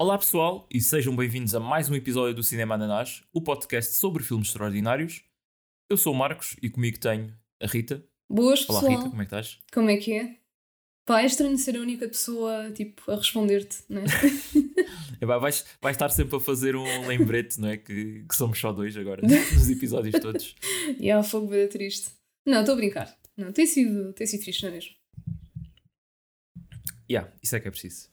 [0.00, 4.22] Olá pessoal e sejam bem-vindos a mais um episódio do Cinema Ananás, o podcast sobre
[4.22, 5.24] filmes extraordinários.
[5.90, 8.06] Eu sou o Marcos e comigo tenho a Rita.
[8.30, 8.98] Boas, Olá pessoal.
[8.98, 9.58] Rita, como é que estás?
[9.72, 10.36] Como é que é?
[11.04, 14.04] Pá, é estranho ser a única pessoa, tipo, a responder-te, né?
[15.20, 17.76] É, pá, vais, vais estar sempre a fazer um lembrete, não é?
[17.76, 20.54] Que, que somos só dois agora, nos episódios todos.
[21.00, 22.12] e há fogo bem triste.
[22.46, 23.18] Não, estou a brincar.
[23.36, 24.92] Não, tem sido, tem sido triste, não é mesmo?
[27.10, 28.08] Yeah, isso é que é preciso.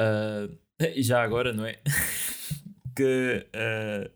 [0.00, 0.63] E
[0.98, 1.80] já agora, não é?
[2.96, 4.10] que ah,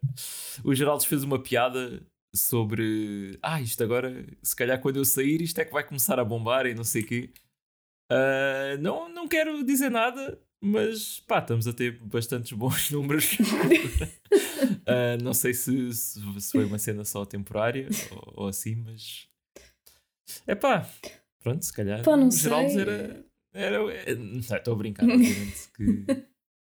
[0.64, 2.02] o Geraldo fez uma piada
[2.34, 6.24] sobre ah, isto agora, se calhar quando eu sair, isto é que vai começar a
[6.24, 7.30] bombar e não sei o quê.
[8.10, 13.36] Ah, não, não quero dizer nada, mas pá, estamos a ter bastantes bons números.
[14.86, 19.28] Ah, não sei se, se, foi uma cena só temporária ou, ou assim, mas
[20.46, 20.88] é pá,
[21.42, 22.80] pronto, se calhar Pá, não o Geraldo sei.
[22.80, 23.24] era.
[24.40, 25.68] Estou a brincar, obviamente.
[25.74, 26.04] que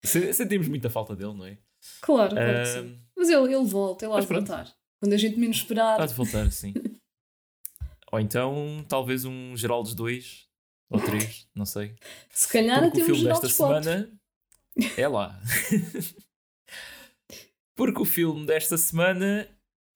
[0.04, 1.58] sentimos muita falta dele, não é?
[2.02, 2.98] Claro, claro que Ah, sim.
[3.16, 4.46] Mas ele, ele volta, ele há de pronto.
[4.46, 4.74] voltar.
[5.00, 6.00] Quando a gente menos esperar.
[6.00, 6.74] Há de voltar, sim.
[8.10, 10.48] Ou então, talvez um Geraldes 2
[10.90, 11.94] ou 3, não sei.
[12.30, 14.20] Se calhar Porque até o um filme geral desta semana
[14.96, 15.40] é lá.
[17.76, 19.46] Porque o filme desta semana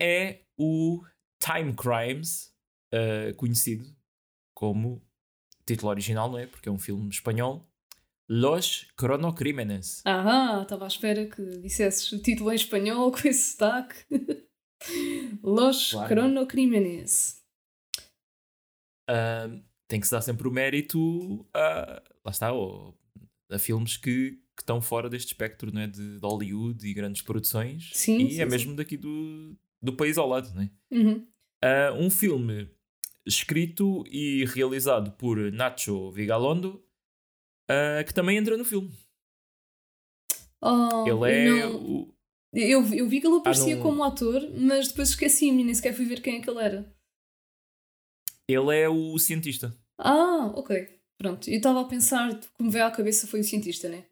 [0.01, 1.03] é o
[1.43, 2.53] Time Crimes,
[2.93, 3.85] eh, conhecido
[4.55, 5.03] como
[5.67, 6.47] título original, não é?
[6.47, 7.67] Porque é um filme espanhol.
[8.29, 10.03] Los Cronocrímenes.
[10.07, 13.97] Ah, estava à espera que dissesses o título em espanhol com esse sotaque.
[15.43, 16.09] Los Claro.
[16.09, 17.43] Cronocrímenes.
[19.09, 19.49] Ah,
[19.89, 22.97] tem que se dar sempre o mérito a, lá está, ao-
[23.51, 25.87] a filmes que, que estão fora deste espectro não é?
[25.87, 27.91] de, de Hollywood e grandes produções.
[27.93, 28.51] Sim, e sim, é sim.
[28.51, 30.71] mesmo daqui do, do país ao lado, não é?
[30.91, 31.27] Uhum.
[31.63, 32.71] Ah, um filme
[33.27, 36.83] escrito e realizado por Nacho Vigalondo,
[37.73, 38.91] ah, que também entra no filme.
[40.61, 42.15] Oh, Ele é não- o.
[42.55, 46.05] Eu, eu vi que ele aparecia não- como ator, mas depois esqueci-me, nem sequer fui
[46.05, 46.95] ver quem é que ele era.
[48.47, 49.75] Ele é o cientista.
[49.99, 51.01] Ah, ok.
[51.17, 51.49] Pronto.
[51.49, 54.05] Eu estava a pensar, como veio à cabeça foi o cientista, né?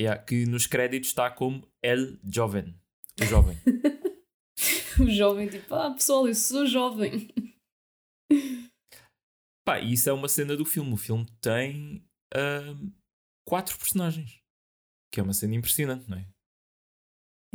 [0.00, 2.74] Yeah, que nos créditos está como El Joven.
[3.20, 3.56] O jovem.
[5.00, 7.28] O jovem, tipo, ah, pessoal, eu sou jovem.
[9.70, 10.92] Pá, e isso é uma cena do filme.
[10.92, 12.04] O filme tem
[12.34, 12.88] ahm,
[13.46, 14.40] quatro personagens.
[15.12, 16.26] Que é uma cena impressionante, não é?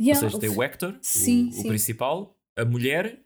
[0.00, 1.68] Yeah, Ou seja, tem o Hector, Sim, o, o sim.
[1.68, 3.22] principal, a mulher,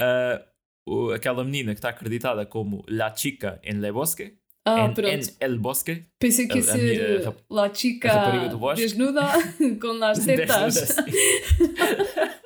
[0.00, 0.44] a-
[0.88, 5.08] o- aquela menina que está acreditada como La Chica en Le Bosque, Ah, en, pronto.
[5.08, 6.06] en El Bosque.
[6.18, 9.32] Pensei que ia a- a ser minha eh, La Chica a desnuda
[9.80, 10.96] com las tetas.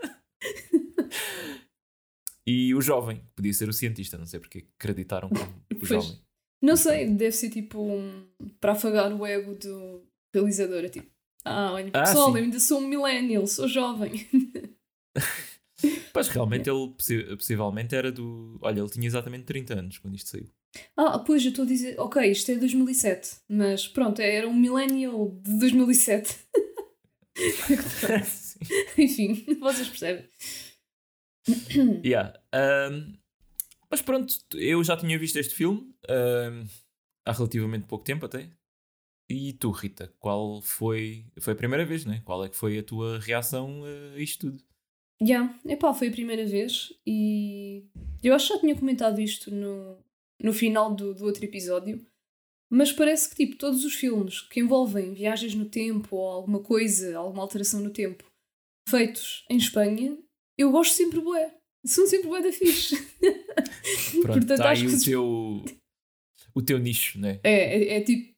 [2.50, 5.88] E o jovem, que podia ser o cientista, não sei porque acreditaram como o Pois.
[5.88, 6.18] jovem.
[6.62, 8.26] Não sei, deve ser tipo um,
[8.60, 10.02] para afagar o ego do
[10.34, 10.84] realizador.
[10.84, 11.10] É tipo,
[11.44, 12.38] ah, olha, Ah, pessoal, sim.
[12.38, 14.26] eu ainda sou um millennial, sou jovem.
[16.14, 18.58] Mas realmente ele possi- possivelmente era do.
[18.60, 20.48] Olha, ele tinha exatamente 30 anos quando isto saiu.
[20.96, 25.30] Ah, pois, eu estou a dizer, ok, isto é 2007, mas pronto, era um millennial
[25.42, 26.36] de 2007.
[28.26, 28.58] Sim.
[28.98, 30.24] Enfim, vocês percebem.
[32.04, 32.38] Yeah.
[32.54, 33.14] Um,
[33.90, 36.66] mas pronto, eu já tinha visto este filme um,
[37.26, 38.48] há relativamente pouco tempo até.
[39.28, 41.24] E tu, Rita, qual foi.
[41.38, 42.20] Foi a primeira vez, não é?
[42.20, 44.64] Qual é que foi a tua reação a isto tudo?
[45.22, 47.84] Já, epá, foi a primeira vez e
[48.22, 49.98] eu acho que já tinha comentado isto no,
[50.42, 52.04] no final do, do outro episódio,
[52.70, 57.18] mas parece que tipo, todos os filmes que envolvem viagens no tempo ou alguma coisa,
[57.18, 58.24] alguma alteração no tempo,
[58.88, 60.16] feitos em Espanha,
[60.60, 61.54] eu gosto sempre bué.
[61.84, 62.96] São sempre bué da fixe.
[64.22, 65.64] Pronto, Portanto, está acho aí que o teu,
[66.54, 67.40] o teu nicho, não é?
[67.42, 68.32] É, é, é tipo,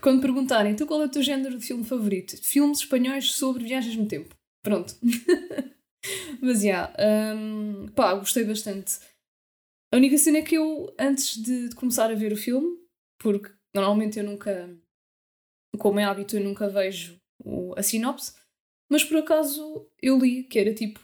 [0.00, 2.36] quando perguntarem, então qual é o teu género de filme favorito?
[2.42, 4.34] Filmes espanhóis sobre viagens no tempo.
[4.64, 4.94] Pronto.
[6.40, 6.92] Mas, já,
[7.36, 8.98] hum, pá, gostei bastante.
[9.92, 12.76] A única cena é que eu, antes de, de começar a ver o filme,
[13.20, 14.76] porque normalmente eu nunca,
[15.78, 18.34] como é hábito, eu nunca vejo o- a sinopse,
[18.90, 20.98] mas por acaso eu li que era tipo,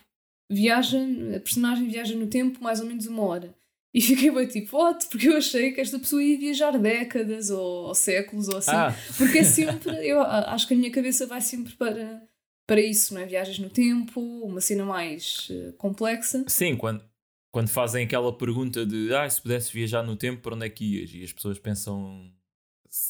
[0.51, 0.99] viaja,
[1.37, 3.55] a personagem viaja no tempo mais ou menos uma hora.
[3.95, 5.07] E fiquei bem tipo, what?
[5.09, 8.71] Porque eu achei que esta pessoa ia viajar décadas ou, ou séculos ou assim.
[8.71, 12.23] Ah, Porque é sempre, eu acho que a minha cabeça vai sempre para,
[12.67, 13.27] para isso, não é?
[13.27, 16.45] Viagens no tempo, uma cena mais eh, complexa.
[16.49, 17.03] sim, quando,
[17.51, 20.85] quando fazem aquela pergunta de ah, se pudesse viajar no tempo, para onde é que
[20.99, 21.11] ias?
[21.15, 22.31] E as pessoas pensam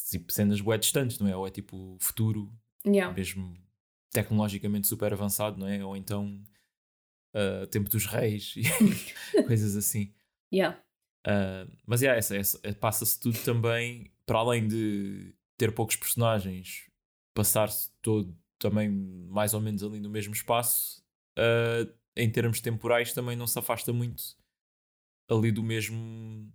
[0.09, 1.35] tipo, cenas bué distantes, não é?
[1.35, 2.49] Ou é tipo futuro,
[2.87, 3.13] Yeah.
[3.13, 3.53] mesmo
[4.11, 5.83] tecnologicamente super avançado, não é?
[5.83, 6.41] Ou então
[7.33, 8.63] ah, tempo dos reis e
[9.47, 10.13] coisas assim.
[10.53, 10.81] Yeah.
[11.25, 16.87] Ah, mas yeah, essa, essa- passa-se tudo também, para além de ter poucos personagens
[17.33, 21.01] passar-se todo também mais ou menos ali no mesmo espaço,
[21.37, 24.23] uh, em termos temporais também não se afasta muito
[25.29, 26.51] ali do mesmo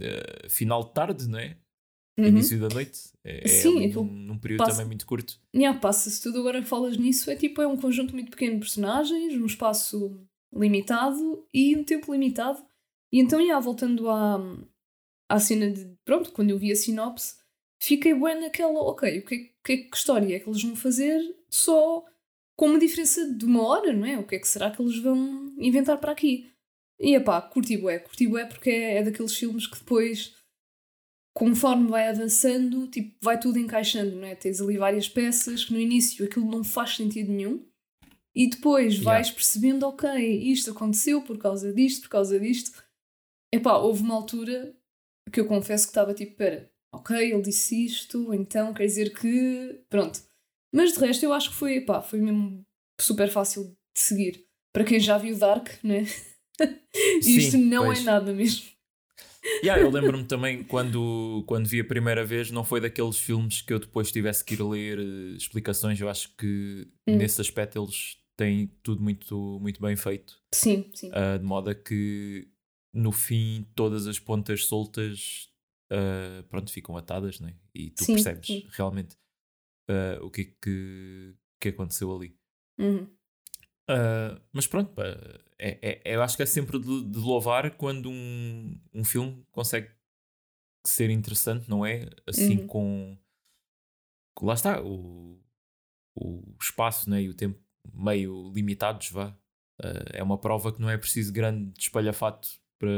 [0.00, 1.56] uh, final de tarde, não é?
[2.18, 2.26] Uhum.
[2.26, 3.10] Início da noite.
[3.24, 5.40] É, é Sim, é num, num período passa, também muito curto.
[5.54, 8.60] Yeah, passa-se tudo agora que falas nisso, é tipo, é um conjunto muito pequeno de
[8.60, 10.20] personagens, num espaço
[10.54, 12.62] limitado e um tempo limitado.
[13.10, 14.40] E então, yeah, voltando à,
[15.28, 15.90] à cena de.
[16.04, 17.36] Pronto, quando eu vi a sinopse,
[17.80, 18.80] fiquei bem naquela.
[18.80, 22.04] Ok, o que, é, que, que história é que eles vão fazer só
[22.56, 24.18] com uma diferença de uma hora, não é?
[24.18, 26.50] O que é que será que eles vão inventar para aqui?
[27.00, 30.34] E epá, curti bué, curti bué porque é, é daqueles filmes que depois,
[31.34, 34.34] conforme vai avançando, tipo, vai tudo encaixando, não é?
[34.34, 37.64] Tens ali várias peças que no início aquilo não faz sentido nenhum
[38.34, 39.10] e depois yeah.
[39.10, 40.08] vais percebendo, ok,
[40.50, 42.72] isto aconteceu por causa disto, por causa disto.
[43.52, 44.74] Epá, houve uma altura
[45.30, 49.82] que eu confesso que estava tipo, pera, ok, ele disse isto, então quer dizer que.
[49.88, 50.22] Pronto.
[50.74, 52.64] Mas de resto eu acho que foi, pá, foi mesmo
[53.00, 53.64] super fácil
[53.94, 54.46] de seguir.
[54.74, 56.06] Para quem já viu Dark, né?
[57.20, 58.00] isto Sim, não é pois.
[58.00, 58.71] é nada mesmo.
[59.62, 63.72] Yeah, eu lembro-me também quando, quando vi a primeira vez, não foi daqueles filmes que
[63.72, 66.00] eu depois tivesse que ir ler uh, explicações.
[66.00, 67.16] Eu acho que hum.
[67.16, 70.40] nesse aspecto eles têm tudo muito, muito bem feito.
[70.54, 71.10] Sim, sim.
[71.10, 72.48] Uh, de modo a que
[72.94, 75.48] no fim todas as pontas soltas
[75.92, 77.54] uh, pronto, ficam atadas, né?
[77.74, 78.66] E tu sim, percebes sim.
[78.70, 79.16] realmente
[79.90, 82.36] uh, o que é que, que aconteceu ali.
[82.78, 83.08] Uhum.
[83.92, 84.92] Uh, mas pronto,
[85.58, 89.90] é, é, eu acho que é sempre de, de, louvar quando um, um filme consegue
[90.86, 92.08] ser interessante, não é?
[92.26, 92.66] Assim uhum.
[92.66, 93.18] com,
[94.34, 95.40] com, Lá está, o,
[96.16, 97.22] o espaço né?
[97.22, 97.60] e o tempo
[97.92, 99.28] meio limitados, vá.
[99.80, 102.48] Uh, é uma prova que não é preciso grande espalhafato
[102.78, 102.90] para,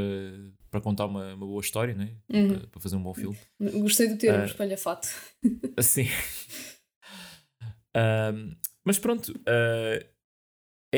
[0.71, 2.15] para contar uma, uma boa história, né?
[2.33, 2.47] Uhum.
[2.47, 3.37] Para, para, fazer um bom filme.
[3.59, 5.07] Gostei do termo uh, espalhafato.
[5.81, 6.07] Sim.
[7.95, 10.14] uh, mas pronto, uh,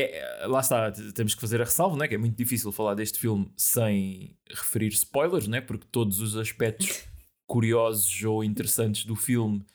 [0.01, 2.07] é, lá está, temos que fazer a ressalva, né?
[2.07, 5.61] que é muito difícil falar deste filme sem referir spoilers, né?
[5.61, 7.05] porque todos os aspectos
[7.47, 9.65] curiosos ou interessantes do filme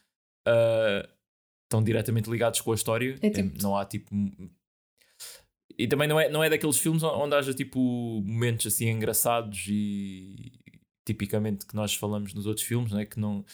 [0.47, 1.09] uh,
[1.65, 3.19] estão diretamente ligados com a história.
[3.23, 3.63] É tipo...
[3.63, 4.15] Não há tipo.
[5.79, 7.81] E também não é, não é daqueles filmes onde haja tipo
[8.25, 10.53] momentos assim engraçados e
[11.07, 13.07] tipicamente que nós falamos nos outros filmes, né?
[13.07, 13.45] que não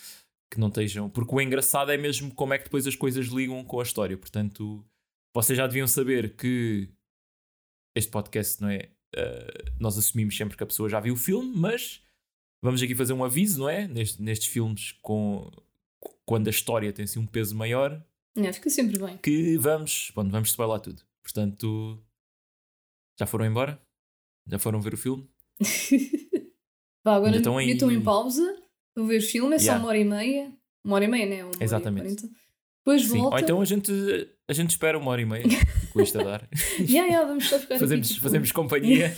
[0.50, 1.08] que não estejam.
[1.10, 4.16] Porque o engraçado é mesmo como é que depois as coisas ligam com a história.
[4.16, 4.84] Portanto,
[5.34, 6.88] vocês já deviam saber que
[7.94, 8.90] este podcast não é.
[9.16, 12.02] Uh, nós assumimos sempre que a pessoa já viu o filme, mas
[12.62, 13.88] vamos aqui fazer um aviso, não é?
[13.88, 15.50] Nestes, nestes filmes, com,
[16.26, 18.04] quando a história tem assim um peso maior.
[18.36, 19.16] É, fica sempre bem.
[19.19, 21.02] Que vamos, bom, vamos spoiler tudo.
[21.22, 21.98] Portanto,
[23.19, 23.80] já foram embora?
[24.46, 25.28] Já foram ver o filme?
[27.04, 27.70] Vá, agora estão aí...
[27.70, 28.62] estão em pausa.
[28.96, 29.75] Vou ver o filme, é yeah.
[29.75, 30.52] só uma hora e meia.
[30.84, 31.44] Uma hora e meia, né?
[31.44, 32.28] Uma Exatamente.
[32.78, 33.19] Depois Sim.
[33.19, 33.36] volta.
[33.36, 33.92] Ou então a gente,
[34.48, 35.44] a gente espera uma hora e meia
[35.92, 36.48] com isto a dar.
[36.80, 39.14] yeah, yeah, vamos só ficar fazemos, aqui, fazemos companhia.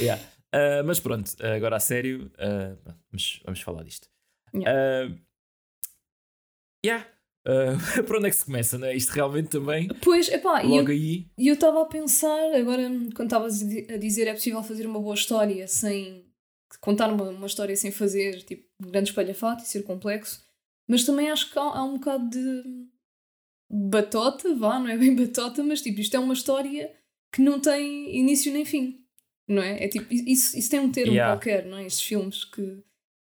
[0.00, 0.22] yeah.
[0.54, 4.08] Uh, mas pronto, agora a sério, uh, vamos, vamos falar disto.
[4.54, 5.10] Yeah.
[5.10, 5.18] Uh,
[6.84, 7.06] yeah.
[7.46, 8.96] Uh, para onde é que se começa, não é?
[8.96, 9.88] Isto realmente também.
[10.00, 11.26] Pois, epá, logo eu, aí.
[11.36, 15.14] E eu estava a pensar, agora, quando estavas a dizer é possível fazer uma boa
[15.14, 16.24] história sem.
[16.80, 20.42] contar uma, uma história sem fazer, tipo, grande espalhafato e ser complexo.
[20.88, 22.62] Mas também acho que há, há um bocado de
[23.74, 26.92] batota, vá, não é bem batota, mas tipo, isto é uma história
[27.32, 29.00] que não tem início nem fim,
[29.48, 29.84] não é?
[29.84, 31.34] É tipo, isso, isso tem um termo yeah.
[31.34, 31.86] qualquer, não é?
[31.86, 32.78] Estes filmes que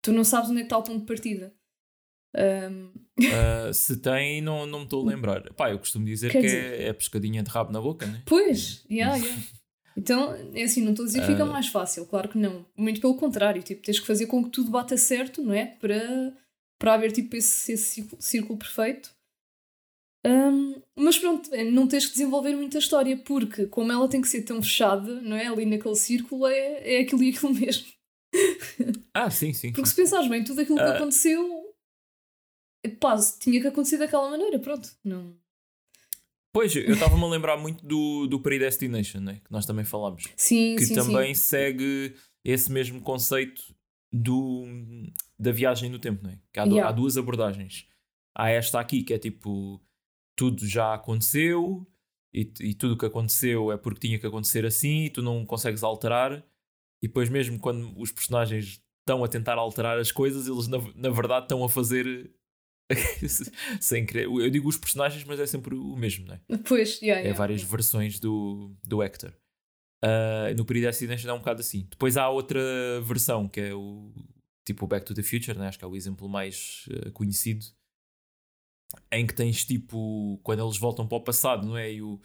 [0.01, 1.53] tu não sabes onde é que está o ponto de partida.
[2.35, 2.91] Um...
[3.19, 5.53] Uh, se tem, não, não me estou a lembrar.
[5.53, 6.79] Pá, eu costumo dizer Quer que dizer...
[6.79, 8.23] é, é pescadinha de rabo na boca, né?
[8.25, 9.43] Pois, yeah, yeah.
[9.95, 11.47] Então, é assim, não estou a dizer que fica uh...
[11.47, 12.65] mais fácil, claro que não.
[12.77, 15.65] Muito pelo contrário, tipo, tens que fazer com que tudo bata certo, não é?
[15.65, 16.33] Para
[16.79, 19.13] para haver tipo esse, esse círculo, círculo perfeito.
[20.25, 24.27] Um, mas pronto, é, não tens que desenvolver muita história, porque como ela tem que
[24.27, 25.47] ser tão fechada, não é?
[25.47, 27.87] Ali naquele círculo é, é aquilo e aquilo mesmo.
[29.13, 29.71] Ah, sim, sim.
[29.73, 30.93] Porque se pensares bem, tudo aquilo que uh...
[30.93, 31.61] aconteceu
[32.99, 34.89] pá, tinha que acontecer daquela maneira, pronto.
[35.03, 35.35] Não.
[36.53, 39.41] Pois, eu estava-me a lembrar muito do, do Predestination, né?
[39.43, 40.25] que nós também falámos.
[40.35, 41.41] Sim, que sim, também sim.
[41.41, 42.13] segue
[42.43, 43.61] esse mesmo conceito
[44.11, 44.65] do,
[45.39, 46.39] da viagem no tempo, não é?
[46.51, 46.89] Que há, yeah.
[46.89, 47.87] há duas abordagens.
[48.35, 49.81] Há esta aqui que é tipo
[50.41, 51.87] tudo já aconteceu
[52.33, 55.45] e, e tudo o que aconteceu é porque tinha que acontecer assim e tu não
[55.45, 56.43] consegues alterar.
[56.99, 61.09] E depois, mesmo quando os personagens estão a tentar alterar as coisas, eles na, na
[61.11, 62.31] verdade estão a fazer
[63.79, 64.23] sem querer.
[64.25, 66.57] Eu digo os personagens, mas é sempre o mesmo, não é?
[66.67, 67.37] Pois, yeah, é yeah.
[67.37, 69.31] várias versões do, do Hector.
[70.03, 71.85] Uh, no período de acidentes é um bocado assim.
[71.87, 72.59] Depois há outra
[73.03, 74.11] versão que é o
[74.65, 75.67] tipo Back to the Future, né?
[75.67, 77.63] acho que é o exemplo mais uh, conhecido,
[79.11, 81.91] em que tens tipo quando eles voltam para o passado, não é?
[81.91, 82.19] E, o,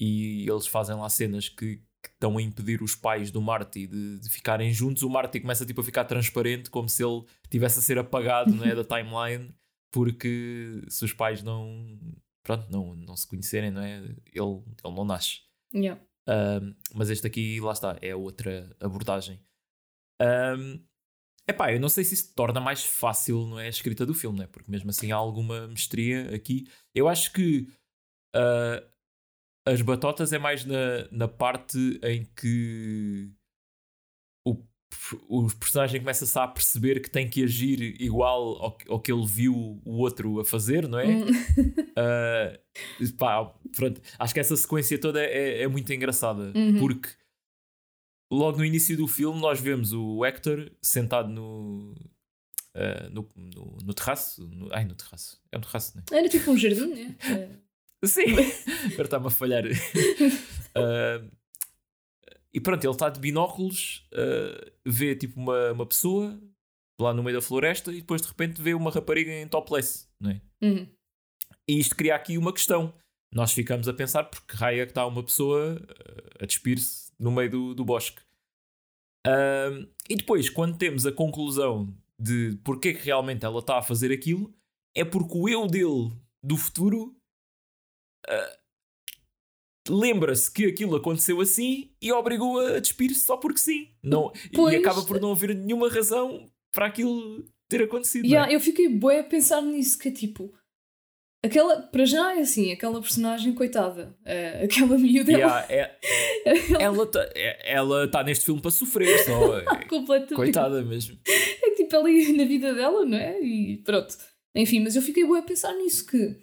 [0.00, 4.18] e eles fazem lá cenas que, que estão a impedir os pais do Marty de,
[4.20, 5.02] de, ficarem juntos.
[5.02, 8.64] O Marty começa tipo, a ficar transparente, como se ele tivesse a ser apagado não
[8.64, 9.54] é, da timeline,
[9.90, 11.98] porque se os pais não,
[12.42, 13.98] pronto, não, não se conhecerem, não é?
[13.98, 15.40] Ele, ele não nasce.
[15.74, 16.00] Yeah.
[16.28, 19.40] Um, mas este aqui, lá está, é outra abordagem.
[20.20, 20.80] Um,
[21.48, 24.38] epá, eu não sei se isso torna mais fácil não é, a escrita do filme,
[24.38, 24.46] não é?
[24.46, 26.66] porque mesmo assim há alguma mestria aqui.
[26.94, 27.68] Eu acho que
[28.34, 28.86] uh,
[29.66, 33.30] as batotas é mais na, na parte em que
[34.46, 34.62] o,
[35.28, 39.80] o personagem começa-se a perceber que tem que agir igual ao, ao, que ele viu
[39.84, 41.06] o outro a fazer, não é?
[41.06, 46.78] uh, pá, pronto, acho que essa sequência toda é, é muito engraçada uhum.
[46.78, 47.10] porque
[48.34, 51.94] logo no início do filme nós vemos o Hector sentado no,
[52.76, 54.48] Uh, no, no, no, terraço.
[54.48, 55.40] No, ai, no terraço.
[55.52, 56.18] É um terraço, não é?
[56.18, 57.16] Era tipo um jardim, né?
[58.04, 58.34] Sim,
[58.92, 59.64] agora está-me a falhar.
[59.64, 61.30] uh,
[62.52, 66.38] e pronto, ele está de binóculos, uh, vê tipo uma, uma pessoa
[67.00, 70.32] lá no meio da floresta e depois de repente vê uma rapariga em topless, não
[70.32, 70.40] é?
[70.60, 70.88] Uhum.
[71.68, 72.92] E isto cria aqui uma questão.
[73.32, 75.80] Nós ficamos a pensar porque raia é que está uma pessoa
[76.40, 78.20] a despir-se no meio do, do bosque.
[79.26, 83.82] Uh, e depois, quando temos a conclusão de porque é que realmente ela está a
[83.82, 84.54] fazer aquilo,
[84.94, 86.12] é porque o eu dele
[86.42, 87.16] do futuro
[88.28, 88.58] uh,
[89.88, 93.88] lembra-se que aquilo aconteceu assim e obrigou a despir-se só porque sim.
[94.02, 98.26] Não, e acaba por não haver nenhuma razão para aquilo ter acontecido.
[98.26, 98.54] Yeah, é?
[98.54, 100.52] Eu fiquei bué a pensar nisso, que é tipo.
[101.44, 105.30] Aquela, para já é assim, aquela personagem, coitada, uh, aquela miúda.
[105.30, 105.94] Yeah, é,
[106.80, 107.30] ela está
[107.62, 109.62] ela tá neste filme para sofrer só.
[109.86, 110.34] Completamente.
[110.34, 111.18] Coitada mesmo.
[111.26, 113.38] É que tipo ali na vida dela, não é?
[113.42, 114.16] E pronto.
[114.54, 116.34] Enfim, mas eu fiquei boa a pensar nisso, que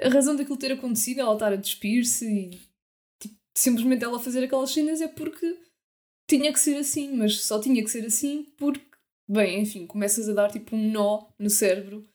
[0.00, 2.50] a razão daquilo ter acontecido, ela estar a despir-se e
[3.20, 5.58] tipo, simplesmente ela fazer aquelas cenas é porque
[6.30, 8.86] tinha que ser assim, mas só tinha que ser assim porque,
[9.28, 12.08] bem, enfim, começas a dar tipo um nó no cérebro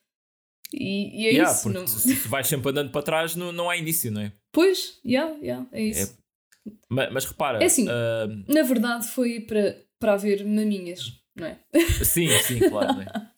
[0.74, 1.70] e, e é yeah, isso.
[1.70, 1.86] Não...
[1.86, 4.34] Se vais sempre andando para trás, não, não há início, não é?
[4.51, 6.13] Pois, yeah, yeah, é isso.
[6.13, 6.72] É...
[6.90, 8.46] Mas, mas, repara, é assim, uh...
[8.48, 11.60] na verdade foi para, para haver maminhas, não é?
[12.04, 12.94] Sim, sim, claro.
[12.94, 13.08] Não é?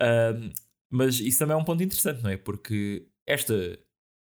[0.00, 0.52] uh,
[0.90, 2.36] Mas isso também é um ponto interessante, não é?
[2.36, 3.78] Porque esta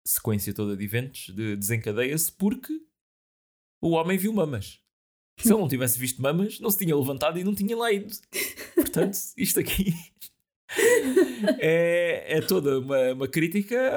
[0.05, 2.73] sequência toda de eventos de, desencadeia-se porque
[3.81, 4.79] o homem viu mamas.
[5.39, 8.13] Se ele não tivesse visto mamas, não se tinha levantado e não tinha lá ido.
[8.75, 9.93] Portanto, isto aqui
[11.59, 13.91] é, é toda uma, uma crítica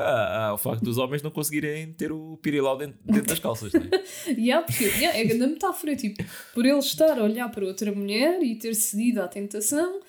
[0.48, 3.72] ao facto dos homens não conseguirem ter o pirilau dentro, dentro das calças.
[3.72, 4.32] Não é?
[4.32, 5.94] yeah, porque, yeah, é grande metáfora.
[5.94, 6.24] Tipo,
[6.54, 10.00] por ele estar a olhar para outra mulher e ter cedido à tentação,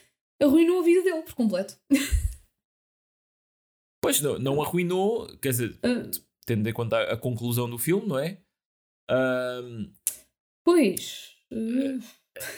[0.41, 1.75] arruinou a vida dele por completo.
[4.01, 6.12] Pois, não, não arruinou, quer dizer, uh,
[6.46, 8.38] tendo em conta a, a, conclusão do filme, não é?
[10.62, 11.38] Pois.
[11.50, 12.03] Uh...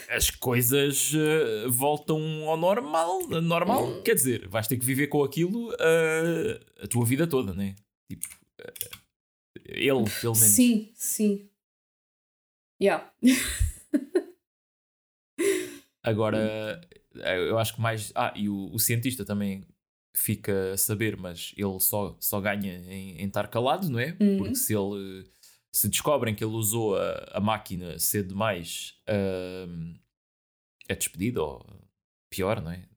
[0.10, 3.86] As coisas uh, voltam ao normal, normal.
[3.88, 4.01] Hum.
[4.03, 5.72] Quer dizer, vais ter que viver com aquilo
[6.82, 7.75] a tua vida toda, né?
[8.10, 8.25] Tipo,
[9.65, 10.53] ele, pelo menos.
[10.53, 11.50] Sim, sim.
[12.82, 13.12] Yeah.
[16.03, 16.82] Agora,
[17.13, 18.12] eu acho que mais.
[18.15, 19.65] Ah, e o, o cientista também
[20.15, 24.15] fica a saber, mas ele só, só ganha em, em estar calado, não é?
[24.20, 24.38] Uhum.
[24.38, 25.25] Porque se ele
[25.75, 30.00] se descobrem que ele usou a, a máquina cedo demais, uh,
[30.88, 31.65] é despedido, ou
[32.32, 32.88] pior, não é?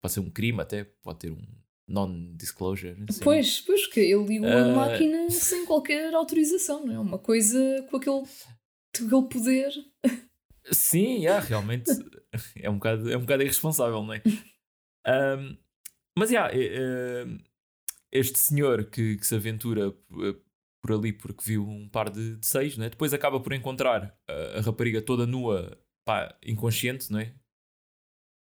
[0.00, 1.42] Pode ser um crime até, pode ter um
[1.88, 2.96] non-disclosure.
[3.08, 3.24] Assim.
[3.24, 6.98] Pois, pois, que ele ligou uh, a máquina sem qualquer autorização, não é?
[7.00, 7.58] Uma coisa
[7.90, 8.22] com aquele,
[8.96, 9.72] com aquele poder.
[10.70, 11.90] Sim, yeah, realmente
[12.54, 14.22] é um bocado, é um bocado irresponsável, não é?
[15.08, 15.58] Um,
[16.16, 17.38] Mas, yeah, uh,
[18.12, 20.36] este senhor que, que, se aventura eh,
[20.82, 22.90] por ali porque viu um par de, de seis, né?
[22.90, 27.34] depois acaba por encontrar a, a rapariga toda nua, pá, inconsciente, não é?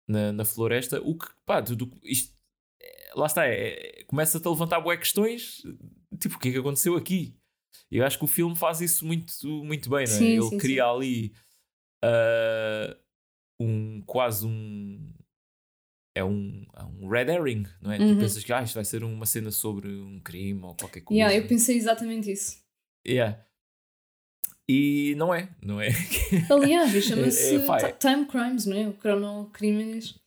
[0.08, 1.00] Na, na floresta.
[1.00, 2.36] O que, pá, tudo, isto,
[2.80, 5.62] é, lá está, é, é, começa-te a levantar boas questões,
[6.20, 7.34] tipo, o que é que aconteceu aqui?
[7.90, 9.32] Eu acho que o filme faz isso muito,
[9.64, 10.18] muito bem, não é?
[10.18, 10.90] Sim, Ele sim, cria sim.
[10.90, 11.32] ali
[12.04, 12.96] uh,
[13.60, 14.85] um, quase um
[16.16, 17.98] é um, é um red herring, não é?
[17.98, 18.14] Uhum.
[18.14, 21.20] Tu pensas que ah, isto vai ser uma cena sobre um crime ou qualquer coisa.
[21.20, 22.56] Yeah, eu pensei exatamente isso.
[23.06, 23.38] Yeah.
[24.66, 25.90] E não é, não é?
[26.50, 28.88] Aliás, chama-se é, é, Time Crimes, não é?
[28.88, 30.18] O cronocrimes.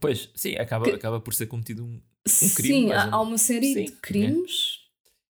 [0.00, 0.92] Pois, sim, acaba, que...
[0.92, 2.88] acaba por ser cometido um, um crime.
[2.88, 4.78] Sim, há, há, uma série sim, de crimes,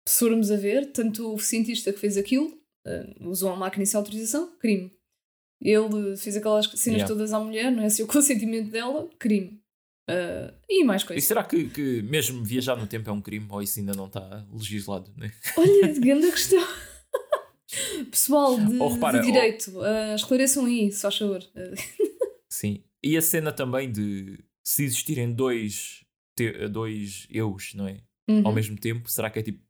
[0.06, 0.10] é.
[0.10, 2.46] se formos a ver, tanto o cientista que fez aquilo
[2.86, 4.92] uh, usou uma máquina sem autorização, crime.
[5.64, 7.06] Ele fez aquelas cenas yeah.
[7.06, 7.88] todas à mulher, não é?
[7.88, 9.58] Se o consentimento dela, crime.
[10.08, 11.24] Uh, e mais coisas.
[11.24, 14.04] E será que, que mesmo viajar no tempo é um crime ou isso ainda não
[14.04, 15.10] está legislado?
[15.16, 15.32] Né?
[15.56, 16.62] Olha, grande questão.
[18.10, 19.80] Pessoal de, oh, repara, de direito, oh...
[19.80, 21.42] uh, esclareçam aí, só favor.
[22.50, 22.84] Sim.
[23.02, 26.04] E a cena também de se existirem dois,
[26.36, 28.02] te, dois eus, não é?
[28.28, 28.46] Uhum.
[28.46, 29.63] Ao mesmo tempo, será que é tipo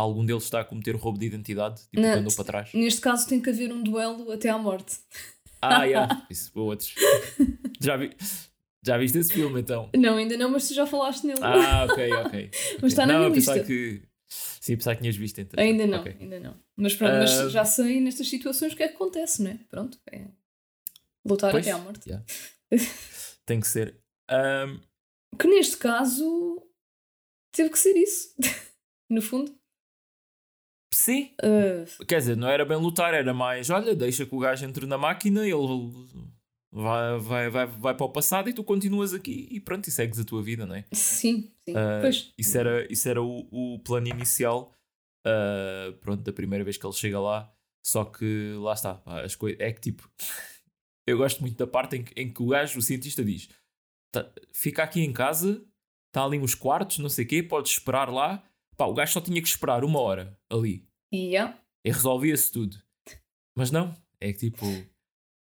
[0.00, 1.82] algum deles está a cometer roubo de identidade?
[1.82, 2.72] Tipo, não, andou para trás?
[2.74, 4.98] Neste caso tem que haver um duelo até à morte.
[5.60, 6.26] Ah, yeah.
[6.30, 6.94] isso para outros.
[7.80, 8.16] Já vi.
[8.82, 9.90] Já viste esse filme então?
[9.94, 11.40] Não, ainda não, mas tu já falaste nele.
[11.42, 12.50] Ah, ok, ok.
[12.80, 13.62] mas está na não, minha lista.
[13.62, 14.02] Que...
[14.28, 15.62] Sim, pensava que tinhas visto então.
[15.62, 16.16] Ainda não, okay.
[16.18, 16.56] ainda não.
[16.76, 17.18] Mas pronto, uh...
[17.18, 19.58] mas ah, já sei nestas situações o que é que acontece, não é?
[19.68, 20.28] Pronto, é
[21.24, 22.08] lutar pois, até à morte.
[22.08, 22.24] Yeah.
[23.44, 24.00] Tem que ser.
[24.30, 24.80] Um...
[25.38, 26.66] Que neste caso
[27.52, 28.34] teve que ser isso,
[29.10, 29.54] no fundo.
[30.92, 31.30] Sim.
[31.42, 32.04] Uh...
[32.04, 34.98] Quer dizer, não era bem lutar, era mais, olha, deixa que o gajo entre na
[34.98, 35.92] máquina, ele
[36.72, 40.18] vai, vai, vai, vai para o passado e tu continuas aqui e pronto, e segues
[40.18, 40.84] a tua vida, não é?
[40.92, 41.72] Sim, sim.
[41.72, 42.32] Uh, pois.
[42.36, 44.74] Isso era, isso era o, o plano inicial,
[45.26, 47.52] uh, pronto, da primeira vez que ele chega lá.
[47.86, 49.58] Só que lá está, pá, as coisas.
[49.60, 50.10] É que tipo,
[51.06, 53.48] eu gosto muito da parte em que, em que o gajo, o cientista, diz:
[54.12, 55.64] tá, fica aqui em casa,
[56.08, 58.42] está ali uns quartos, não sei o quê, podes esperar lá.
[58.80, 60.88] Pá, o gajo só tinha que esperar uma hora ali.
[61.12, 61.54] Yeah.
[61.84, 62.78] E resolvia-se tudo.
[63.54, 64.64] Mas não, é que tipo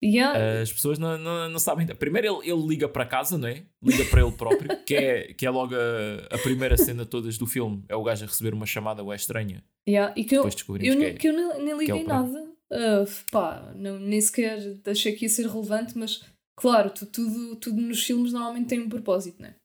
[0.04, 0.62] Yeah.
[0.62, 1.88] As pessoas não, não, não sabem.
[1.88, 3.64] Primeiro ele, ele liga para casa, não é?
[3.82, 7.48] Liga para ele próprio, que é, que é logo a, a primeira cena todas do
[7.48, 7.86] filme.
[7.88, 9.64] É o gajo a receber uma chamada ou é estranha.
[9.88, 10.14] Yeah.
[10.18, 12.52] E que eu, eu, que, é, que eu nem, nem liguei é nada.
[12.70, 16.22] Uh, pá, não, nem sequer achei que ia ser relevante, mas
[16.54, 19.56] claro, tu, tudo, tudo nos filmes normalmente tem um propósito, não é?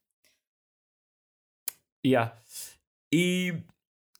[2.06, 2.36] Yeah.
[3.12, 3.62] E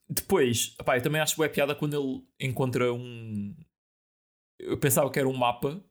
[0.09, 3.55] depois, pá, eu também acho boa piada quando ele encontra um.
[4.59, 5.82] Eu pensava que era um mapa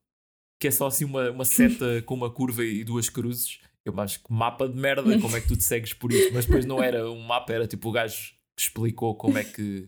[0.59, 3.59] que é só assim uma, uma seta com uma curva e duas cruzes.
[3.83, 6.33] Eu acho que mapa de merda, como é que tu te segues por isso?
[6.33, 9.87] Mas depois não era um mapa, era tipo o gajo que explicou como é que,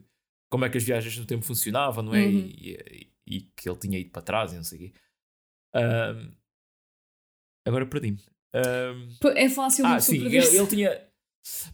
[0.52, 2.26] como é que as viagens no tempo funcionavam, não é?
[2.26, 2.48] Uhum.
[2.48, 4.94] E, e, e, que ele tinha ido para trás e não sei o quê.
[5.76, 6.32] Um,
[7.66, 8.20] agora perdi-me.
[8.54, 11.07] Um, é fácil ah, sim, ele, ele, tinha.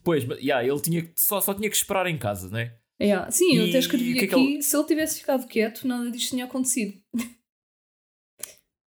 [0.04, 2.78] Pois, yeah, ele tinha, só, só tinha que esperar em casa, não é?
[3.02, 3.30] Yeah.
[3.32, 4.62] Sim, e, eu até escrevi aqui: que é que ele...
[4.62, 7.02] se ele tivesse ficado quieto, nada disto tinha acontecido.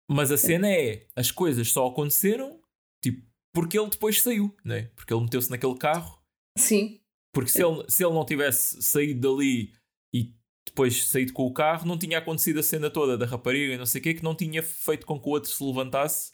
[0.09, 2.61] Mas a cena é, as coisas só aconteceram,
[3.03, 4.91] tipo, porque ele depois saiu, né?
[4.95, 6.23] Porque ele meteu-se naquele carro.
[6.57, 7.01] Sim.
[7.35, 9.73] Porque se ele, se ele não tivesse saído dali
[10.15, 10.33] e
[10.67, 13.85] depois saído com o carro, não tinha acontecido a cena toda da rapariga e não
[13.85, 16.33] sei o quê, que não tinha feito com que o outro se levantasse.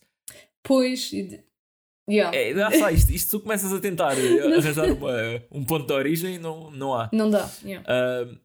[0.63, 1.11] Pois,
[2.09, 2.37] yeah.
[2.37, 4.13] é, só isto, isto tu começas a tentar
[4.59, 5.13] arranjar uma,
[5.51, 7.11] um ponto de origem não, não há.
[7.13, 7.87] Não dá, yeah.
[7.89, 8.39] uh,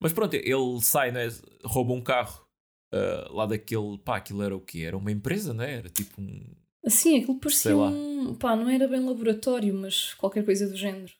[0.00, 1.28] mas pronto, ele sai, né,
[1.64, 2.46] rouba um carro
[2.94, 3.98] uh, lá daquele.
[3.98, 4.80] Pá, aquilo era o quê?
[4.80, 5.78] Era uma empresa, não é?
[5.78, 6.42] Era tipo um.
[6.86, 8.34] Sim, aquilo parecia um.
[8.34, 11.12] Pá, não era bem laboratório, mas qualquer coisa do género.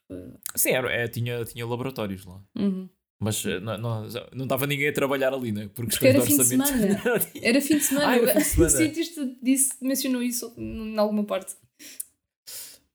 [0.54, 2.42] Sim, era, é, tinha, tinha laboratórios lá.
[2.56, 2.88] Uhum.
[3.24, 5.70] Mas eh, não, não, não estava ninguém a trabalhar ali, né?
[5.74, 7.00] Porque, Porque era fim de semana.
[7.42, 8.06] era fim de semana.
[8.06, 8.68] Ah, era fim de semana.
[8.68, 11.54] o cientista disse, mencionou isso em alguma parte.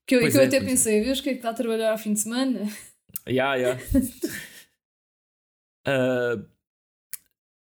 [0.06, 1.04] Que eu, que eu é, até pensei, é.
[1.04, 2.60] vês que é que está a trabalhar ao fim de semana?
[3.28, 3.80] Ya, yeah, ya.
[5.86, 6.38] Yeah.
[6.38, 6.50] uh,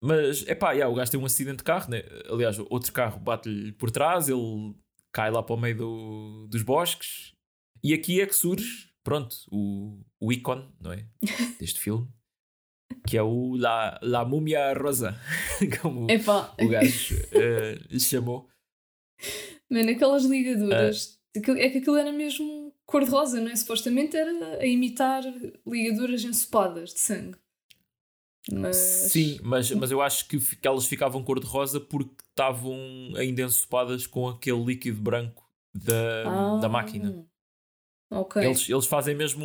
[0.01, 2.05] Mas, é pá, yeah, o gajo tem um acidente de carro, né?
[2.31, 4.75] aliás, outro carro bate-lhe por trás, ele
[5.13, 7.33] cai lá para o meio do, dos bosques.
[7.83, 11.05] E aqui é que surge, pronto, o, o ícone, não é?
[11.59, 12.09] Deste filme,
[13.07, 15.19] que é o La, La Múmia Rosa,
[15.81, 16.55] como Epá.
[16.61, 18.49] o gajo uh, lhe chamou.
[19.71, 23.57] Mano, aquelas ligaduras, uh, é que aquilo era mesmo cor-de-rosa, não é?
[23.57, 25.23] Supostamente era a imitar
[25.67, 27.39] ligaduras ensopadas de sangue.
[28.53, 28.77] Mas...
[28.77, 32.77] Sim, mas, mas eu acho que, que elas ficavam cor-de-rosa porque estavam
[33.17, 37.25] ainda ensopadas com aquele líquido branco da, ah, da máquina.
[38.37, 39.45] Eles, eles fazem mesmo.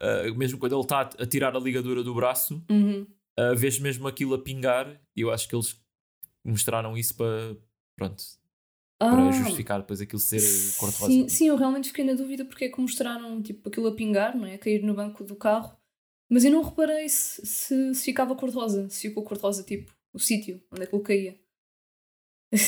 [0.00, 3.06] Uh, mesmo quando ele está a tirar a ligadura do braço, uhum.
[3.38, 5.00] uh, vês mesmo aquilo a pingar.
[5.16, 5.80] E eu acho que eles
[6.44, 7.56] mostraram isso para.
[7.96, 8.22] Pronto.
[9.00, 10.40] Ah, para justificar depois aquilo ser
[10.76, 11.12] cor-de-rosa.
[11.12, 14.36] Sim, sim, eu realmente fiquei na dúvida porque é que mostraram tipo, aquilo a pingar,
[14.36, 14.54] não é?
[14.54, 15.78] A cair no banco do carro
[16.28, 20.62] mas eu não reparei se, se, se ficava cor-de-rosa, se ficou cor-de-rosa, tipo, o sítio
[20.70, 21.40] onde é que ele caía.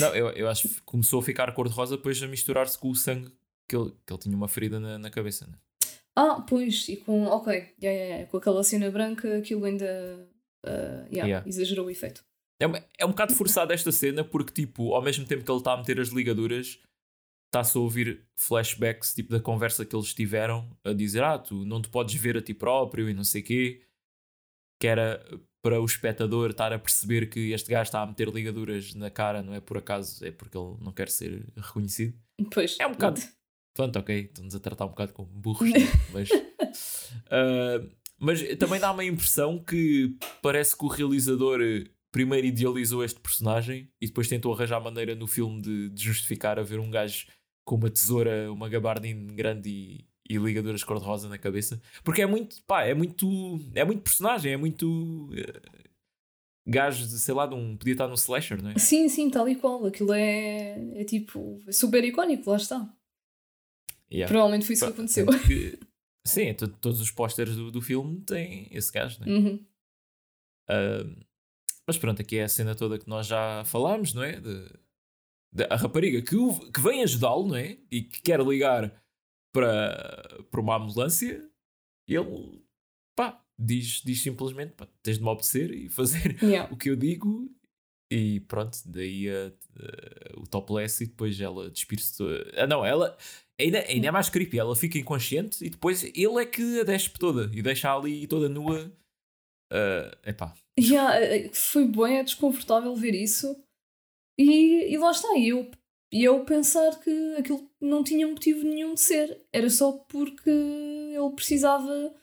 [0.01, 3.31] Não, eu, eu acho que começou a ficar cor-de-rosa depois a misturar-se com o sangue,
[3.69, 5.59] que ele, que ele tinha uma ferida na, na cabeça, né?
[6.17, 10.29] Ah, pois, e com, ok, yeah, yeah, yeah, com aquela cena branca, aquilo ainda
[10.67, 11.49] uh, yeah, yeah.
[11.49, 12.25] exagerou o efeito.
[12.61, 12.67] É,
[12.99, 15.77] é um bocado forçado esta cena porque, tipo, ao mesmo tempo que ele está a
[15.79, 16.79] meter as ligaduras,
[17.47, 21.81] está-se a ouvir flashbacks tipo da conversa que eles tiveram a dizer ah, tu não
[21.81, 23.83] te podes ver a ti próprio e não sei quê
[24.81, 25.21] que era
[25.61, 29.43] para o espectador estar a perceber que este gajo está a meter ligaduras na cara
[29.43, 32.17] não é por acaso, é porque ele não quer ser reconhecido
[32.53, 32.77] Pois.
[32.79, 33.21] É um bocado.
[33.75, 35.81] Pronto, ok, estão-nos a tratar um bocado como burros, né?
[36.13, 36.31] mas.
[36.31, 41.61] Uh, mas também dá uma impressão que parece que o realizador
[42.13, 46.79] primeiro idealizou este personagem e depois tentou arranjar maneira no filme de, de justificar haver
[46.79, 47.27] um gajo
[47.65, 51.81] com uma tesoura, uma gabardine grande e, e ligaduras cor-de-rosa na cabeça.
[52.05, 55.91] Porque é muito, pá, é muito, é muito personagem, é muito uh,
[56.67, 58.79] gajo de, sei lá, de um, podia estar num slasher, não é?
[58.79, 59.87] Sim, sim, tal e qual.
[59.87, 62.93] Aquilo é, é tipo, super icónico, lá está.
[64.13, 64.29] Yeah.
[64.29, 65.27] Provavelmente foi isso que aconteceu.
[65.47, 65.79] Que,
[66.27, 69.31] sim, todos os pósteres do, do filme têm esse gajo, não é?
[69.31, 69.67] Uhum.
[70.69, 71.27] Uh,
[71.87, 74.41] mas pronto, aqui é a cena toda que nós já falámos, não é?
[74.41, 74.65] De,
[75.53, 77.79] de a rapariga que, o, que vem ajudá-lo, não é?
[77.91, 78.93] E que quer ligar
[79.53, 81.49] para, para uma ambulância,
[82.09, 82.63] ele
[83.17, 86.73] pá, diz, diz simplesmente: pá, tens de me obedecer e fazer yeah.
[86.73, 87.51] o que eu digo.
[88.13, 92.23] E pronto, daí a, a, o topless e depois ela despir-se.
[92.57, 93.17] Ah, não, ela
[93.61, 94.59] ainda, ainda é mais creepy.
[94.59, 98.49] Ela fica inconsciente e depois ele é que a despe toda e deixa ali toda
[98.49, 98.93] nua.
[99.73, 100.55] Uh, epá.
[100.79, 103.57] Yeah, foi bem é desconfortável ver isso.
[104.39, 105.71] E, e lá está, e eu,
[106.11, 109.47] eu pensar que aquilo não tinha motivo nenhum de ser.
[109.53, 112.15] Era só porque ele precisava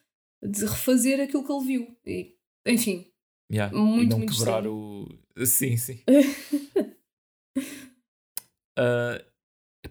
[0.43, 1.97] de refazer aquilo que ele viu.
[2.06, 3.08] E, enfim,
[3.52, 3.76] yeah.
[3.76, 5.19] muito, e não muito quebrar estranho.
[5.38, 5.45] o.
[5.45, 6.04] Sim, sim.
[8.78, 9.23] uh,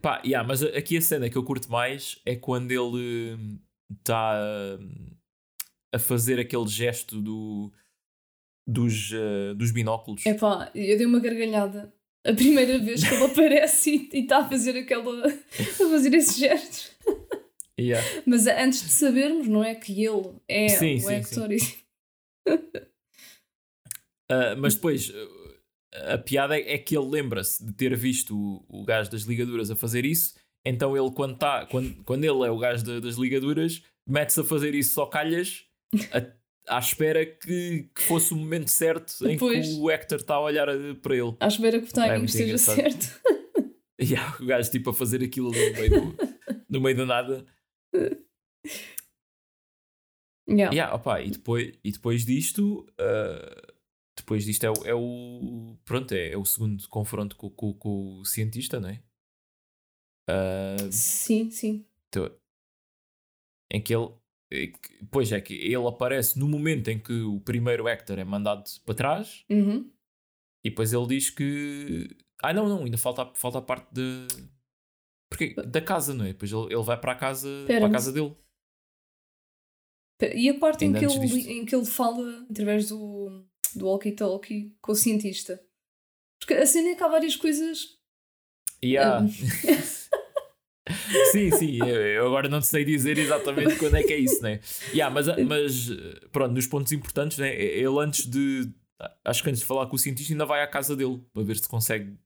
[0.00, 3.58] pá, yeah, mas aqui a cena que eu curto mais é quando ele
[3.98, 4.34] está
[4.80, 5.10] hum,
[5.94, 7.72] a fazer aquele gesto do,
[8.66, 10.24] dos, uh, dos binóculos.
[10.26, 11.92] É pá, eu dei uma gargalhada
[12.26, 15.28] a primeira vez que ele aparece e está a fazer aquela.
[15.28, 16.94] a fazer esse gesto.
[17.78, 18.04] Yeah.
[18.24, 21.76] Mas antes de sabermos, não é que ele é sim, o sim, Hector sim.
[22.48, 22.52] e.
[24.32, 25.12] uh, mas depois
[26.12, 29.76] a piada é, que ele lembra-se de ter visto o, o gajo das ligaduras a
[29.76, 33.82] fazer isso, então ele, quando, tá, quando, quando ele é o gajo de, das ligaduras,
[34.06, 35.64] mete-se a fazer isso só calhas,
[36.12, 39.66] a, à espera que, que, fosse o momento certo em pois.
[39.66, 40.66] que o Hector está a olhar
[41.00, 41.36] para ele.
[41.38, 43.20] À espera que o timing é esteja certo.
[43.98, 46.16] e há o gajo tipo a fazer aquilo no meio do,
[46.68, 47.46] no meio do nada.
[50.48, 50.72] Yeah.
[50.72, 53.65] Yeah, opa, e, depois, e depois disto, uh,
[54.16, 58.20] depois disto é, o, é o pronto, é, é, o segundo confronto com, com, com
[58.20, 59.02] o cientista, não é?
[60.28, 61.86] Uh, sim, sim.
[62.08, 62.34] Então,
[63.70, 64.12] em que ele,
[65.10, 68.94] pois é que ele aparece no momento em que o primeiro Hector é mandado para
[68.94, 69.90] trás uhum.
[70.64, 72.08] e depois ele diz que
[72.42, 74.26] ah não, não, ainda falta, falta a parte de
[75.30, 76.28] porque, da casa, não é?
[76.28, 78.34] Depois ele, ele vai para a casa, para a casa dele.
[80.34, 83.25] E a parte em que, ele, em que ele fala através do,
[83.74, 85.60] do walkie-talkie com o cientista?
[86.38, 87.96] Porque a cena é que há várias coisas.
[88.84, 89.24] Yeah.
[89.24, 89.28] Um...
[91.32, 94.60] sim, sim, eu, agora não sei dizer exatamente quando é que é isso, né?
[94.92, 95.88] Yeah, mas, mas
[96.30, 97.54] pronto, nos pontos importantes, né?
[97.54, 98.70] Ele antes de.
[99.24, 101.56] Acho que antes de falar com o cientista, ainda vai à casa dele para ver
[101.56, 102.16] se consegue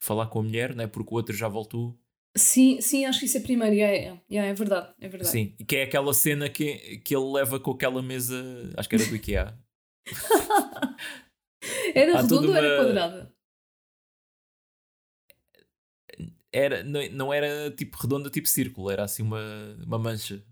[0.00, 0.86] falar com a mulher, né?
[0.86, 1.96] Porque o outro já voltou.
[2.36, 5.30] Sim, sim, acho que isso é primeiro, yeah, yeah, yeah, é verdade, é verdade.
[5.30, 9.04] Sim, que é aquela cena que, que ele leva com aquela mesa, acho que era
[9.04, 9.58] do IKEA.
[11.94, 13.34] era redonda ou era quadrada?
[16.52, 19.40] Era, não, não era tipo redonda, tipo círculo, era assim uma,
[19.84, 20.44] uma mancha.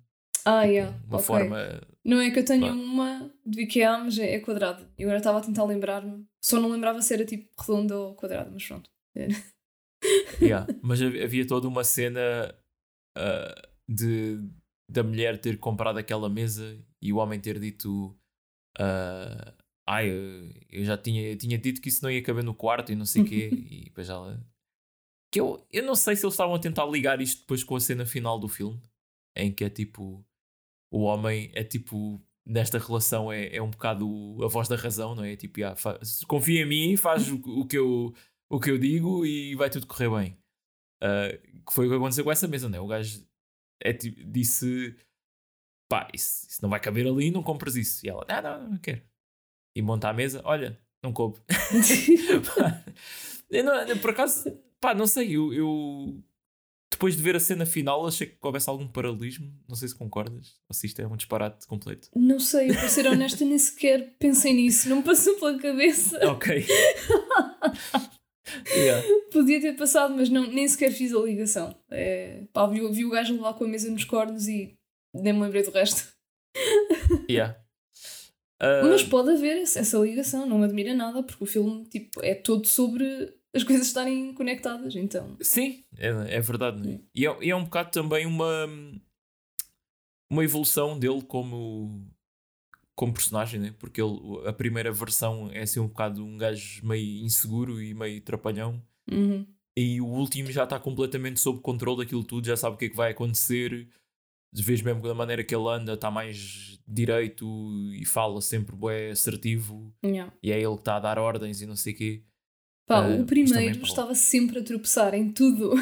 [0.44, 0.96] Ah, yeah.
[1.06, 1.26] Uma okay.
[1.26, 1.80] forma.
[2.04, 4.88] Não é que eu tenho uma do IKEA, mas é, é quadrada.
[4.96, 6.24] Eu agora estava a tentar lembrar-me.
[6.42, 8.88] Só não lembrava se era tipo redonda ou quadrada, mas pronto.
[10.40, 10.66] yeah.
[10.82, 12.54] Mas havia toda uma cena
[13.18, 14.38] uh, de
[14.90, 18.18] da mulher ter comprado aquela mesa e o homem ter dito
[18.78, 19.54] uh,
[19.86, 20.10] ai,
[20.70, 23.22] eu já tinha, tinha dito que isso não ia caber no quarto e não sei
[23.22, 24.40] o quê e depois ela
[25.30, 27.80] que eu, eu não sei se eles estavam a tentar ligar isto depois com a
[27.80, 28.80] cena final do filme
[29.36, 30.24] em que é tipo
[30.90, 34.06] o homem é tipo nesta relação é, é um bocado
[34.42, 35.36] a voz da razão, não é?
[35.36, 38.14] Tipo, yeah, faz, confia em mim, faz o, o, que eu,
[38.50, 40.38] o que eu digo e vai tudo correr bem.
[41.02, 42.80] Uh, que foi o que aconteceu com essa mesa, né?
[42.80, 43.22] O gajo
[43.80, 44.96] é, tipo, disse:
[45.88, 48.04] pá, isso, isso, não vai caber ali, não compras isso.
[48.04, 49.02] E ela: ah, não, não quero.
[49.74, 51.40] E monta a mesa: olha, não coube.
[53.50, 56.22] eu não, por acaso, pá, não sei, eu, eu,
[56.90, 59.52] depois de ver a cena final achei que houvesse algum paralelismo.
[59.68, 62.08] Não sei se concordas ou se isto é um disparate completo.
[62.14, 66.18] Não sei, para ser honesta, nem sequer pensei nisso, não me passou pela cabeça.
[66.28, 66.66] Ok.
[68.74, 69.06] Yeah.
[69.30, 71.74] Podia ter passado, mas não, nem sequer fiz a ligação.
[71.90, 74.77] É, pá, vi, vi o gajo lá com a mesa nos cornos e
[75.22, 76.12] nem me lembrei do resto.
[77.30, 77.58] Yeah.
[78.60, 78.88] Uh...
[78.88, 82.66] Mas pode haver essa ligação, não me admira nada, porque o filme tipo, é todo
[82.66, 85.36] sobre as coisas estarem conectadas, então.
[85.40, 86.90] Sim, é, é verdade.
[86.90, 87.00] É?
[87.14, 88.66] E, é, e é um bocado também uma,
[90.30, 92.06] uma evolução dele como,
[92.94, 93.74] como personagem, né?
[93.78, 98.20] porque ele, a primeira versão é assim um bocado um gajo meio inseguro e meio
[98.20, 98.82] trapalhão.
[99.10, 99.46] Uhum.
[99.76, 102.88] E o último já está completamente sob controle daquilo tudo, já sabe o que é
[102.88, 103.88] que vai acontecer.
[104.52, 107.46] De vez mesmo da maneira que ele anda, está mais direito
[107.94, 109.94] e fala sempre bem assertivo.
[110.04, 110.32] Yeah.
[110.42, 112.24] E é ele que está a dar ordens e não sei o quê.
[112.86, 115.74] Pá, Ah, o mas primeiro estava sempre a tropeçar em tudo.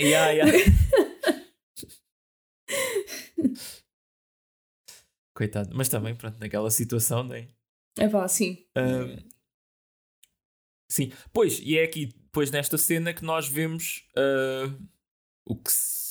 [0.00, 0.52] Yeah, yeah.
[5.36, 7.48] Coitado, mas também, pronto, naquela situação, nem.
[7.98, 8.64] É pá, sim.
[8.76, 9.16] Ahm,
[10.88, 14.72] sim, pois, e é aqui, depois nesta cena, que nós vemos ah,
[15.44, 16.03] o que se-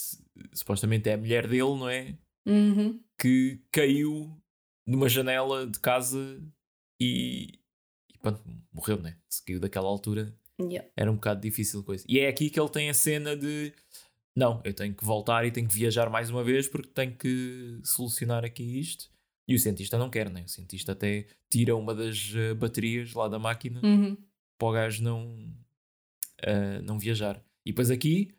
[0.54, 2.18] supostamente é a mulher dele, não é?
[2.46, 3.00] Uhum.
[3.20, 4.38] Que caiu
[4.86, 6.42] numa janela de casa
[7.00, 7.60] e,
[8.14, 8.42] e pronto,
[8.72, 9.18] morreu, né?
[9.30, 10.88] Se caiu daquela altura, Yeah.
[10.96, 12.06] era um bocado difícil coisa.
[12.08, 13.74] E é aqui que ele tem a cena de
[14.38, 17.80] não, eu tenho que voltar e tenho que viajar mais uma vez porque tenho que
[17.84, 19.10] solucionar aqui isto.
[19.48, 20.44] E o cientista não quer, né?
[20.44, 24.16] O cientista até tira uma das eh, baterias lá da máquina Uhum.
[24.58, 25.54] para o gajo não,
[26.44, 27.44] eh, não viajar.
[27.66, 28.34] E depois aqui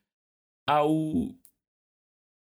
[0.67, 1.37] há o,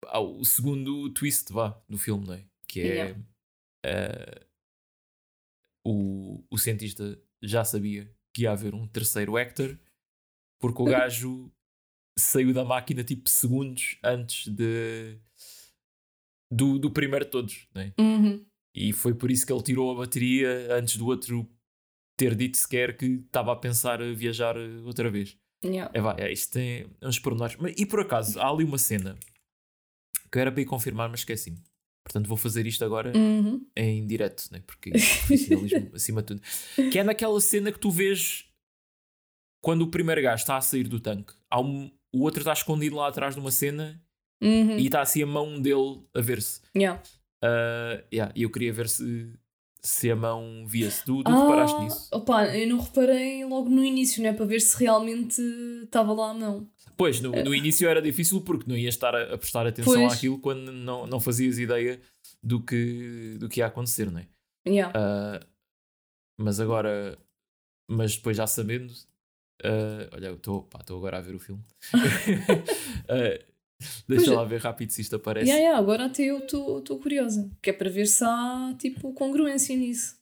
[0.09, 2.45] há o segundo twist vá, do filme, não é?
[2.67, 3.21] Que é Yeah.
[3.85, 4.45] eh,
[5.85, 9.77] o, o cientista já sabia que ia haver um terceiro Hector
[10.59, 11.51] porque o gajo
[12.17, 15.19] saiu da máquina tipo segundos antes de
[16.51, 17.93] do, do primeiro de todos, não é?
[17.99, 18.45] Uhum.
[18.75, 21.49] E foi por isso que ele tirou a bateria antes do outro
[22.17, 25.35] ter dito sequer que estava a pensar a viajar outra vez.
[25.65, 25.91] Yeah.
[25.95, 27.55] É, vai, é, isto tem uns pormenores.
[27.55, 29.17] Mas- E por acaso, há ali uma cena
[30.33, 31.59] que eu era para ir confirmar, mas esqueci-me.
[32.03, 33.65] Portanto, vou fazer isto agora Uhum.
[33.77, 34.61] em direto, né?
[34.65, 34.89] porque
[35.27, 36.41] profissionalismo acima de tudo.
[36.91, 38.45] Que é naquela cena que tu vês
[39.63, 43.07] quando o primeiro gajo está a sair do tanque, um, o outro está escondido lá
[43.07, 44.01] atrás de uma cena
[44.41, 44.77] Uhum.
[44.77, 46.59] e está assim a mão dele a ver-se.
[46.75, 47.01] Yeah.
[47.41, 49.31] Ah, yeah, E eu queria ver se,
[49.85, 51.03] se a mão via-se.
[51.03, 52.07] Tu, tu Ah, reparaste nisso?
[52.11, 54.31] Opa, eu não reparei logo no início, né?
[54.31, 55.41] Para ver se realmente
[55.83, 56.67] estava lá a mão.
[56.95, 60.13] Pois, no, no início era difícil porque não ias estar a, a prestar atenção Pois.
[60.13, 61.99] àquilo quando não, não fazias ideia
[62.41, 64.27] do que, do que ia acontecer, não é?
[64.65, 64.93] Yeah.
[64.97, 65.45] Ah,
[66.37, 67.17] mas agora,
[67.89, 68.93] mas depois já sabendo,
[69.63, 71.63] ah, olha, eu estou agora a ver o filme.
[73.09, 73.52] Ah,
[74.07, 74.37] deixa Pois.
[74.37, 75.47] lá ver rápido se isto aparece.
[75.47, 77.49] Yeah, yeah, agora até eu estou curiosa.
[77.61, 80.15] Que é para ver se há tipo congruência nisso.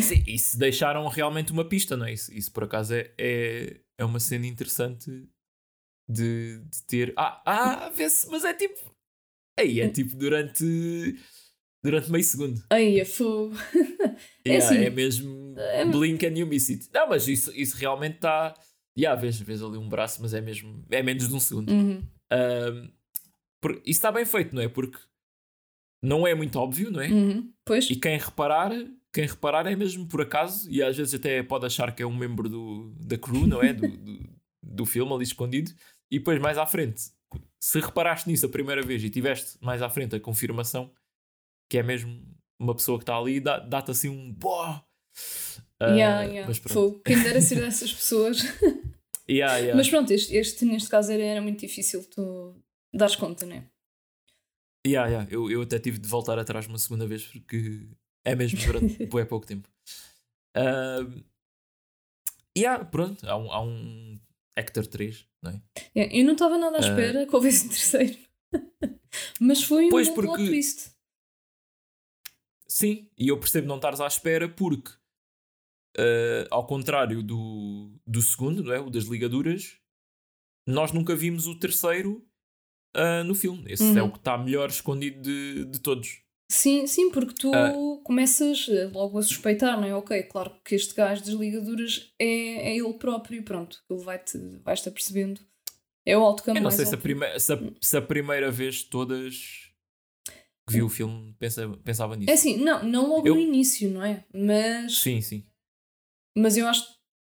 [0.00, 2.12] Sim, e se deixaram realmente uma pista, não é?
[2.12, 5.10] Isso, isso por acaso é, é, é uma cena interessante
[6.08, 7.14] de, de ter.
[7.16, 8.94] Ah, ah vê-se, mas é tipo.
[9.58, 11.16] Aí é tipo durante.
[11.82, 12.62] Durante meio segundo.
[12.70, 13.54] Aí é fogo.
[14.44, 16.88] É Yeah, assim, é mesmo é- blink and you miss it.
[16.92, 18.52] Não, mas isso, isso realmente está.
[18.98, 20.84] Yeah, vês, vês ali um braço, mas é mesmo.
[20.90, 21.70] É menos de um segundo.
[21.70, 22.02] Uhum.
[23.60, 24.68] Por- isso está bem feito, não é?
[24.68, 24.98] Porque
[26.02, 27.08] não é muito óbvio, não é?
[27.08, 27.52] Uhum.
[27.64, 27.90] Pois.
[27.90, 28.70] E quem reparar,
[29.12, 32.16] quem reparar é mesmo por acaso, e às vezes até pode achar que é um
[32.16, 33.72] membro do, da crew, não é?
[33.72, 34.28] Do, do,
[34.62, 35.72] do filme ali escondido,
[36.10, 37.02] e depois mais à frente,
[37.60, 40.92] se reparaste nisso a primeira vez e tiveste mais à frente a confirmação
[41.70, 42.22] que é mesmo
[42.58, 44.80] uma pessoa que está ali, dá- dá-te assim um boh!
[45.80, 46.48] Ah, yeah, yeah.
[46.48, 46.74] Mas pronto.
[46.74, 47.02] Fogo.
[47.04, 48.38] Quem dera ser dessas pessoas.
[49.30, 49.76] Yeah, yeah.
[49.76, 52.56] Mas pronto, este, este neste caso era, era muito difícil tu
[52.92, 53.68] dares conta, né?
[54.86, 55.28] Yeah, yeah.
[55.30, 57.88] Eu, eu até tive de voltar atrás uma segunda vez porque
[58.24, 59.68] é mesmo durante bué pouco tempo.
[60.56, 61.22] Um,
[62.56, 64.18] yeah, pronto, há um, há um
[64.56, 65.62] Hector 3, não é?
[65.94, 68.18] Yeah, eu não estava nada à espera que houvesse um terceiro.
[69.40, 69.90] Mas foi um Ah.
[69.90, 70.90] Pois, bom porque- plot twist.
[72.66, 74.92] Sim, e eu percebo não estares à espera porque,
[75.98, 78.80] uh, ao contrário do, do segundo, não é?
[78.80, 79.76] O das ligaduras,
[80.66, 82.24] nós nunca vimos o terceiro
[82.96, 83.64] uh, no filme.
[83.70, 83.98] Esse Uhum.
[83.98, 86.20] é o que está melhor escondido de, de todos.
[86.50, 87.72] Sim, sim, porque tu Ah.
[88.04, 89.94] começas eh, logo a suspeitar, não é?
[89.94, 93.82] Ok, claro que este gajo das ligaduras é, é ele próprio, pronto.
[93.90, 95.40] Ele vai-te vais-te apercebendo.
[96.06, 98.82] É o outcome Eu não sei se a, prime se, a, se a primeira vez
[98.82, 99.68] todas
[100.66, 102.30] que vi o filme pensa, pensava nisso.
[102.30, 104.24] É assim, não, não logo Eu- no início, não é?
[104.34, 105.44] Mas, Sim, sim.
[106.38, 106.84] Mas eu acho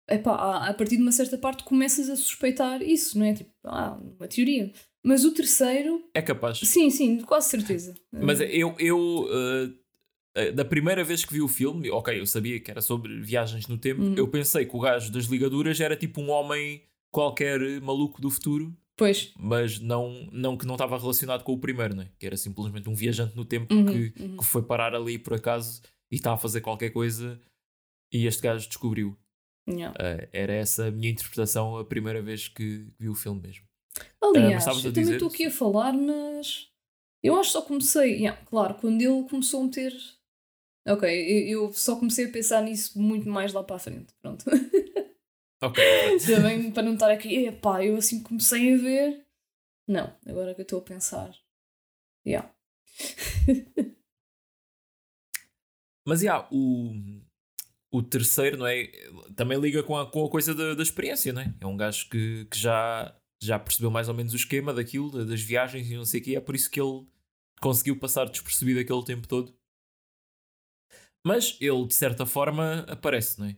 [0.08, 3.34] epá, a, partir de uma certa parte começas a suspeitar isso, não é?
[3.34, 4.72] Tipo, ah, uma teoria.
[5.02, 6.58] Mas o terceiro, É capaz.
[6.58, 7.94] sim, sim, quase certeza.
[8.12, 12.70] Mas eu, eu uh, da primeira vez que vi o filme, ok, eu sabia que
[12.70, 14.14] era sobre viagens no tempo, Uhum.
[14.16, 18.76] eu pensei que o gajo das ligaduras era tipo um homem qualquer maluco do futuro,
[18.96, 19.32] Pois.
[19.38, 22.08] mas não, não que não estava relacionado com o primeiro, né?
[22.18, 24.36] que era simplesmente um viajante no tempo Uhum, que, uhum.
[24.36, 27.40] que foi parar ali por acaso e está a fazer qualquer coisa
[28.12, 29.16] e este gajo descobriu.
[29.68, 29.94] Yeah.
[29.94, 33.64] Uh, era essa a minha interpretação a primeira vez que vi o filme mesmo.
[34.20, 36.68] Aliás, uh, eu também estou aqui a falar, mas
[37.22, 39.94] eu acho que só comecei, yeah, claro, quando ele começou a meter.
[40.88, 44.14] Ok, eu, eu só comecei a pensar nisso muito mais lá para a frente.
[44.20, 44.44] Pronto.
[45.62, 45.82] Ok.
[46.26, 49.26] Também para não estar aqui, epá, eu assim comecei a ver.
[49.86, 51.36] Não, agora que eu estou a pensar.
[52.26, 52.50] Yeah.
[56.06, 57.20] Mas, yeah, o,
[57.92, 58.86] o terceiro, não é?
[59.34, 61.54] Também liga com a, com a coisa da, da experiência, não é?
[61.60, 65.40] É um gajo que, que já, já percebeu mais ou menos o esquema daquilo, das
[65.42, 66.36] viagens e não sei o quê.
[66.36, 67.06] É por isso que ele
[67.60, 69.54] conseguiu passar despercebido aquele tempo todo.
[71.26, 73.56] Mas ele, de certa forma, aparece, não é?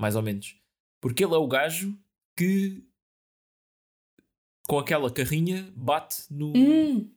[0.00, 0.56] Mais ou menos.
[1.00, 1.96] Porque ele é o gajo
[2.36, 2.84] que
[4.68, 7.10] com aquela carrinha bate no, hum.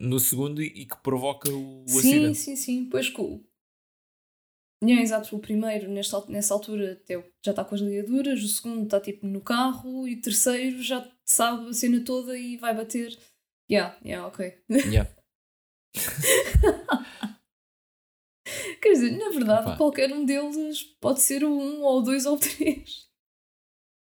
[0.00, 2.38] no segundo e, que provoca o, o sim, acidente.
[2.38, 2.88] Sim, sim, sim.
[2.90, 3.12] Pois.
[4.82, 7.00] É, exato, o primeiro nesta, nessa altura
[7.44, 11.04] já está com as ligaduras, o segundo está tipo no carro e o terceiro já
[11.24, 13.18] sabe a cena toda e vai bater.
[13.70, 14.56] Yeah, yeah, ok.
[14.70, 15.10] Yeah.
[18.80, 19.76] Quer dizer, na verdade, Opa.
[19.76, 23.08] qualquer um deles pode ser o um, ou o dois, ou o três.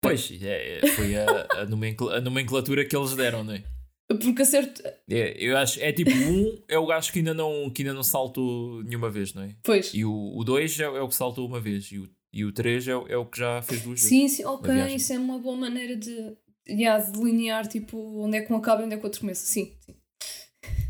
[0.02, 3.64] Pois, é, é, foi a, a, nomenclatura que eles deram, não é?
[4.08, 4.82] Porque acerto.
[5.10, 8.04] É, eu acho, é tipo, um é o gajo que ainda não, que ainda não
[8.04, 9.56] saltou nenhuma vez, não é?
[9.62, 9.92] Pois.
[9.92, 12.52] E o, o dois é, é o que saltou uma vez, e o, e o
[12.52, 14.36] três é, é o que já fez duas sim, vezes.
[14.36, 16.36] Sim, sim, ok, isso é uma boa maneira de,
[16.68, 19.44] yeah, delinear tipo, onde é que um acaba e onde é que o outro começa.
[19.44, 19.94] Sim, sim.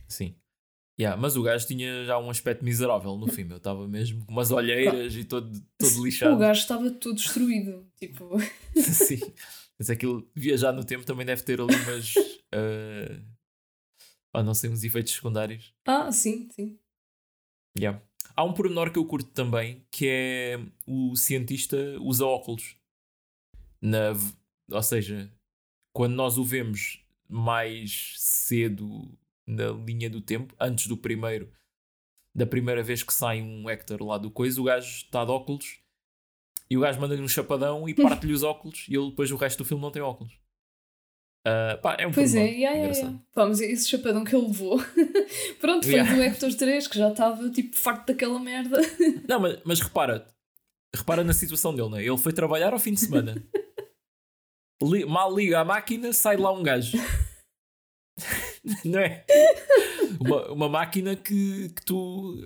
[0.09, 0.35] Sim.
[0.99, 3.53] Yeah, mas o gajo tinha já um aspecto miserável no filme.
[3.53, 6.35] Eu estava mesmo com umas olheiras e todo, todo lixado.
[6.35, 7.87] O gajo estava todo destruído.
[7.99, 8.39] Tipo.
[8.75, 9.21] Sim.
[9.79, 12.15] Mas aquilo, viajar no tempo também deve ter ali umas.
[12.55, 15.75] Uh, não sei, uns efeitos secundários.
[15.87, 16.79] Ah, sim, sim.
[17.79, 18.03] Yeah.
[18.35, 22.77] Há um pormenor que eu curto também que é o cientista usa óculos.
[23.81, 24.13] Na,
[24.71, 25.31] ou seja,
[25.93, 31.53] quando nós o vemos mais cedo na linha do tempo, antes do primeiro,
[32.35, 35.79] da primeira vez que sai um Hector lá do coisa, o gajo está de óculos
[36.69, 39.59] e o gajo manda-lhe um chapadão e parte-lhe os óculos e ele depois o resto
[39.59, 40.39] do filme não tem óculos.
[41.47, 43.19] Uh, pá, é um pois é, yeah, yeah, yeah.
[43.33, 44.83] Pá, mas esse chapadão que ele levou,
[45.61, 46.13] pronto, foi yeah.
[46.13, 48.81] do Hector 3 que já estava tipo farto daquela merda.
[49.29, 50.27] Não, mas, mas repara,
[50.93, 52.05] repara na situação dele, né?
[52.05, 53.41] ele foi trabalhar ao fim de semana,
[55.07, 56.99] mal liga a máquina, sai lá um gajo.
[58.85, 59.25] não é?
[60.19, 62.43] Uma, uma máquina que, que tu.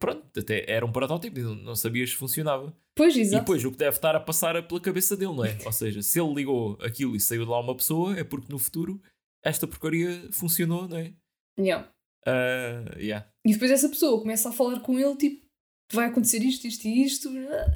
[0.00, 2.76] Pronto, até era um protótipo, não, não sabias se funcionava.
[2.96, 3.36] Pois, exato.
[3.36, 5.58] E depois o que deve estar a passar pela cabeça dele, não é?
[5.66, 8.58] Ou seja, se ele ligou aquilo e saiu de lá uma pessoa, é porque no
[8.58, 9.00] futuro
[9.44, 11.12] esta porcaria funcionou, não é?
[11.58, 11.88] Yeah.
[12.26, 13.28] Uh, yeah.
[13.46, 15.46] E depois essa pessoa começa a falar com ele, tipo,
[15.92, 17.28] vai acontecer isto, isto e isto,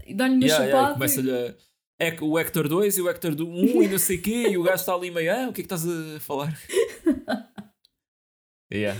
[0.06, 0.66] e dá-lhe uma yeah, chapada.
[0.66, 1.54] Yeah, começa-lhe a
[2.00, 4.62] é o Hector 2 e o Hector 1 e não sei o quê, e o
[4.62, 6.59] gajo está ali meio, ah, o que é que estás a falar?
[8.72, 8.98] yeah.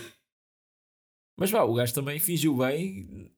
[1.39, 3.33] Mas vá, o gajo também fingiu bem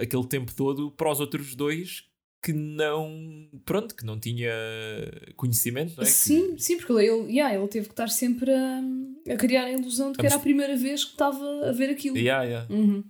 [0.00, 2.08] aquele tempo todo para os outros dois
[2.42, 4.52] que não, pronto, que não tinha
[5.36, 6.06] conhecimento, não é?
[6.06, 6.62] Sim, que...
[6.62, 8.80] sim, porque ele, yeah, ele teve que estar sempre a,
[9.32, 12.16] a criar a ilusão de que era a primeira vez que estava a ver aquilo.
[12.16, 12.72] Yeah, yeah.
[12.72, 13.04] Uhum.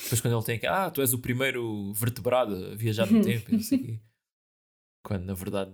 [0.00, 3.50] Depois quando ele tem que, ah, tu és o primeiro vertebrado a viajar no tempo,
[3.50, 4.00] não sei quê.
[5.04, 5.72] Quando na verdade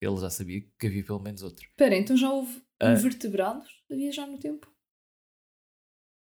[0.00, 1.66] ele já sabia que havia pelo menos outro.
[1.66, 4.70] Espera, então já houve uh, invertebrados a viajar no tempo?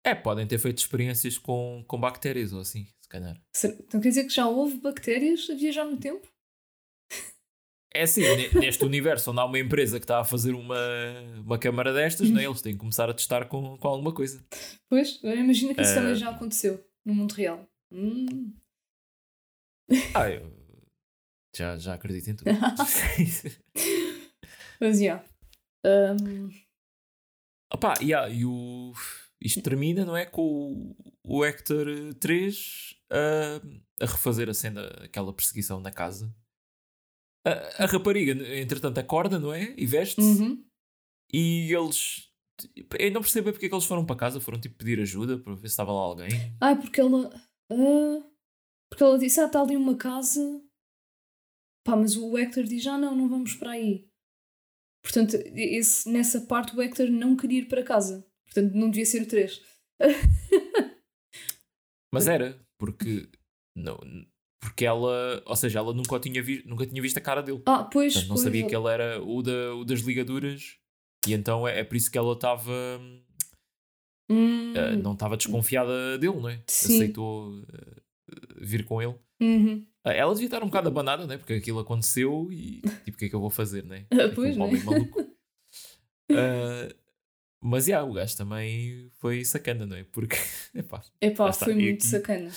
[0.06, 3.42] É, podem ter feito experiências com, com bactérias ou assim, se calhar.
[3.80, 6.28] Então quer dizer que já houve bactérias a viajar no tempo?
[7.94, 8.22] É assim,
[8.60, 10.78] neste universo onde há uma empresa que está a fazer uma,
[11.38, 14.46] uma câmara destas, né, eles têm que começar a testar com, com alguma coisa.
[14.90, 15.96] Pois, imagina que isso uh...
[15.96, 17.68] também já aconteceu no mundo real.
[17.92, 18.54] Hum.
[20.14, 20.54] Ah, eu,
[21.56, 22.52] já, já acredito em tudo.
[24.80, 25.04] Mas, já.
[25.04, 25.26] Yeah.
[25.86, 26.50] Um...
[27.74, 28.94] Opa, yeah, e o...
[29.42, 30.26] isto termina, não é?
[30.26, 36.34] Com o, o Hector 3 uh, a refazer a cena, aquela perseguição na casa.
[37.46, 39.74] A, a rapariga, entretanto, acorda, não é?
[39.78, 40.42] E veste-se.
[40.42, 40.66] Uhum.
[41.32, 42.28] E eles.
[43.00, 44.42] Eu não percebo porque é que eles foram para casa.
[44.42, 46.30] Foram tipo pedir ajuda para ver se estava lá alguém.
[46.60, 47.28] Ah, porque ela.
[47.72, 48.24] Uh,
[48.90, 50.62] porque ela disse: Ah, está ali uma casa
[51.88, 54.10] Pá, mas o Hector diz: Ah, não, não vamos para aí.
[55.02, 58.30] Portanto, esse, nessa parte o Hector não queria ir para casa.
[58.44, 59.62] Portanto, não devia ser o 3.
[62.14, 63.30] mas era, porque.
[63.76, 64.00] Não,
[64.60, 67.62] porque ela, ou seja, ela nunca tinha, vi, nunca tinha visto a cara dele.
[67.66, 68.14] Ah, pois.
[68.14, 70.78] Portanto, não pois, sabia que ele era o, da, o das ligaduras.
[71.28, 72.72] E então é, é por isso que ela estava.
[74.30, 74.74] Hum.
[74.74, 76.62] Uh, não estava desconfiada dele, não é?
[76.68, 76.96] Sim.
[76.96, 77.66] Aceitou uh,
[78.60, 79.16] vir com ele.
[79.40, 79.86] Uhum.
[80.04, 81.38] Ah, ela devia estar um bocado abanada, né?
[81.38, 84.06] Porque aquilo aconteceu e tipo, o que é que eu vou fazer, né?
[84.12, 84.66] Ah, pois, um né?
[84.66, 85.20] homem maluco.
[87.68, 90.04] Mas já, o gajo também foi sacana, não é?
[90.06, 90.36] Porque,
[90.74, 91.66] epá, Epá, está.
[91.66, 92.52] foi E muito aqui- sacana.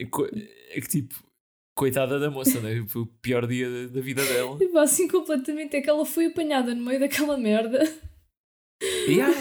[0.00, 0.04] é
[0.76, 1.14] é que tipo,
[1.74, 2.84] coitada da moça, né?
[2.88, 4.58] Foi o pior dia da, da vida dela.
[4.60, 5.76] Epá, assim completamente.
[5.76, 7.82] É que ela foi apanhada no meio daquela merda.
[9.08, 9.32] E, ah,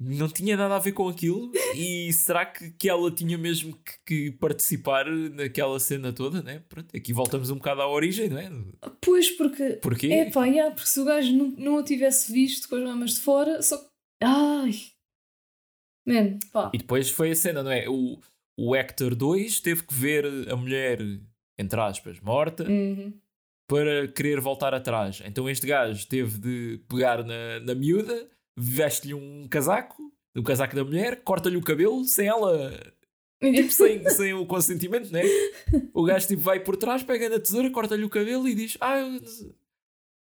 [0.00, 1.50] não tinha nada a ver com aquilo.
[1.74, 6.62] E será que, que ela tinha mesmo que, que participar naquela cena toda, né?
[6.68, 8.50] Pronto, aqui voltamos um bocado à origem, não é?
[9.00, 9.74] Pois, porque.
[9.82, 10.06] Porquê?
[10.12, 13.20] Epá, yeah, porque se o gajo não, não a tivesse visto com as mamas de
[13.20, 13.76] fora, só.
[14.22, 14.72] Ai!
[16.06, 16.70] Man, pá.
[16.72, 17.88] E depois foi a cena, não é?
[17.88, 18.18] O,
[18.58, 20.98] o Hector 2 teve que ver a mulher,
[21.58, 23.12] entre aspas, morta Uhum.
[23.68, 25.20] para querer voltar atrás.
[25.24, 28.26] Então este gajo teve de pegar na, na miúda,
[28.58, 32.72] veste-lhe um casaco, o casaco da mulher, corta-lhe o cabelo sem ela.
[33.40, 35.22] Tipo, sem, sem o consentimento, né?
[35.94, 38.98] O gajo tipo, vai por trás, pega na tesoura, corta-lhe o cabelo e diz: Ah,
[38.98, 39.14] eu-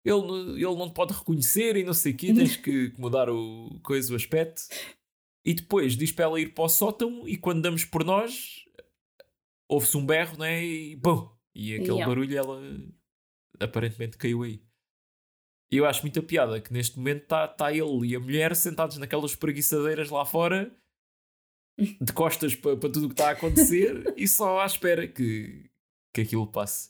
[0.06, 3.80] ele, ele não te pode reconhecer e não sei o quê, tens que, mudar o,
[3.84, 4.62] coisa, o aspecto.
[5.44, 8.64] E depois diz para ela ir para o sótão e quando damos por nós,
[9.68, 10.64] ouve-se um berro, né?
[10.64, 11.30] E bum!
[11.56, 12.06] E aquele Yeah.
[12.08, 12.62] barulho ela
[13.60, 14.62] aparentemente caiu aí.
[15.70, 19.36] Eu acho muita piada que neste momento está tá ele e a mulher sentados naquelas
[19.36, 20.72] preguiçadeiras lá fora,
[21.78, 25.70] de costas para tudo o que está a acontecer e só à espera que,
[26.14, 26.90] que aquilo passe.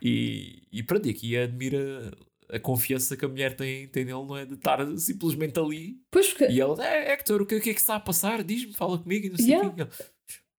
[0.00, 2.12] E, e pronto, e aqui admira
[2.48, 4.44] a confiança que a mulher tem, tem nele, não é?
[4.44, 7.74] De estar simplesmente ali Pois, porque e ela, é, Hector, o que, o que é
[7.74, 8.42] que está a passar?
[8.42, 9.74] Diz-me, fala comigo e não sei o Yeah.
[9.74, 9.80] quê.
[9.82, 9.90] Ele,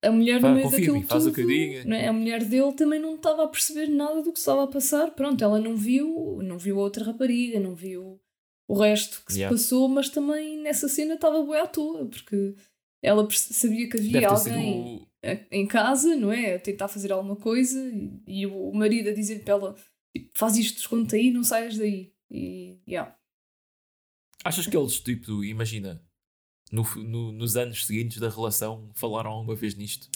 [0.04, 1.84] a mulher no meio daquilo mim, faz o que eu tudo, diga.
[1.86, 2.08] não é?
[2.08, 5.12] A mulher dele também não estava a perceber nada do que estava a passar.
[5.12, 8.20] Pronto, ela não viu, não viu a outra rapariga, não viu
[8.68, 9.56] o resto que Yeah.
[9.56, 12.56] se passou, mas também nessa cena estava boa à toa, porque
[13.04, 16.56] ela sabia que havia sido alguém o- a- em casa, não é?
[16.56, 19.76] A tentar fazer alguma coisa e, e o marido a dizer para ela:
[20.16, 22.12] tipo, faz isto, esconde aí, não saias daí.
[22.30, 23.14] E, yeah.
[24.44, 26.02] Achas que eles, tipo, imagina,
[26.72, 30.08] no, no- nos anos seguintes da relação, falaram alguma vez nisto?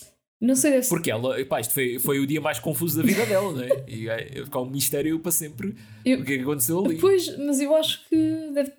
[0.41, 3.51] Não sei, Porque ela, epá, isto foi, foi o dia mais confuso da vida dela,
[3.53, 3.85] não é?
[3.89, 6.99] E é, ficar um mistério para sempre Eu- o que é que aconteceu ali.
[6.99, 8.73] Pois, mas eu acho que deve-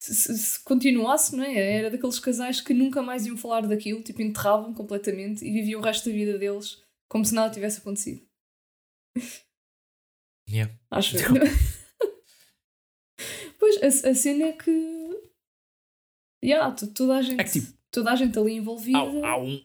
[0.00, 1.78] se, se- se continuasse, não é?
[1.78, 5.84] Era daqueles casais que nunca mais iam falar daquilo, tipo, enterravam completamente e viviam o
[5.84, 8.22] resto da vida deles como se nada tivesse acontecido.
[10.48, 10.72] Yeah.
[10.90, 11.22] Acho eu.
[13.58, 14.70] pois, a, a cena é que.
[16.44, 17.40] Yeah, to- toda a gente.
[17.40, 18.98] É que, tipo, toda a gente ali envolvida.
[18.98, 19.60] Há, há um.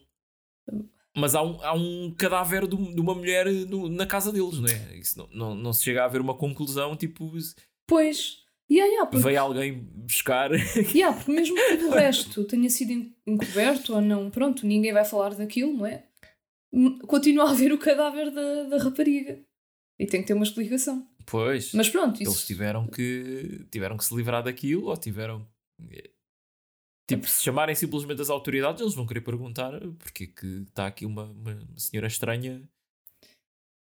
[1.16, 4.68] Mas há um, há um cadáver de, um- uma mulher no- na casa deles, não
[4.70, 4.98] é?
[4.98, 7.32] Isso não, não, não se chega a haver uma conclusão, tipo,
[7.88, 8.46] Pois.
[8.70, 10.52] Yeah, yeah, porque, veio alguém buscar.
[10.94, 15.06] yeah, porque mesmo que o resto tenha sido en- encoberto ou não, pronto, ninguém vai
[15.06, 16.04] falar daquilo, não é?
[17.08, 19.40] Continua a haver o cadáver da, da rapariga.
[19.98, 21.08] E tem que ter uma explicação.
[21.26, 21.74] Pois.
[21.74, 22.46] Mas pronto, Eles isso.
[22.46, 25.48] tiveram que, tiveram que se livrar daquilo ou tiveram.
[27.08, 31.06] Tipo, se chamarem simplesmente as autoridades, eles vão querer perguntar porque é que está aqui
[31.06, 32.62] uma, uma senhora estranha.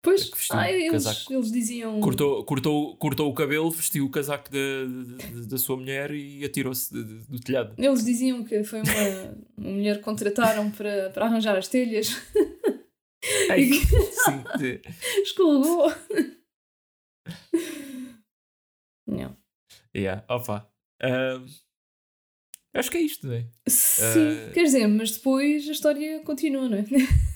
[0.03, 1.99] Pois, que vestiu ah, um eles, eles diziam.
[1.99, 7.03] Cortou, cortou, cortou o cabelo, vestiu o casaco da, da, sua mulher e atirou-se de-
[7.03, 7.73] de- do telhado.
[7.75, 12.09] Eles diziam que foi uma, uma mulher que contrataram para, para arranjar as telhas.
[13.49, 15.21] Ei, sim, sim.
[15.23, 15.91] Escorregou.
[19.07, 19.35] Não.
[19.95, 20.69] Yeah, opa.
[21.01, 21.47] Ahm,
[22.79, 23.45] acho que é isto, não é?
[23.67, 26.85] Sim, Eh, quer dizer, mas depois a história continua, não é?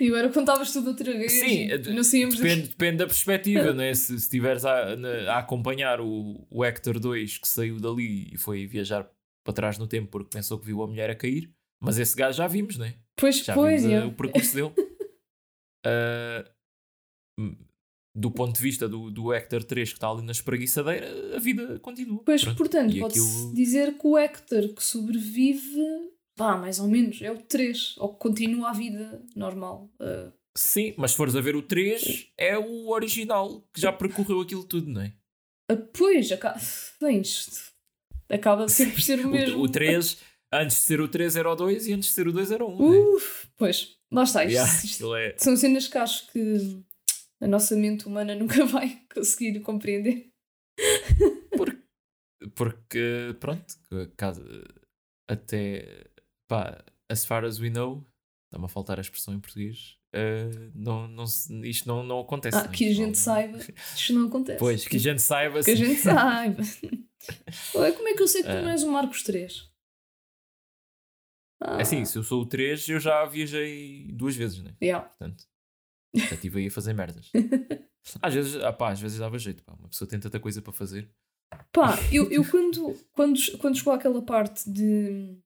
[0.00, 1.30] E agora contavas tudo outra vez.
[1.30, 2.02] Sim, eh, não.
[2.02, 3.94] Depende, depende da perspectiva, né?
[3.94, 4.94] se se estiveres a,
[5.28, 9.08] a acompanhar o, o Hector 2 que saiu dali e foi viajar
[9.44, 12.36] para trás no tempo porque pensou que viu a mulher a cair, mas esse gajo
[12.38, 12.94] já vimos, né?
[13.14, 14.06] Pois, Já pois, vimos é.
[14.06, 14.72] o percurso dele.
[17.38, 17.56] Hum,
[18.14, 21.78] do ponto de vista do, do Hector 3 que está ali na espreguiçadeira, a vida
[21.80, 22.22] continua.
[22.24, 22.56] Pois, Pronto.
[22.58, 25.80] portanto, pode-se aquilo- dizer que o Hector que sobrevive,
[26.36, 29.90] pá, mais ou menos, é o 3, ou que continua a vida normal.
[30.00, 34.40] Uh, Sim, mas se fores a ver o 3, é o original que já percorreu
[34.40, 35.12] aquilo tudo, não é?
[35.72, 36.58] uh, pois, acaba,
[37.00, 37.70] bem, isto
[38.28, 39.58] acaba sempre por ser o mesmo.
[39.58, 40.18] O, o 3,
[40.52, 42.64] antes de ser o 3 era o 2 e antes de ser o 2 era
[42.64, 42.76] o 1.
[42.78, 42.98] não é?
[43.14, 44.44] Uf, pois, lá está.
[44.44, 46.82] Isto, Yeah, isto é- são cenas que acho que
[47.42, 50.28] a nossa mente humana nunca vai conseguir compreender.
[52.54, 53.64] Porque, pronto,
[54.16, 54.42] caso-
[55.28, 56.10] até
[56.48, 58.04] pá, as far as we know,
[58.46, 61.24] está-me a faltar a expressão em português, eh, não, não,
[61.64, 62.56] isto não, não acontece.
[62.56, 62.74] Ah, não é?
[62.74, 64.58] que a gente não- saiba, isto não acontece.
[64.58, 65.62] Pois, que a gente saiba.
[65.62, 65.84] Que a sim.
[65.84, 66.62] gente saiba.
[67.76, 68.62] Ué, Como é que eu sei que tu Ah.
[68.62, 69.70] não és o Marcos 3?
[71.62, 74.74] Ah, É assim, se eu sou o 3, eu já viajei duas vezes, né?
[74.82, 75.06] yeah.
[75.06, 75.44] Portanto,
[76.14, 77.30] Já estive aí a fazer merdas.
[78.20, 79.74] às vezes, ah, pá, às vezes dava jeito, pá.
[79.78, 81.08] Uma pessoa tem tanta coisa para fazer.
[81.72, 85.36] Pá, eu, eu quando, quando, quando chegou àquela parte de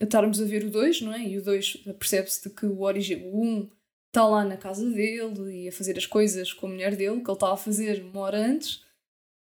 [0.00, 1.26] estarmos a ver o 2, não é?
[1.26, 3.70] E o 2 percebe-se de que o, origi o 1 um
[4.08, 7.28] está lá na casa dele e a fazer as coisas com a mulher dele, que
[7.28, 8.82] ele estava a fazer uma hora antes.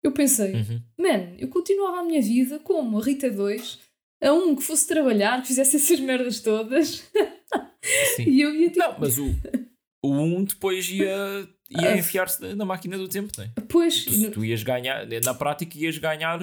[0.03, 0.81] Eu pensei, Uhum.
[0.97, 3.79] man, eu continuava a minha vida como a Rita 2,
[4.21, 7.03] a um que fosse trabalhar, que fizesse essas merdas todas.
[8.15, 8.23] Sim.
[8.29, 9.25] E eu ia tipo, Não, mas o,
[10.01, 11.97] o 1 depois ia, ia Ah.
[11.97, 13.51] enfiar-se na- na máquina do tempo, não é?
[13.67, 16.39] pois, Tu, tu ias ganhar, na prática ias ganhar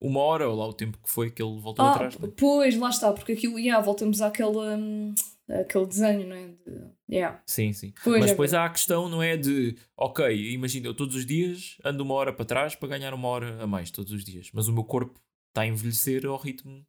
[0.00, 2.18] uma hora ou lá o tempo que foi que ele voltou ah, atrás.
[2.18, 2.32] Não é?
[2.36, 5.14] pois, lá está, porque aquilo, yeah, voltamos àquela, hum,
[5.48, 6.48] àquele desenho, não é?
[6.48, 7.42] De, yeah.
[7.46, 7.94] Sim, sim.
[8.04, 9.36] Pois, Mas é depois há a questão, não é?
[9.36, 13.28] De, ok, imagina, eu todos os dias ando uma hora para trás para ganhar uma
[13.28, 15.18] hora a mais todos os dias, mas o meu corpo
[15.48, 16.84] está a envelhecer ao ritmo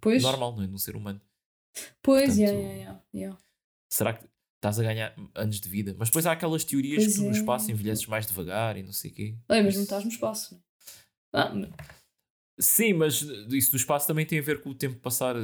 [0.00, 0.66] Pois, normal, não é?
[0.66, 1.20] De um ser humano.
[2.02, 3.38] pois, Portanto, yeah, yeah, yeah, yeah.
[3.88, 4.24] Será que
[4.64, 5.94] estás a ganhar anos de vida?
[5.98, 7.38] Mas depois há aquelas teorias Pois que tu no é.
[7.38, 9.34] espaço envelheces mais devagar e não sei o quê.
[9.48, 10.58] Olha, mas não estás no espaço.
[11.32, 11.68] não é?
[11.78, 11.84] Ah,
[12.58, 15.34] Sim, mas isso do espaço também tem a ver com o tempo passar.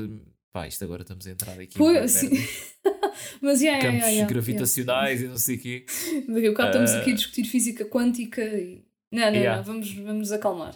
[0.53, 1.77] Pá, isto agora estamos a entrar aqui.
[1.77, 2.31] pois, sim.
[3.43, 5.85] mas yeah, Campos yeah, yeah, gravitacionais e não sei o quê.
[6.29, 7.01] Daqui a bocado estamos Ah.
[7.01, 8.85] aqui a discutir física quântica e.
[9.13, 10.75] Não, não, não, vamos, vamos nos acalmar.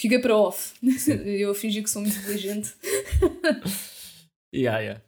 [0.00, 0.74] Fiquei para off.
[1.24, 2.74] eu a fingir que sou muito inteligente.
[4.54, 5.02] Yeah, yeah.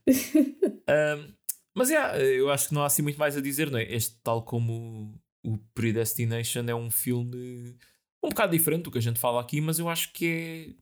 [0.87, 1.33] Um,
[1.75, 3.85] mas yeah, eu acho que não há assim muito mais a dizer, não é?
[3.93, 5.15] Este, tal como
[5.45, 7.77] o Predestination, é um filme
[8.23, 10.77] um bocado diferente do que a gente fala aqui, mas eu acho que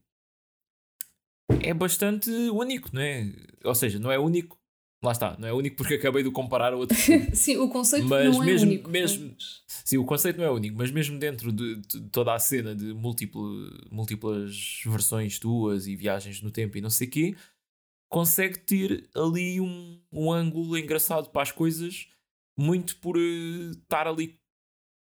[1.49, 3.31] é, é bastante único, não é?
[3.63, 4.57] Ou seja, não é único,
[5.03, 7.33] lá está, não é único porque acabei de comparar a outro filme.
[7.35, 8.89] Sim, o conceito Mas não é mesmo- único.
[8.89, 12.39] mesmo- mas- Sim, o conceito não é único, mas mesmo dentro de, de toda a
[12.39, 17.35] cena de múltiplo, múltiplas versões tuas e viagens no tempo e não sei o quê,
[18.09, 22.07] consegue ter ali um, um ângulo engraçado para as coisas,
[22.57, 24.37] muito por eh, estar ali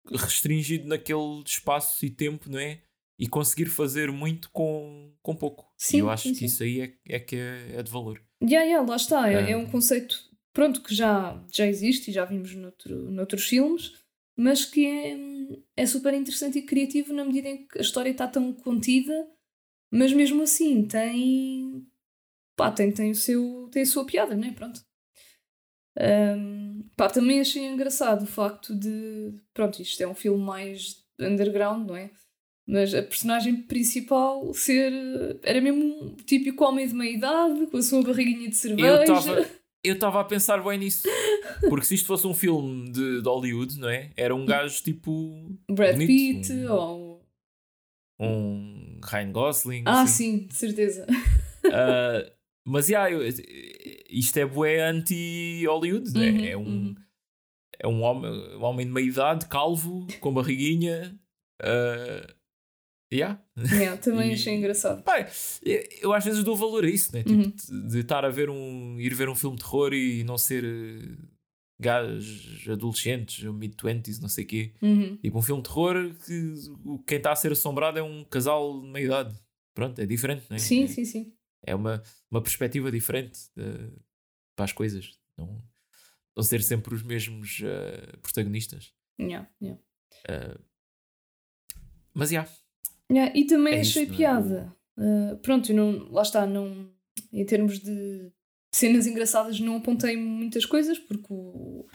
[0.06, 2.82] restringido naquele espaço e tempo, não é?
[3.18, 5.72] E conseguir fazer muito com, com pouco.
[5.76, 6.44] Sim, e eu acho sim, que sim.
[6.44, 8.22] isso aí é, é que é, é de valor.
[8.42, 9.30] Yeah, yeah, lá está.
[9.30, 10.18] É, é um conceito,
[10.52, 13.92] pronto, que já, já existe e já vimos noutro, noutros filmes,
[14.36, 15.16] mas que é,
[15.76, 19.28] é super interessante e criativo na medida em que a história está tão contida,
[19.90, 21.86] mas mesmo assim tem.
[22.60, 24.52] Pá, tem, tem, o seu, tem a sua piada, não é?
[24.52, 24.80] Pronto.
[25.98, 29.34] Ahm, pá, também achei engraçado o facto de.
[29.52, 32.10] Pronto, isto é um filme mais underground, não é?
[32.66, 34.92] Mas a personagem principal ser.
[35.42, 39.50] Era mesmo um típico homem de meia idade, com a sua barriguinha de cerveja.
[39.82, 41.08] Eu estava a pensar bem nisso.
[41.70, 44.10] Porque se isto fosse um filme de, de Hollywood, não é?
[44.14, 45.56] Era um gajo tipo.
[45.70, 47.26] Brad bonito, Pitt, um- ou.
[48.20, 49.82] Um Ryan Gosling.
[49.86, 50.40] Ah, assim.
[50.40, 51.06] sim, de certeza.
[51.72, 52.30] Ah,
[52.66, 53.22] mas yeah, eu-
[54.10, 56.30] isto é bué anti-Hollywood, não é?
[56.30, 56.94] Uhum, é um, uhum.
[57.78, 61.18] é um homem, um homem de meia idade, calvo, com barriguinha.
[61.62, 62.34] Uh,
[63.12, 63.42] yeah.
[63.72, 65.02] Yeah, também E- achei engraçado.
[65.02, 65.26] Pá,
[66.00, 67.22] eu, às vezes dou valor a isso, né?
[67.22, 67.86] Tipo, Uhum.
[67.88, 68.98] de, estar a ver um.
[69.00, 71.28] ir ver um filme de terror e não ser uh,
[71.80, 74.72] gajos adolescentes, mid-20s, não sei o quê.
[74.82, 75.16] Uhum.
[75.16, 76.54] Tipo, um filme de terror que
[77.06, 79.34] quem está a ser assombrado é um casal de meia idade.
[79.74, 80.58] Pronto, é diferente, não é?
[80.58, 81.32] Sim, é, sim, sim.
[81.66, 84.00] É uma, uma perspectiva diferente uh,
[84.56, 85.18] para as coisas.
[85.36, 85.62] Não,
[86.36, 88.92] não ser sempre os mesmos uh, protagonistas.
[89.20, 89.80] Yeah, yeah.
[90.28, 90.60] Uh,
[92.14, 92.46] mas, já.
[93.10, 94.06] Yeah, e também É achei é?
[94.06, 94.74] piada.
[94.96, 96.92] Uh, pronto, não, lá está, não,
[97.32, 98.30] em termos de
[98.74, 101.86] cenas engraçadas, não apontei muitas coisas, porque o-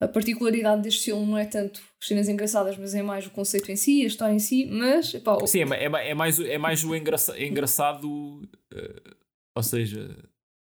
[0.00, 3.70] a particularidade deste filme não é tanto as cenas engraçadas, mas é mais o conceito
[3.72, 4.66] em si, a história em si.
[4.66, 8.42] Mas, epá, Sim, é, é, é mais, o- é mais o engraça, engraçado,
[8.76, 9.16] uh,
[9.56, 10.16] ou seja,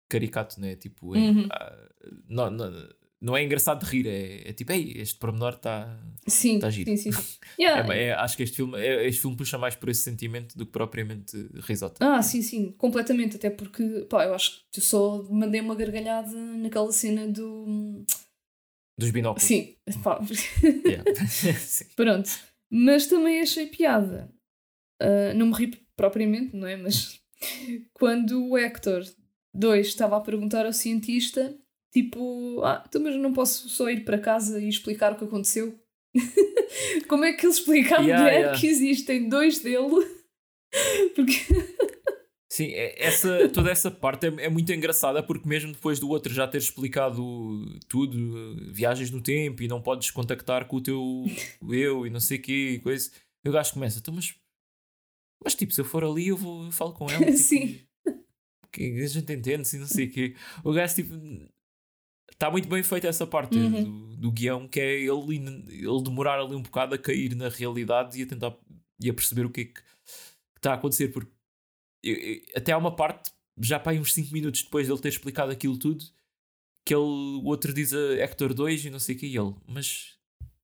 [0.08, 0.76] caricato, né?
[0.76, 1.48] Tipo, é- Uhum.
[1.50, 1.88] ah,
[2.28, 2.88] não, não,
[3.20, 5.98] não é engraçado de rir, é, é tipo, ei, este pormenor está.
[6.28, 6.90] sim, tá giro.
[6.96, 7.10] sim, sim.
[7.58, 10.56] Yeah, É, é- acho que este filme, é- este filme puxa mais por esse sentimento
[10.56, 11.96] do que propriamente risota.
[12.06, 13.36] Ah, sim, sim, completamente.
[13.36, 18.04] Até porque, pá, eu acho que eu só mandei uma gargalhada naquela cena do.
[18.98, 19.42] Dos binóculos.
[19.46, 20.20] Sim, pá,
[20.86, 21.04] Yeah.
[21.58, 21.84] Sim.
[21.96, 22.30] pronto.
[22.70, 24.32] Mas também achei piada.
[25.00, 26.76] Ah, não me ri propriamente, não é?
[26.76, 27.20] Mas
[27.94, 29.02] quando o Hector
[29.54, 31.56] 2 estava a perguntar ao cientista,
[31.92, 35.78] tipo, ah, então, mas não posso só ir para casa e explicar o que aconteceu?
[37.08, 38.58] Como é que ele explica à Yeah, mulher yeah.
[38.60, 39.88] que existem dois dele?
[41.14, 41.32] Porque.
[42.50, 46.32] Sim, é- essa, toda essa parte é, é muito engraçada porque mesmo depois do outro
[46.32, 47.22] já ter explicado
[47.86, 51.24] tudo, viagens no tempo e não podes contactar com o teu
[51.70, 53.10] eu e não sei o quê coisa,
[53.46, 54.34] o gajo começa, então, mas,
[55.44, 57.24] mas tipo, se eu for ali eu vou eu falo com ela.
[57.26, 57.80] Tipo, Sim.
[58.72, 60.34] Que a gente entende-se não sei o quê.
[60.62, 61.14] O gajo tipo.
[62.30, 63.84] está muito bem feita essa parte Uhum.
[63.84, 65.36] do, do guião, que é ele,
[65.70, 68.54] ele demorar ali um bocado a cair na realidade e a tentar
[69.00, 69.80] e a perceber o que é que
[70.56, 71.08] está a acontecer.
[71.08, 71.30] Porque
[72.02, 73.30] eu- eu- até há uma parte,
[73.60, 76.04] já para aí uns 5 minutos depois dele ter explicado aquilo tudo,
[76.84, 79.54] que ele, o outro diz a Hector 2 e não sei o que, e ele,
[79.66, 80.15] mas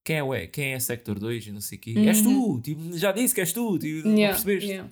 [0.03, 1.97] quem é, quem é esse Hector 2 e não sei o que?
[2.07, 4.69] És tu, tipo, já disse que és tu, tipo, não Yeah, percebeste?
[4.69, 4.89] yeah.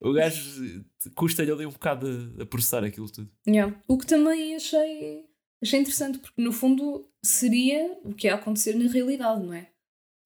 [0.00, 2.06] O gajo eh, custa-lhe ali um bocado
[2.38, 3.30] a, a processar aquilo tudo.
[3.46, 3.74] Yeah.
[3.88, 5.24] O que também achei,
[5.62, 9.70] achei interessante, porque no fundo seria o que ia acontecer na realidade, não é?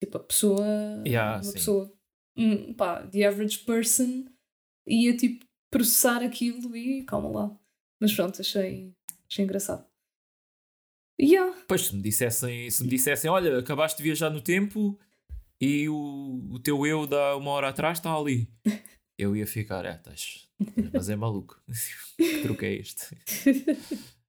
[0.03, 0.65] Tipo, a pessoa.
[1.05, 1.53] Yeah, uma sim.
[1.53, 1.93] pessoa.
[2.37, 4.25] hum, pá, the average person
[4.87, 7.59] ia tipo processar aquilo e calma lá.
[8.01, 8.93] Mas pronto, achei,
[9.29, 9.85] achei engraçado.
[11.19, 11.55] Yeah.
[11.67, 14.97] Pois, se me dissessem, se me dissessem, olha, acabaste de viajar no tempo
[15.59, 18.49] e o, o teu eu da uma hora atrás está ali.
[19.19, 20.47] Eu ia ficar, é, estás,
[20.93, 21.61] mas é maluco.
[22.15, 23.17] que truque é este?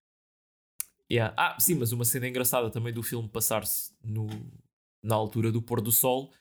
[1.12, 1.34] Yeah.
[1.36, 3.92] Ah, sim, mas uma cena engraçada também do filme passar-se
[5.02, 6.32] na altura do pôr do sol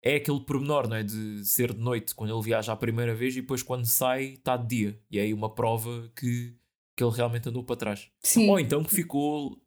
[0.00, 1.02] é aquele pormenor, não é?
[1.02, 4.56] De ser de noite quando ele viaja a primeira vez e depois quando sai está
[4.56, 5.00] de dia.
[5.10, 6.56] E é aí uma prova que,
[6.96, 8.10] que ele realmente andou para trás.
[8.22, 8.48] Sim.
[8.48, 9.60] Ou então que ficou,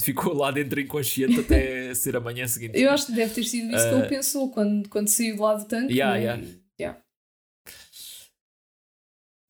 [0.00, 2.78] ficou lá dentro inconsciente até ser a manhã seguinte.
[2.78, 3.98] Eu acho que deve ter sido isso que Ah.
[3.98, 5.92] ele pensou quando, quando saiu de lá do tanque.
[5.94, 6.20] Yeah, é?
[6.22, 6.42] yeah.
[6.42, 7.02] E- yeah.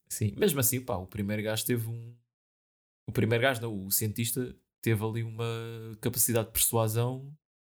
[0.08, 2.14] Sim, mesmo assim, pá, o primeiro gajo teve um.
[3.08, 5.44] O primeiro gajo, não, o cientista, teve ali uma
[6.00, 7.32] capacidade de persuasão.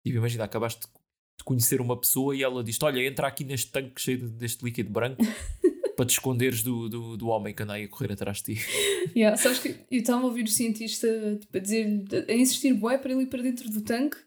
[0.05, 0.88] Tipo, imagina, acabaste de
[1.36, 4.64] de conhecer uma pessoa e ela diz Olha, entra aqui neste tanque cheio de- deste
[4.64, 5.18] líquido branco
[5.95, 8.61] para te esconderes do, do, do homem que anda aí a correr atrás de ti.
[9.15, 11.07] Yeah, sabes que eu estava a ouvir o cientista
[11.39, 14.17] tipo, a dizer, a insistir bué para ele ir para dentro do tanque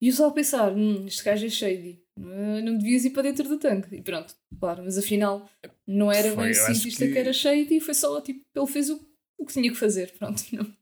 [0.00, 3.24] e eu só a pensar, hum, este gajo é shady, não, não devias ir para
[3.24, 3.94] dentro do tanque.
[3.96, 5.50] E pronto, claro, mas afinal
[5.86, 7.12] não era Foi, bem o cientista que...
[7.12, 9.00] que- era shady e foi só tipo, ele fez o,
[9.36, 10.42] o que tinha que fazer, pronto.
[10.54, 10.72] Não.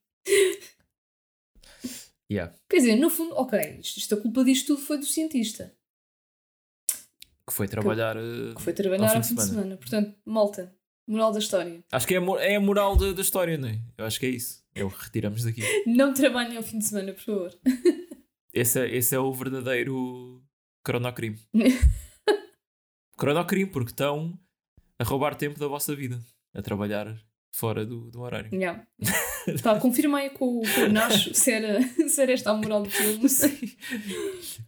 [2.31, 2.53] Yeah.
[2.69, 5.75] Quer dizer, no fundo, ok, isto, isto- a culpa disto tudo foi do cientista,
[7.49, 8.17] Que foi trabalhar.
[8.17, 9.77] eh, que foi trabalhar Ao fim de de semana.
[9.77, 10.73] Portanto, malta,
[11.07, 13.81] moral da história, Acho que é é a moral da, da história, não é?
[13.97, 14.63] Eu acho que é isso.
[14.75, 15.63] É o que retiramos daqui.
[15.87, 17.59] não trabalhem ao fim de semana, por favor.
[18.53, 20.43] Esse é, esse é o verdadeiro
[20.83, 21.39] cronocrime.
[23.17, 24.39] cronocrime, porque estão
[24.99, 26.19] a roubar tempo da vossa vida,
[26.55, 27.15] a trabalhar
[27.53, 28.53] fora do, do horário.
[28.53, 28.85] Yeah.
[29.63, 32.83] Pá, confirma aí com, o- com o Nacho se era, se era esta a moral
[32.83, 33.29] do filme.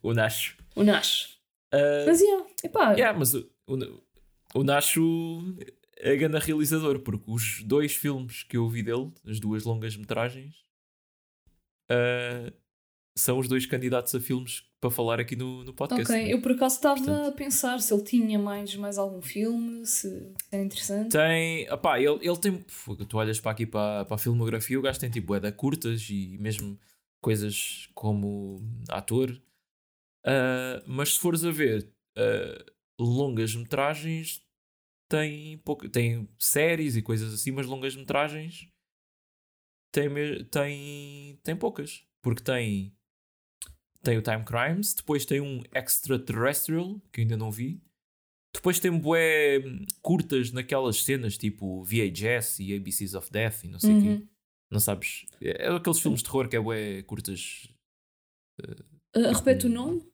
[0.03, 0.57] o Nacho.
[0.77, 1.40] O Nacho.
[1.73, 5.57] Ah, Mas yeah, epá, yeah, mas o, o, o Nacho
[5.97, 10.65] é grande realizador, porque os dois filmes que eu vi dele, as duas longas metragens,
[11.91, 12.53] ah,
[13.17, 16.11] são os dois candidatos a filmes para falar aqui no, no podcast.
[16.11, 16.33] ok.
[16.33, 20.63] Eu por acaso estava a pensar se ele tinha mais, mais algum filme, se era
[20.63, 21.11] interessante.
[21.11, 22.65] Tem, opá, ele, ele tem,
[23.07, 26.09] tu olhas para aqui para, para a filmografia, o gajo tem tipo bué de curtas
[26.09, 26.79] e mesmo
[27.21, 29.39] coisas como ator.
[30.25, 32.65] Ah, mas se fores a ver ah,
[32.99, 34.43] longas metragens,
[35.09, 38.71] tem, pouca, tem séries e coisas assim, mas longas metragens
[39.93, 40.09] tem,
[40.45, 42.05] tem, tem poucas.
[42.23, 42.95] Porque tem,
[44.03, 47.83] tem o Time Crimes, depois tem um Extraterrestrial, que ainda não vi.
[48.55, 53.79] Depois tem bué hum, curtas naquelas cenas tipo VHS e ABCs of Death e não
[53.79, 54.09] sei o quê.
[54.09, 54.29] Uhum.
[54.71, 55.27] Não sabes?
[55.41, 57.69] É é aqueles filmes de terror que é bué curtas.
[59.15, 60.10] Ah, repete o nome?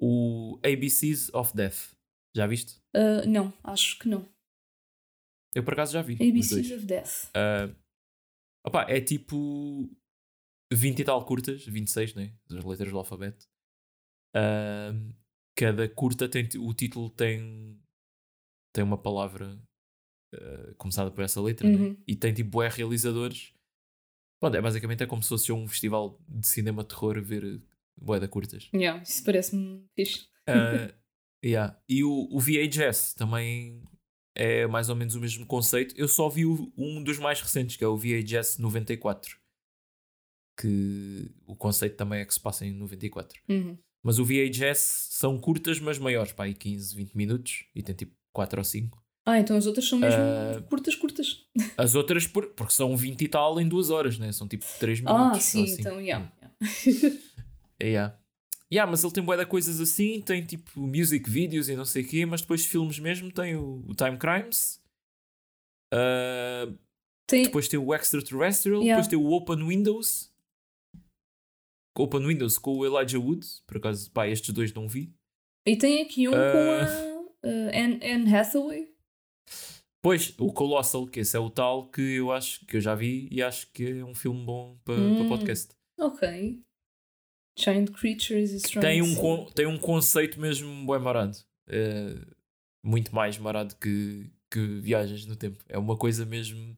[0.00, 1.94] O ABCs of Death.
[2.36, 2.76] Já viste?
[2.94, 4.28] Ah, não, acho que não.
[5.54, 6.14] Eu por acaso já vi.
[6.14, 7.30] ABCs of Death.
[7.34, 7.74] Ah,
[8.64, 9.90] opá, é tipo
[10.72, 12.32] 20 e tal curtas, 26, né?
[12.50, 13.46] As letras do alfabeto.
[14.36, 14.92] Ah,
[15.56, 17.80] cada curta tem o título tem
[18.72, 19.58] tem uma palavra
[20.34, 21.76] ah, começada por essa letra, né?
[21.76, 22.02] Uhum.
[22.06, 23.52] E tem tipo bué realizadores.
[24.40, 27.60] Pronto, é basicamente é como se fosse um festival de cinema terror ver
[28.20, 28.68] de curtas.
[28.74, 30.26] Yeah, isso parece-me fixe.
[30.46, 30.90] Ah,
[31.44, 31.78] yeah.
[31.88, 33.82] E o, o VHS também
[34.36, 35.94] é mais ou menos o mesmo conceito.
[35.98, 39.36] Eu só vi o- um dos mais recentes, que é o VHS 94.
[40.60, 43.40] Que o conceito também é que se passa em 94.
[43.48, 43.78] Uhum.
[44.04, 47.64] Mas o VHS são curtas, mas maiores, pá, aí 15, 20 minutos.
[47.74, 49.02] E tem tipo 4 ou 5.
[49.26, 51.36] Ah, então as outras são mesmo Ah, curtas, curtas.
[51.76, 54.32] As outras, por- porque são 20 e tal em 2 horas, né?
[54.32, 55.38] São tipo 3 minutos.
[55.38, 55.80] Ah, sim, assim.
[55.80, 56.32] então, yeah.
[56.40, 56.54] yeah.
[57.82, 58.18] Yeah.
[58.72, 62.08] Yeah, mas ele tem de coisas assim, tem tipo music videos e não sei o
[62.08, 64.82] quê, mas depois filmes mesmo tem o, o Time Crimes,
[65.92, 66.66] ah,
[67.26, 69.00] Tem, depois tem o Extraterrestrial, Yeah.
[69.02, 70.30] depois tem o Open Windows,
[71.98, 75.14] Open Windows com o Elijah Wood, por acaso, pá, estes dois não vi.
[75.66, 76.52] e tem aqui um Ah.
[76.52, 78.92] com a ah, Anne, Anne Hathaway.
[80.02, 83.28] Pois, o Colossal, que esse é o tal que eu acho que eu já vi
[83.32, 85.28] e acho que é um filme bom para Hum.
[85.28, 85.74] podcast.
[85.98, 86.62] Ok.
[87.58, 88.86] Giant Creatures is Strong.
[88.86, 91.36] Tem um, con- tem um conceito mesmo bem marado.
[91.66, 92.14] É,
[92.84, 95.62] muito mais marado que, que viagens no tempo.
[95.68, 96.76] É uma coisa mesmo.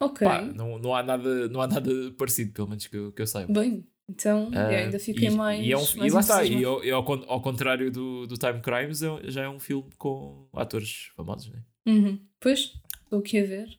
[0.00, 0.26] Ok.
[0.26, 3.26] Pá, não, não, há nada, não há nada parecido, pelo menos que eu, que eu
[3.26, 3.52] saiba.
[3.52, 5.60] Bem, então eu Ah, ainda fiquei e, mais.
[5.66, 8.26] E, é um- mais e lá está, e ao, e ao con- ao contrário do,
[8.26, 11.64] do Time Crimes, é- já é um filme com atores famosos, né?
[11.86, 12.24] Uhum.
[12.40, 13.78] Pois, estou aqui a ver.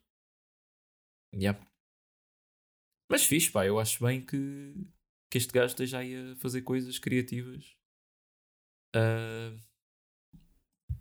[1.33, 1.59] Yeah.
[3.11, 4.73] Mas fixe, pá, eu acho bem que,
[5.29, 7.75] que este gajo esteja aí a fazer coisas criativas.
[8.95, 9.55] Ah,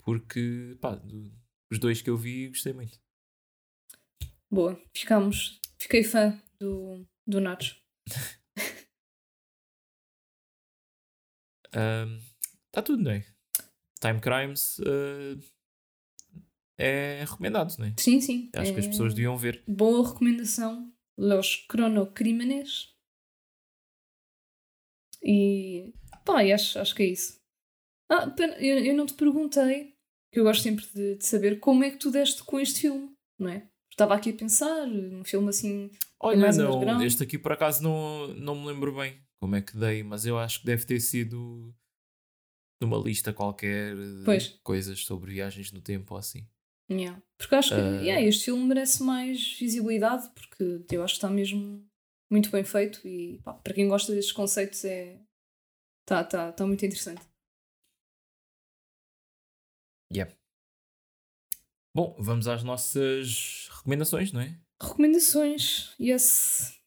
[0.05, 1.33] porque, pá, do-
[1.71, 2.99] os dois que eu vi gostei muito.
[4.51, 5.61] Boa, ficamos.
[5.79, 7.81] Fiquei fã do, do Nacho.
[11.67, 13.21] Está tudo, não é?
[14.01, 15.39] Time Crimes ah,
[16.79, 17.95] é recomendado, não é?
[17.99, 18.51] Sim, sim.
[18.57, 19.63] Acho que as é pessoas deviam ver.
[19.67, 20.93] Boa recomendação.
[21.19, 22.97] Los Cronocrímenes.
[25.23, 25.93] E.
[26.25, 27.39] Pá, e acho, acho que é isso.
[28.11, 29.95] Ah, pena, eu, eu não te perguntei,
[30.33, 33.11] que eu gosto sempre de, de saber como é que tu deste com este filme,
[33.39, 33.69] não é?
[33.91, 35.91] Estava aqui a pensar, um filme assim.
[36.21, 37.03] Olha, mais não, underground.
[37.05, 40.39] este aqui por acaso não, não me lembro bem como é que dei, mas eu
[40.39, 41.75] acho que deve ter sido
[42.81, 44.49] numa lista qualquer de Pois.
[44.63, 46.47] coisas sobre viagens no tempo ou assim.
[46.91, 47.21] Yeah.
[47.39, 48.01] Porque acho que Ah.
[48.01, 51.85] yeah, este filme merece mais visibilidade, porque eu acho que está mesmo
[52.31, 55.19] muito bem feito e pá, para quem gosta destes conceitos é.
[56.03, 57.23] Está tá, tá muito interessante.
[61.95, 64.57] Bom, vamos às nossas recomendações, não é?
[64.81, 66.79] Recomendações, yes.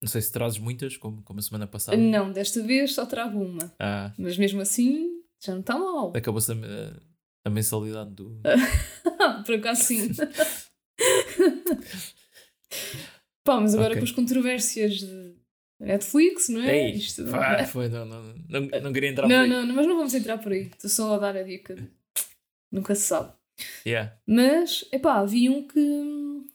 [0.00, 1.96] Não sei se trazes muitas, como, como a semana passada.
[1.96, 3.74] Não, desta vez só trago uma.
[3.78, 6.12] Ah, Mas mesmo assim, já não está mal.
[6.16, 7.00] acabou-se a, a-
[7.44, 8.40] a mensalidade do.
[9.44, 10.08] Por acaso sim.
[13.48, 14.00] Pá, mas agora Ok.
[14.00, 15.34] com as controvérsias de
[15.80, 16.76] Netflix, não é?
[16.90, 19.48] Ei, Isto- pá, foi, não, não, não, não queria entrar não, por aí.
[19.48, 20.66] não, não, mas não vamos entrar por aí.
[20.66, 21.74] Estou só a dar a dica.
[22.70, 23.32] Nunca se sabe.
[23.86, 24.14] Yeah.
[24.26, 25.80] Mas, epá, vi um que,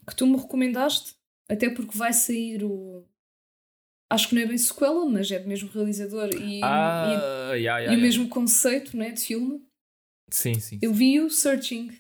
[0.08, 1.16] que tu me recomendaste,
[1.50, 3.04] até porque vai sair o.
[4.12, 7.58] Acho que não é bem sequela, mas é do mesmo realizador e, Ah, e- yeah,
[7.58, 7.98] e yeah, o yeah.
[7.98, 9.66] mesmo conceito né, de filme.
[10.30, 10.78] Sim, sim.
[10.80, 11.92] Eu vi o Searching.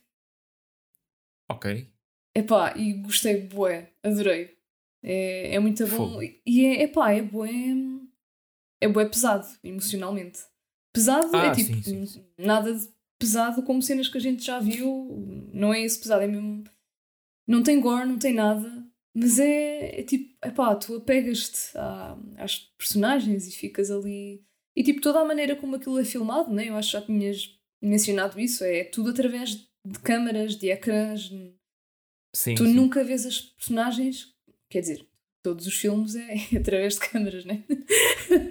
[1.49, 1.91] Ok.
[2.35, 4.55] Epá, e gostei bué, adorei.
[5.03, 6.11] É, é muito bom.
[6.11, 6.21] Fogo.
[6.45, 7.51] E é, epá, é bué.
[8.81, 10.39] É bué pesado, emocionalmente.
[10.93, 12.87] Pesado Ah, é tipo, sim, sim, nada de
[13.19, 15.49] pesado como cenas que a gente já viu.
[15.53, 16.63] Não é esse pesado, é mesmo.
[17.47, 18.85] Não tem gore, não tem nada.
[19.15, 24.43] Mas é, é tipo, epá, tu apegas-te à- às personagens e ficas ali.
[24.75, 26.69] E tipo, toda a maneira como aquilo é filmado, né?
[26.69, 29.51] eu acho que já tinhas mencionado isso, é tudo através
[29.85, 31.29] de câmaras, de ecrãs,
[32.35, 32.73] Sim, tu sim.
[32.73, 34.32] nunca vês as personagens,
[34.73, 35.05] quer dizer,
[35.43, 37.63] todos os filmes é através de câmaras, né?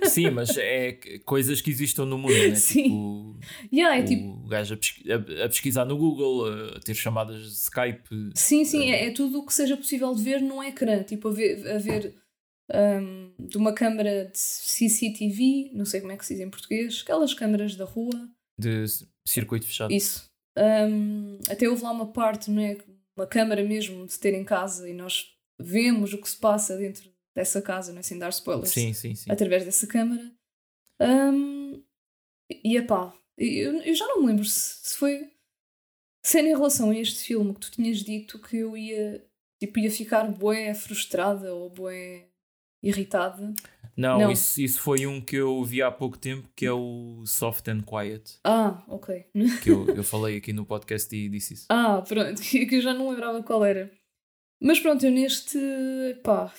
[0.05, 0.93] Sim, mas é
[1.25, 2.55] coisas que existam no mundo, né?
[2.55, 2.83] Sim.
[2.85, 3.39] Tipo,
[3.73, 6.47] Yeah, é o tipo, gajo a, pesqui- a- a pesquisar no Google,
[6.77, 8.09] a ter chamadas de Skype.
[8.37, 11.33] sim, sim, é, é tudo o que seja possível de ver num ecrã, tipo, a
[11.33, 12.14] ver, a ver
[12.73, 17.01] hum, de uma câmara de CCTV, não sei como é que se diz em português,
[17.03, 18.85] aquelas câmaras da rua, de
[19.27, 19.93] circuito fechado.
[19.93, 20.25] isso.
[20.57, 22.77] Hum, até houve lá uma parte, não é?
[23.16, 25.27] Uma câmara mesmo de ter em casa e nós
[25.61, 28.03] vemos o que se passa dentro dessa casa, não é?
[28.03, 28.70] sem dar spoilers.
[28.70, 29.30] Sim, sim, sim.
[29.30, 30.30] através dessa câmara.
[31.00, 31.82] Hum,
[32.64, 35.30] e epá, eu, eu já não me lembro se, se foi.
[36.24, 39.24] Se era em relação a este filme que tu tinhas dito que eu ia,
[39.61, 42.28] tipo, ia ficar bué frustrada ou bué
[42.82, 43.53] irritada.
[43.96, 44.30] Não, Não.
[44.32, 47.82] Isso, isso foi um que eu vi há pouco tempo, que é o Soft and
[47.82, 49.26] Quiet, Ah, ok.
[49.62, 51.66] que eu, eu falei aqui no podcast e disse isso.
[51.70, 53.90] Ah, pronto, que eu já não lembrava qual era.
[54.63, 55.59] Mas pronto, eu neste.
[56.23, 56.55] pá,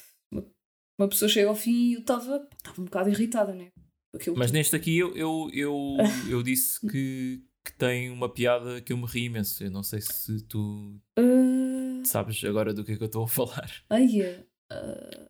[0.99, 2.47] uma, pessoa chega ao fim e eu estava
[2.77, 3.69] um bocado irritada, né?
[4.13, 5.97] Aquilo Mas neste aqui eu, eu, eu,
[6.29, 9.63] eu disse que, que tem uma piada que eu me ri imenso.
[9.63, 13.27] Eu não sei se tu Ah, sabes agora do que é que eu estou a
[13.27, 13.71] falar.
[13.89, 14.45] Ai, é.
[14.69, 15.29] ah,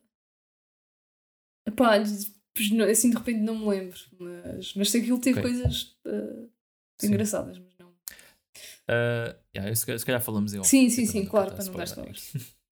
[2.72, 5.50] não- assim de repente não me lembro, mas, mas sei que ele teve Ok.
[5.50, 5.96] coisas
[7.00, 7.06] Sim.
[7.08, 7.94] engraçadas, mas não.
[8.88, 11.72] Ah, yeah, se, calhar, se calhar falamos em off, Sim, sim, sim, claro, para não
[11.72, 12.14] dar spoiler.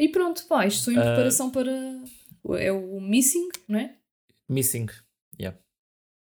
[0.00, 1.02] E pronto, pá, isto estou em Ah.
[1.02, 1.70] preparação para.
[2.58, 3.98] É o Missing, não é?
[4.48, 4.86] Missing.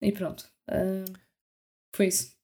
[0.04, 0.50] E pronto.
[0.68, 1.04] ah,
[1.94, 2.36] foi isso.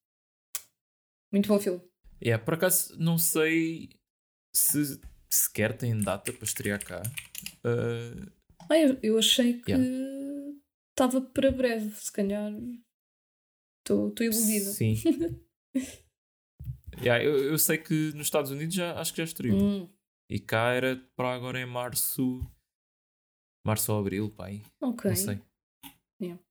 [1.32, 1.82] Muito bom filme.
[2.22, 3.90] Yeah, por acaso não sei
[4.54, 7.02] se sequer tem data para estrear cá.
[7.64, 8.32] Ah,
[8.70, 10.56] Ah, eu, eu achei que Yeah.
[10.90, 12.52] estava para breve, se calhar.
[13.80, 14.70] Estou estou iludida.
[14.72, 14.94] Sim.
[17.00, 19.56] Yeah, eu, eu sei que nos Estados Unidos já acho que já estreou.
[19.56, 19.88] Hum,
[20.30, 22.40] E cá era para agora em março.
[23.66, 24.62] Março ou abril, pai.
[24.80, 25.10] ok.
[25.10, 25.40] Não sei.
[26.20, 26.42] Yeah.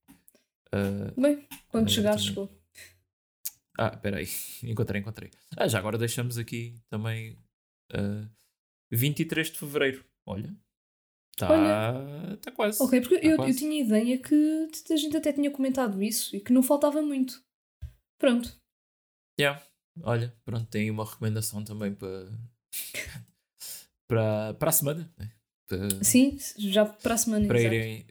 [0.71, 2.49] Ah, Bem, quando chegar, chegou.
[3.78, 4.28] Ah, espera aí.
[4.63, 5.32] Encontrei, encontrei.
[5.55, 7.38] Ah, já agora deixamos aqui também
[7.93, 8.28] ah,
[8.91, 10.03] 23 de Fevereiro.
[10.25, 10.55] Olha.
[11.36, 12.82] Está tá quase.
[12.82, 13.59] Ok, porque Tá eu, eu quase.
[13.59, 17.43] tinha ideia que a gente até tinha comentado isso e que não faltava muito.
[18.19, 18.59] Pronto.
[19.39, 19.63] Yeah.
[20.01, 22.28] Olha, pronto, tem uma recomendação também para
[24.08, 25.14] para, para a semana.
[25.18, 25.32] né?
[25.68, 27.47] Para, Sim, já para a semana.
[27.47, 27.76] para, exato.
[27.76, 28.08] irem,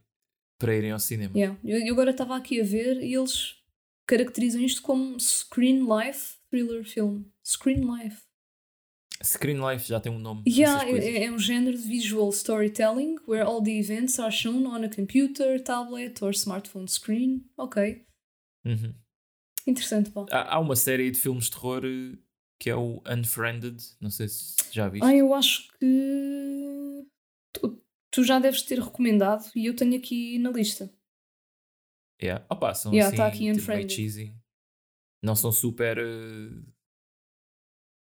[0.59, 1.37] para irem ao cinema.
[1.37, 1.59] Yeah.
[1.65, 3.57] Eu, eu agora estava aqui a ver e eles
[4.07, 7.25] caracterizam isto como Screen Life Thriller Film.
[7.45, 8.23] Screen Life.
[9.25, 10.43] Screen Life já tem um nome.
[10.47, 14.85] Yeah, é, é um género de visual storytelling where all the events are shown on
[14.85, 17.49] a computer, tablet or smartphone screen.
[17.57, 18.05] Ok.
[18.65, 18.95] Uhum.
[19.67, 20.27] Interessante, pá.
[20.31, 22.19] Há, há uma série de filmes de terror eh,
[22.59, 23.83] que é o Unfriended.
[24.01, 25.05] Não sei se já viste.
[25.05, 27.07] Ah, eu acho que
[27.53, 30.93] tu, tu já deves ter recomendado e eu tenho aqui na lista.
[32.23, 32.45] Yeah.
[32.49, 33.93] Opa, são Yeah, assim, tá aqui tipo, meio Unfriended.
[33.93, 34.35] cheesy.
[35.23, 36.51] Não são super eh,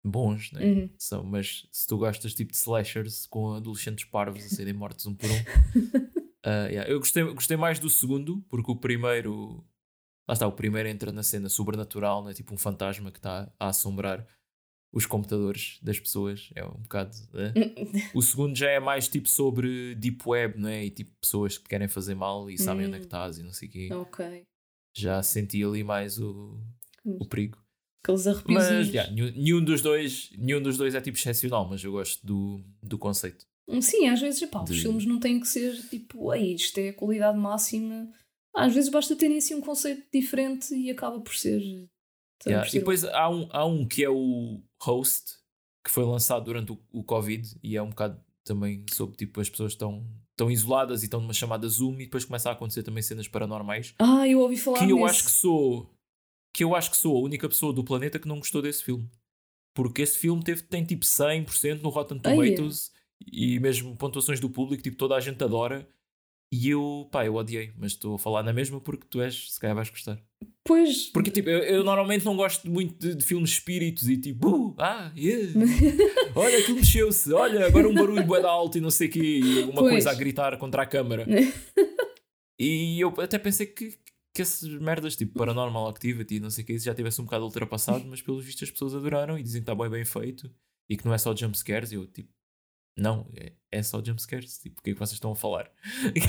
[0.05, 0.63] bons, né?
[0.63, 0.89] Uhum.
[0.97, 5.15] São, mas se tu gostas tipo de slashers com adolescentes parvos a serem mortos um
[5.15, 5.33] por um.
[6.43, 6.89] ah, yeah.
[6.89, 9.65] Eu gostei, gostei mais do segundo, porque o primeiro.
[10.27, 12.33] Lá está, o primeiro entra na cena sobrenatural, né?
[12.33, 14.25] tipo um fantasma que está a assombrar
[14.95, 16.49] os computadores das pessoas.
[16.55, 17.15] É um bocado.
[17.33, 17.53] né?
[18.15, 20.85] O segundo já é mais tipo sobre deep web, não é?
[20.85, 23.07] E tipo pessoas que querem fazer mal e sabem onde é que Hum.
[23.07, 23.89] estás e não sei o quê.
[23.91, 24.43] ok.
[24.97, 26.57] Já senti ali mais o,
[27.03, 27.57] o perigo.
[28.01, 31.91] Aqueles Mas yeah, nenhum, nenhum dos dois, nenhum dos dois é tipo excepcional, mas eu
[31.91, 33.45] gosto do, do conceito.
[33.81, 36.89] Sim, às vezes, pá, De- os filmes não têm que ser tipo, ei, isto é
[36.89, 38.09] a qualidade máxima.
[38.55, 41.61] Às vezes basta terem assim um conceito diferente e acaba por ser.
[42.45, 45.37] Yeah, E depois há um, há um que é o Host,
[45.83, 49.49] que foi lançado durante o, o Covid e é um bocado também sobre tipo as
[49.49, 53.01] pessoas estão, estão isoladas e estão numa chamada Zoom e depois começa a acontecer também
[53.01, 53.93] cenas paranormais.
[53.99, 55.09] Ah, eu ouvi falar que eu nesse.
[55.09, 55.95] acho que sou
[56.53, 59.09] que eu acho que sou a única pessoa do planeta que não gostou desse filme.
[59.73, 62.35] Porque esse filme teve, tem tipo 100% no Rotten Ai, é.
[62.55, 65.85] Tomatoes e mesmo pontuações do público, tipo toda a gente adora.
[66.57, 69.59] E eu, pá, eu odiei, mas estou a falar na mesma porque tu és, se
[69.59, 70.17] calhar vais gostar.
[70.63, 71.07] Pois.
[71.07, 74.75] Porque tipo, eu, eu normalmente não gosto muito de, de filmes espíritos e tipo, uh,
[74.77, 75.51] ah, yeah.
[76.33, 79.63] olha, aquilo mexeu-se, olha, agora um barulho bué alto e não sei o quê, e
[79.63, 79.91] uma Pois.
[79.91, 81.27] coisa a gritar contra a câmara.
[82.57, 83.97] e eu até pensei que,
[84.33, 87.25] que essas merdas, tipo Paranormal Activity e não sei o que, isso já tivesse um
[87.25, 90.49] bocado ultrapassado, mas pelos vistos as pessoas adoraram e dizem que está bem bem feito
[90.89, 91.91] e que não é só jumpscares.
[91.91, 92.29] E eu, tipo,
[92.97, 94.57] não, é, é só jumpscares.
[94.59, 95.69] Tipo, o que é que vocês estão a falar?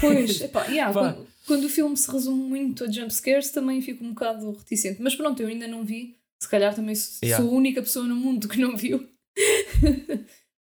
[0.00, 1.12] Pois, epá, yeah, Pá.
[1.12, 5.00] quando, quando o filme se resume muito a jumpscares também fico um bocado reticente.
[5.00, 6.16] Mas pronto, eu ainda não vi.
[6.42, 7.42] Se calhar também sou Yeah.
[7.44, 9.08] sou a única pessoa no mundo que não viu.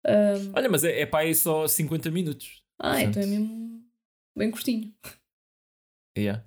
[0.02, 2.62] Um, Olha, mas é, é para aí só 50 minutos.
[2.78, 3.84] ah, Portanto, então é mesmo
[4.34, 4.94] bem curtinho.
[6.16, 6.42] Yeah.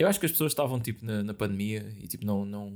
[0.00, 2.70] Eu acho que as pessoas estavam tipo na, na pandemia e tipo não, não,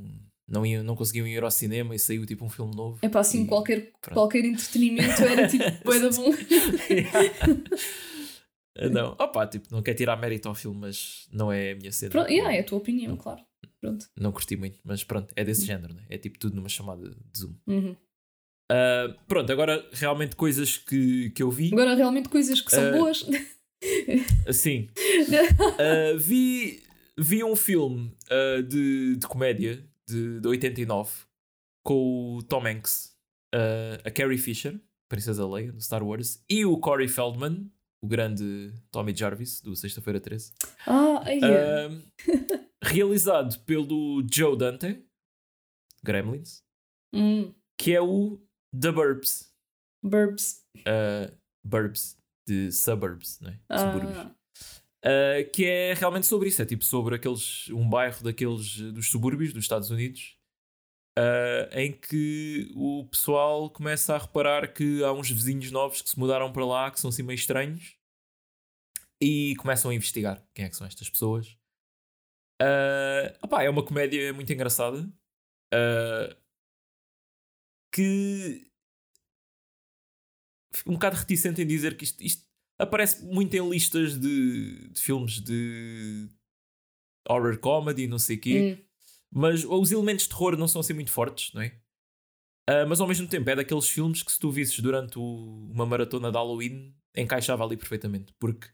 [0.49, 2.99] não, iam, não conseguiam ir ao cinema e saiu tipo um filme novo.
[3.03, 4.15] É para assim, E- qualquer, pronto.
[4.15, 5.65] qualquer entretenimento era tipo,
[6.01, 6.33] da bom.
[8.91, 12.13] não, opa, tipo, não quero tirar mérito ao filme, mas não é a minha cena.
[12.13, 13.41] Pronto, yeah, é a tua opinião, claro.
[13.81, 14.07] Pronto.
[14.17, 16.05] Não curti muito, mas pronto, é desse género, né?
[16.09, 17.55] é tipo tudo numa chamada de Zoom.
[17.67, 17.97] Uhum.
[18.71, 21.71] Ah, pronto, agora realmente coisas que, que eu vi.
[21.73, 23.25] Agora, realmente, coisas que são Eh, boas.
[24.47, 24.89] Assim,
[25.79, 26.83] ah, vi,
[27.17, 28.13] vi um filme
[28.69, 31.13] de, de comédia de, de 89
[31.85, 33.17] com o Tom Hanks,
[33.55, 37.71] ah, a Carrie Fisher, Princesa Leia, do Star Wars, e o Corey Feldman,
[38.03, 40.53] o grande Tommy Jarvis, do Sexta-feira 13.
[40.87, 41.87] Ah, aí é.
[41.87, 45.03] Ah, realizado pelo Joe Dante,
[46.05, 46.63] Gremlins,
[47.15, 48.39] Hum, que é o
[48.79, 49.51] The Burbs.
[50.05, 50.63] Burbs.
[50.87, 51.33] ah,
[51.65, 53.59] Burbs, de suburbs, não é?
[53.79, 54.38] Subúrbios.
[55.09, 56.61] Ah, que é realmente sobre isso.
[56.61, 60.37] É tipo sobre aqueles, um bairro daqueles dos subúrbios dos Estados Unidos
[61.19, 66.19] uh, em que o pessoal começa a reparar que há uns vizinhos novos que se
[66.19, 67.97] mudaram para lá que são assim meio estranhos
[69.21, 71.57] e começam a investigar quem é que são estas pessoas.
[72.61, 75.01] Uh, opá, é uma comédia muito engraçada
[75.73, 76.37] uh,
[77.93, 78.71] que
[80.75, 82.48] fico um bocado reticente em dizer que isto, isto
[82.79, 86.29] aparece muito em listas de, de filmes de
[87.29, 88.85] horror comedy, não sei o quê, hum.
[89.31, 91.79] mas os elementos de terror não são assim muito fortes, não é?
[92.69, 95.87] Ah, mas ao mesmo tempo é daqueles filmes que se tu visses durante o- uma
[95.87, 98.69] maratona de Halloween encaixava ali perfeitamente, porque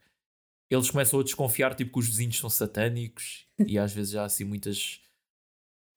[0.69, 4.43] eles começam a desconfiar tipo que os vizinhos são satânicos e às vezes há assim
[4.43, 5.01] muitas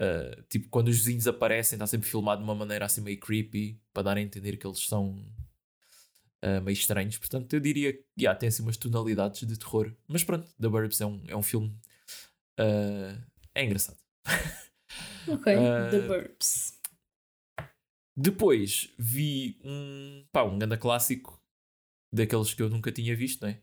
[0.00, 3.82] Uh, tipo, quando os vizinhos aparecem, está sempre filmado de uma maneira assim meio creepy,
[3.92, 5.26] para dar a entender que eles são
[6.44, 7.18] uh, meio estranhos.
[7.18, 9.94] Portanto, eu diria que yeah, tem assim umas tonalidades de terror.
[10.06, 11.68] Mas pronto, The Burbs é um, é um filme.
[12.58, 13.20] Uh,
[13.54, 13.98] é engraçado.
[15.30, 15.54] Ok,
[15.90, 16.80] The Burbs.
[18.16, 21.38] Depois vi um, pá, um grande clássico
[22.12, 23.62] daqueles que eu nunca tinha visto, não é?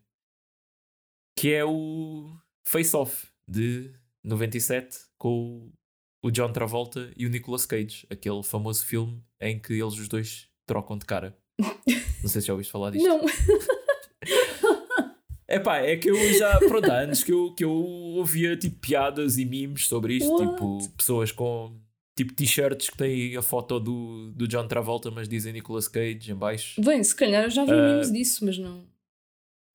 [1.37, 5.73] Que é o Face Off de 97 com
[6.23, 10.49] o John Travolta e o Nicolas Cage, aquele famoso filme em que eles os dois
[10.65, 11.37] trocam de cara.
[12.25, 13.07] Não sei se já ouviste falar disto.
[13.07, 13.21] Não.
[15.47, 18.77] É pá, é que eu já, pronto, há anos que eu, que eu ouvia tipo
[18.79, 20.53] piadas e memes sobre isto, What?
[20.53, 21.79] tipo pessoas com
[22.17, 26.35] tipo t-shirts que têm a foto do, do John Travolta, mas dizem Nicolas Cage em
[26.35, 26.81] baixo.
[26.81, 28.87] Bem, se calhar eu já vi uh, memes disso, mas não.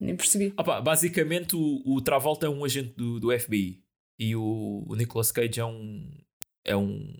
[0.00, 0.52] Nem percebi.
[0.56, 3.80] Opa, basicamente o, o Travolta é um agente do, do FBI
[4.18, 6.10] e o, o Nicolas Cage é um,
[6.64, 7.14] é um,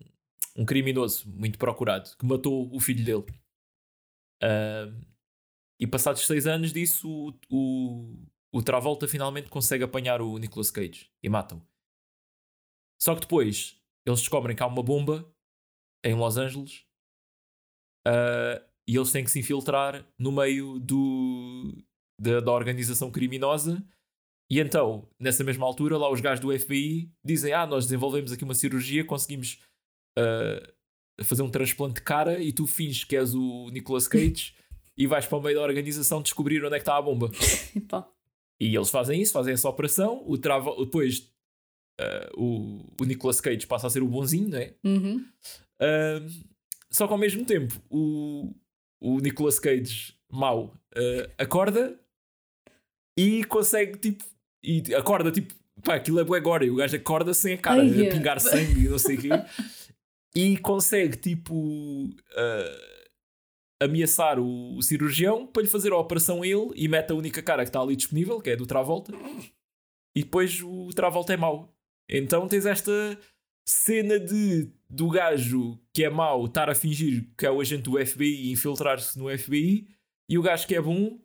[0.57, 3.25] um criminoso muito procurado que matou o filho dele.
[4.43, 5.10] Uh,
[5.81, 11.11] e passados seis anos disso, o, o, o Travolta finalmente consegue apanhar o Nicolas Cage
[11.23, 11.63] e mata-o.
[13.01, 15.35] Só que depois eles descobrem que há uma bomba
[16.05, 16.85] em Los Angeles
[18.07, 21.83] uh, e eles têm que se infiltrar no meio do,
[22.21, 23.83] da, da organização criminosa.
[24.51, 28.45] E então, nessa mesma altura, lá os gajos do FBI dizem: Ah, nós desenvolvemos aqui
[28.45, 29.63] uma cirurgia, conseguimos
[30.19, 34.55] uh, fazer um transplante de cara e tu finges que és o Nicolas Cage
[35.01, 37.31] e vais para o meio da organização descobrir onde é que está a bomba.
[38.61, 40.23] e eles fazem isso, fazem essa operação.
[40.27, 41.21] O trava, depois
[41.99, 44.75] uh, o, o Nicolas Cage passa a ser o bonzinho, não é?
[44.85, 45.25] Uhum.
[45.81, 46.51] Uh,
[46.91, 48.55] só que ao mesmo tempo, o,
[49.01, 51.99] o Nicolas Cage mau uh, acorda
[53.19, 54.23] e consegue tipo.
[54.63, 55.55] E acorda tipo.
[55.83, 56.63] Pá, aquilo é bué agora.
[56.63, 59.19] E o gajo acorda sem a cara, Ai, a pingar sangue e não sei o
[59.19, 59.31] quê.
[60.37, 61.55] e consegue tipo.
[61.55, 62.90] Uh,
[63.81, 67.43] ameaçar o, o, cirurgião para lhe fazer a operação a ele e mete a única
[67.43, 69.13] cara que está ali disponível, que é do Travolta,
[70.15, 71.75] e depois o Travolta é mau.
[72.09, 73.19] Então tens esta
[73.67, 78.05] cena de do gajo que é mau estar a fingir que é o agente do
[78.05, 79.87] FBI e infiltrar-se no FBI
[80.29, 81.21] e o gajo que é bom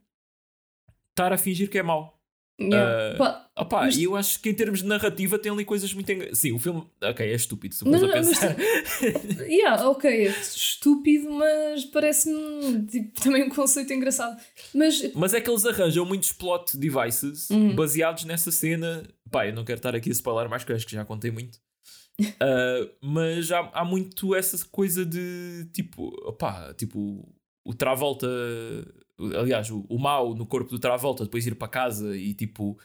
[1.10, 2.15] estar a fingir que é mau.
[2.60, 3.22] Yeah.
[3.22, 3.98] Uh, opa, mas...
[3.98, 6.40] eu acho que em termos de narrativa tem ali coisas muito engraçadas.
[6.40, 8.56] Sim, o filme, ok, é estúpido, se não, não, a pensar.
[8.58, 14.40] Mas, yeah, ok, é estúpido, mas parece-me tipo, também um conceito engraçado.
[14.74, 15.14] Mas...
[15.14, 17.76] mas é que eles arranjam muitos plot devices uhum.
[17.76, 19.04] baseados nessa cena.
[19.30, 21.60] Pá, eu não quero estar aqui a spoiler mais, que acho que já contei muito.
[22.22, 27.28] uh, mas há, há muito essa coisa de tipo, opá, tipo,
[27.66, 28.28] o Travolta
[29.20, 32.78] aliás, o, o mau no corpo do Travolta, depois ir para casa e tipo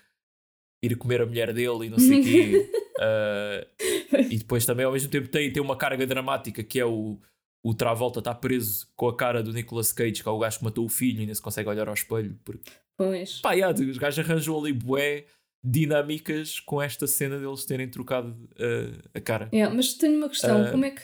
[0.83, 2.71] ir comer a mulher dele e não sei o quê.
[2.99, 7.21] uh, e depois também ao mesmo tempo tem, tem uma carga dramática que é o,
[7.63, 10.65] o Travolta está preso com a cara do Nicolas Cage, que é o gajo que
[10.65, 12.39] matou o filho e nem se consegue olhar ao espelho.
[12.45, 12.71] Porque...
[12.97, 13.41] Pois.
[13.41, 15.27] Pá, yeah, os gajos arranjam ali bué
[15.63, 19.49] dinâmicas com esta cena deles terem trocado uh, a cara.
[19.53, 21.03] Yeah, mas tenho uma questão, uh, como é que.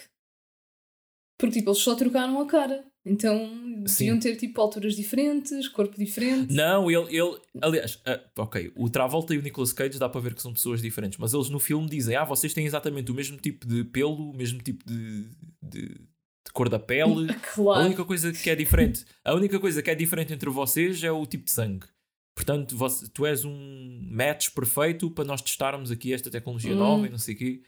[1.38, 2.84] Porque tipo, eles só trocaram a cara.
[3.06, 6.52] Então deviam ter tipo alturas diferentes, corpo diferente.
[6.52, 10.34] Não, ele, ele aliás, uh, ok, o Travolta e o Nicolas Cage dá para ver
[10.34, 13.36] que são pessoas diferentes, mas eles no filme dizem: Ah, vocês têm exatamente o mesmo
[13.36, 15.24] tipo de pelo, o mesmo tipo de,
[15.62, 17.32] de, de cor da pele.
[17.54, 17.82] Claro.
[17.82, 21.12] A única coisa que é diferente, a única coisa que é diferente entre vocês é
[21.12, 21.86] o tipo de sangue.
[22.34, 26.78] Portanto, você, tu és um match perfeito para nós testarmos aqui esta tecnologia hum.
[26.78, 27.62] nova e não sei o quê.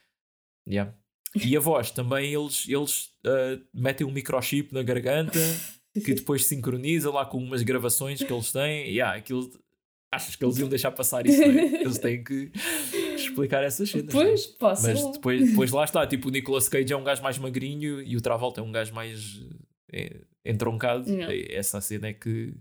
[0.68, 0.95] Yeah.
[1.35, 5.39] E a voz também, eles, eles uh, metem um microchip na garganta
[6.05, 8.89] que depois sincroniza lá com umas gravações que eles têm.
[8.89, 9.51] Yeah, aquilo,
[10.12, 11.43] achas que eles iam deixar passar isso?
[11.43, 11.49] É?
[11.83, 12.51] Eles têm que
[13.16, 14.09] explicar essas cenas.
[14.09, 14.12] É?
[14.12, 14.87] Pois, posso.
[14.87, 18.16] Mas depois, depois lá está, tipo, o Nicolas Cage é um gajo mais magrinho e
[18.16, 19.41] o Travolta é um gajo mais
[19.93, 21.05] é, entroncado.
[21.51, 22.55] Essa cena é que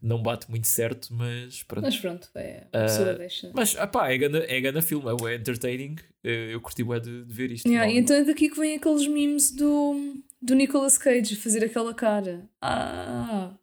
[0.00, 1.84] não bate muito certo, mas pronto.
[1.84, 3.50] Mas pronto, é, a pessoa uh, deixa.
[3.54, 5.96] Mas é grande, é grande filme, é entertaining.
[6.22, 7.68] Eu curti bem de, de ver isto.
[7.68, 11.94] Yeah, e então é daqui que vem aqueles memes do, do Nicolas Cage fazer aquela
[11.94, 12.48] cara.
[12.62, 13.54] Ah!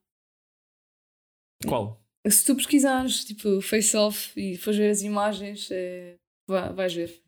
[1.66, 2.02] Qual?
[2.28, 6.18] Se tu pesquisares tipo face off e fores ver as imagens, é,
[6.48, 7.22] vai, vais ver.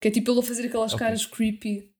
[0.00, 1.06] Que é tipo ele a fazer aquelas okay.
[1.06, 1.90] caras creepy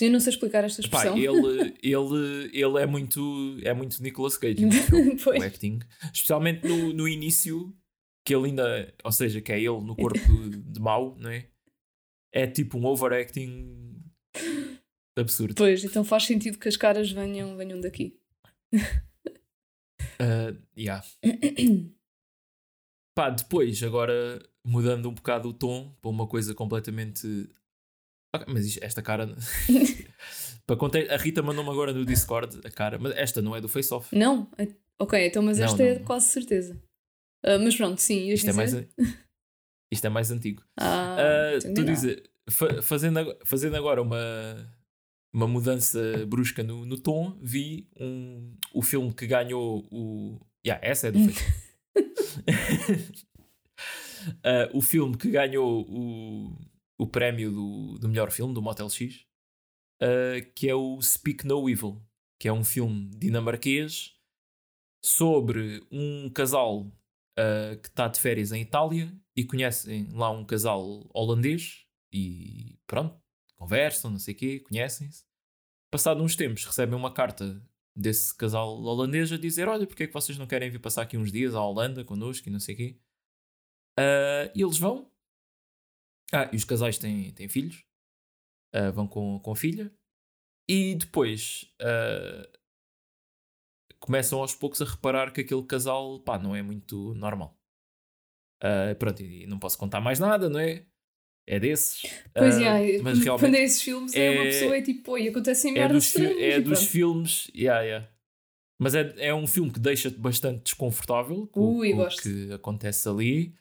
[0.00, 1.14] eu não sei explicar esta expressão.
[1.14, 5.78] Pá, ele, ele, ele é muito é muito Nicolas Cage o acting.
[6.12, 7.72] Especialmente no, no início,
[8.24, 11.48] que ele ainda, ou seja, que é ele no corpo de mau, não é?
[12.32, 14.02] É tipo um overacting
[15.16, 15.54] absurdo.
[15.54, 18.18] Pois, então faz sentido que as caras venham, venham daqui.
[18.74, 21.04] uh, yeah.
[23.14, 27.48] Pá, depois, agora mudando um bocado o tom para uma coisa completamente
[28.34, 29.34] Okay, mas isto, esta cara.
[30.66, 33.68] Para contar, a Rita mandou-me agora no Discord a cara, mas esta não é do
[33.68, 34.16] Face Off.
[34.16, 34.50] Não?
[34.98, 36.74] Ok, então, mas esta não, é quase certeza.
[37.44, 38.72] Uh, mas pronto, sim, isto é, mais,
[39.92, 40.62] isto é mais antigo.
[40.80, 41.16] Ah,
[41.54, 44.74] uh, tu dizes, fa fazendo, fazendo agora uma,
[45.34, 50.40] uma mudança brusca no, no tom, vi um, o filme que ganhou o.
[50.66, 51.44] Yeah, essa é do Face
[54.28, 56.56] uh, o filme que ganhou o,
[56.98, 59.26] o prémio do, do melhor filme, do Motel X,
[60.02, 62.02] uh, que é o Speak No Evil,
[62.38, 64.14] que é um filme dinamarquês
[65.04, 71.08] sobre um casal uh, que está de férias em Itália e conhecem lá um casal
[71.12, 73.20] holandês e pronto,
[73.56, 75.24] conversam, não sei o quê, conhecem-se.
[75.90, 77.62] Passado uns tempos, recebem uma carta
[77.94, 81.16] desse casal holandês a dizer: Olha, porque é que vocês não querem vir passar aqui
[81.16, 82.98] uns dias à Holanda connosco e não sei o quê?
[83.98, 85.10] Uh, e eles vão.
[86.32, 87.84] Ah, e os casais têm, têm filhos,
[88.74, 89.92] uh, vão com, com a filha,
[90.68, 92.58] e depois uh,
[94.00, 97.58] começam aos poucos a reparar que aquele casal pá, não é muito normal.
[98.98, 100.86] pronto, e não posso contar mais nada, não é?
[101.46, 102.02] É desses.
[102.32, 105.72] Pois é, mas quando é esses filmes é, é uma pessoa é tipo, oi, acontecem
[105.72, 108.08] é merdas dos, É dos filmes, yeah, yeah.
[108.78, 113.08] Mas é, é um filme que deixa-te bastante desconfortável com, Ui, com o que acontece
[113.08, 113.54] ali.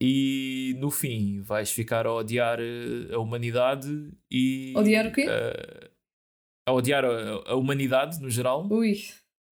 [0.00, 4.74] E no fim vais ficar a odiar eh, a humanidade e.
[4.76, 5.26] Odiar o quê?
[5.26, 5.90] Uh,
[6.68, 8.68] a odiar a, a, humanidade no geral.
[8.70, 8.98] Ui.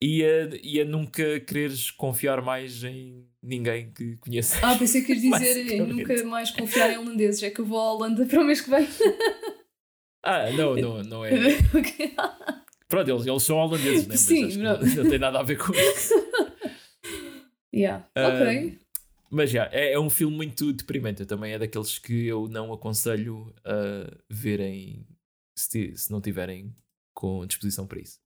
[0.03, 4.63] E a, e a nunca quereres confiar mais em ninguém que conheças.
[4.63, 7.43] Ah, pensei que queres dizer nunca mais confiar em holandeses.
[7.43, 8.87] É que eu vou à Holanda para o mês que vem.
[10.23, 11.33] ah, não, não, não é.
[11.75, 12.15] okay.
[12.87, 14.17] Pronto, eles, eles são holandeses, né?
[14.17, 16.13] Sim, não, não tem nada a ver com isso.
[17.75, 18.79] yeah, ok.
[19.35, 21.23] Mas já, é, é, um filme muito deprimente.
[21.23, 25.05] Eu também é daqueles que eu não aconselho a verem
[25.59, 26.73] se, se não tiverem
[27.13, 28.21] com disposição para isso.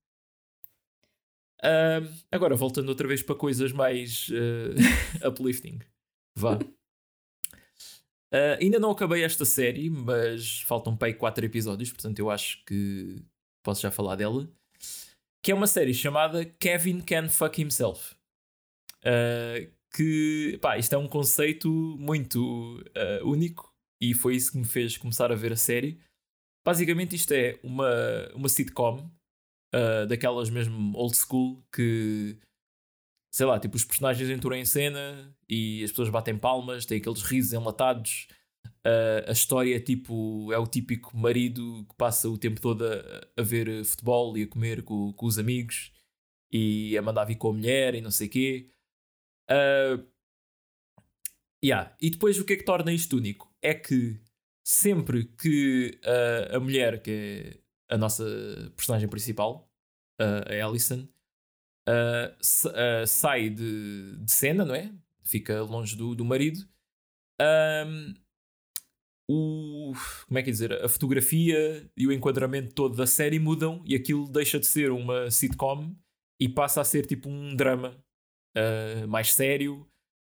[1.60, 4.74] Uh, agora, voltando outra vez para coisas mais uh,
[5.26, 5.78] uplifting.
[6.36, 6.56] Vá.
[6.56, 6.68] Uh,
[8.60, 13.24] ainda não acabei esta série, mas faltam para aí 4 episódios, portanto eu acho que
[13.64, 14.46] posso já falar dela.
[15.42, 18.14] Que é uma série chamada Kevin Can Fuck Himself.
[19.02, 21.68] Uh, que pá, isto é um conceito
[21.98, 26.00] muito uh, único e foi isso que me fez começar a ver a série.
[26.64, 27.90] Basicamente, isto é uma,
[28.34, 29.10] uma sitcom
[29.74, 32.38] uh, daquelas mesmo old school que
[33.32, 37.22] sei lá, tipo os personagens entram em cena e as pessoas batem palmas, tem aqueles
[37.22, 38.26] risos enlatados.
[38.86, 43.40] Uh, a história é tipo é o típico marido que passa o tempo todo a,
[43.40, 45.92] a ver futebol e a comer com, com os amigos
[46.50, 48.70] e a mandar vir com a mulher e não sei quê.
[49.50, 50.06] Uh,
[51.64, 51.94] yeah.
[52.00, 53.52] E depois o que é que torna isto único?
[53.62, 54.20] É que
[54.64, 57.10] sempre que uh, a mulher, que
[57.88, 58.24] é a nossa
[58.76, 59.70] personagem principal,
[60.20, 61.08] uh, a Alison,
[61.88, 64.92] uh, sai de, de, cena, não é?
[65.24, 66.60] Fica longe do, do marido.
[67.40, 68.14] Um,
[69.30, 69.92] o,
[70.26, 70.72] como é que é dizer?
[70.84, 75.30] A fotografia e o enquadramento todo da série mudam e aquilo deixa de ser uma
[75.30, 75.94] sitcom
[76.40, 78.02] e passa a ser tipo um drama
[78.58, 79.86] uh, mais sério.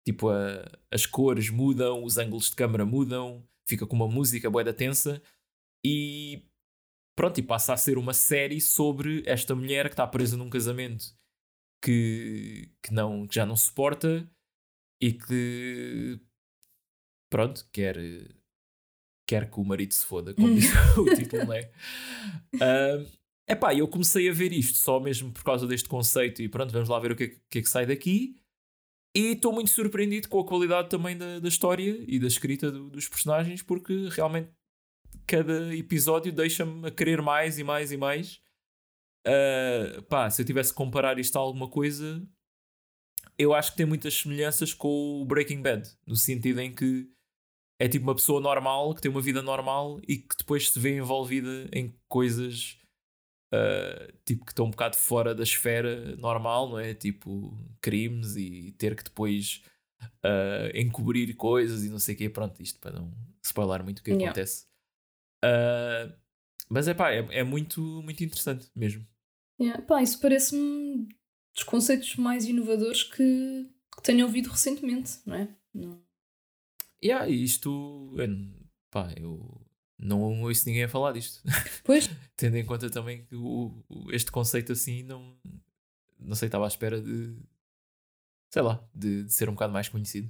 [0.06, 4.72] Tipo, uh, as cores mudam, os ângulos de câmera mudam, fica com uma música boeda
[4.72, 5.22] tensa
[5.84, 6.42] e
[7.16, 11.14] pronto, e passa a ser uma série sobre esta mulher que está presa num casamento
[11.82, 14.28] que, que, não, que já não suporta
[15.00, 16.20] e que
[17.30, 17.96] pronto, quer,
[19.26, 21.70] quer que o marido se foda, como diz o título, não é?
[22.54, 23.06] Uh,
[23.50, 26.88] Epá, eu comecei a ver isto só mesmo por causa deste conceito e pronto, vamos
[26.88, 28.36] lá ver o que é que, é que sai daqui.
[29.16, 32.90] E estou muito surpreendido com a qualidade também da, da história e da escrita do,
[32.90, 34.50] dos personagens, porque realmente
[35.26, 38.40] cada episódio deixa-me a querer mais e mais e mais.
[39.26, 42.22] Uh, pá, se eu tivesse que comparar isto a alguma coisa,
[43.38, 47.10] eu acho que tem muitas semelhanças com o Breaking Bad, no sentido em que
[47.80, 50.96] é tipo uma pessoa normal, que tem uma vida normal e que depois se vê
[50.96, 52.77] envolvida em coisas
[53.52, 56.94] uh, tipo que estão um bocado fora da esfera normal, não é?
[56.94, 59.62] Tipo crimes e ter que depois
[60.24, 62.30] uh, encobrir coisas e não sei o quê.
[62.30, 63.12] Pronto, isto para não
[63.42, 64.26] spoiler muito o que yeah.
[64.26, 64.66] acontece.
[65.44, 66.12] Uh,
[66.68, 69.06] mas é pá, é, é, muito, muito interessante mesmo.
[69.60, 69.82] Yeah.
[69.82, 71.08] Pá, isso parece-me
[71.54, 75.48] dos conceitos mais inovadores que, que tenho ouvido recentemente, não é?
[75.74, 76.02] Não.
[77.02, 78.14] Yeah, isto,
[78.90, 79.67] pá, eu
[79.98, 81.42] não ouço ninguém a falar disto.
[81.84, 82.08] Pois.
[82.36, 85.36] Tendo em conta também que o, o, este conceito assim não,
[86.18, 87.36] não sei, estava à espera de
[88.50, 90.28] sei lá, de, de ser um bocado mais conhecido.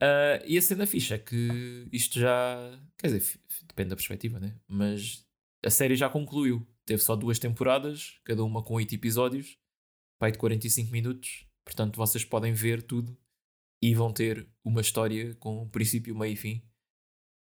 [0.00, 2.56] Uh, e a cena ficha é que isto já.
[2.98, 4.56] Quer dizer, depende da perspectiva, né?
[4.66, 5.26] Mas
[5.64, 6.66] a série já concluiu.
[6.86, 9.58] Teve só duas temporadas, cada uma com oito episódios,
[10.18, 11.46] pai de 45 minutos.
[11.64, 13.16] Portanto, vocês podem ver tudo
[13.82, 16.62] e vão ter uma história com princípio, meio e fim.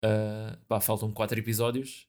[0.04, 2.08] Uh, pá, faltam quatro episódios.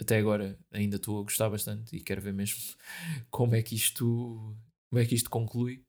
[0.00, 2.58] Até agora ainda estou a gostar bastante e quero ver mesmo
[3.30, 4.56] como é que isto,
[4.90, 5.84] como é que isto conclui.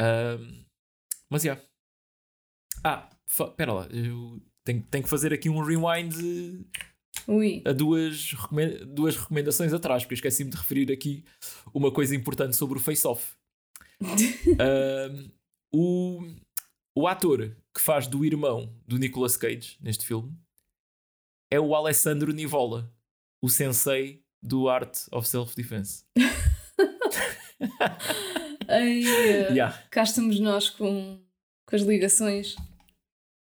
[0.00, 0.64] Uh,
[1.30, 1.52] mas já.
[1.52, 1.68] Yeah.
[2.84, 6.14] Ah, espera lá, eu tenho, tenho que fazer aqui um rewind
[7.26, 7.62] Ui.
[7.64, 8.34] a duas,
[8.88, 11.24] duas recomendações atrás, porque esqueci-me de referir aqui
[11.72, 13.34] uma coisa importante sobre o face-off.
[14.02, 15.30] uh,
[15.72, 16.20] o,
[16.94, 20.36] o ator que faz do irmão do Nicolas Cage neste filme
[21.50, 22.92] é o Alessandro Nivola,
[23.42, 26.04] o sensei do Art of Self-Defense.
[28.68, 29.76] Ai, uh, yeah.
[29.90, 31.20] Cá estamos nós com,
[31.66, 32.56] com as ligações.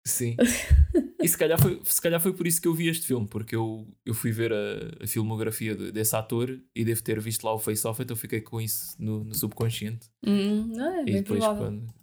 [0.07, 0.35] Sim.
[1.21, 3.55] e se calhar, foi, se calhar foi por isso que eu vi este filme, porque
[3.55, 7.53] eu, eu fui ver a, a filmografia de, desse ator e devo ter visto lá
[7.53, 10.07] o face-off, então fiquei com isso no, no subconsciente.
[10.25, 11.63] Hum, não, é, e depois, provável.
[11.63, 11.93] quando,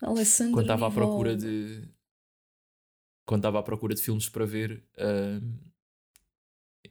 [0.00, 1.82] Alessandro quando estava à procura de.
[3.26, 5.42] Quando estava à procura de filmes para ver, uh,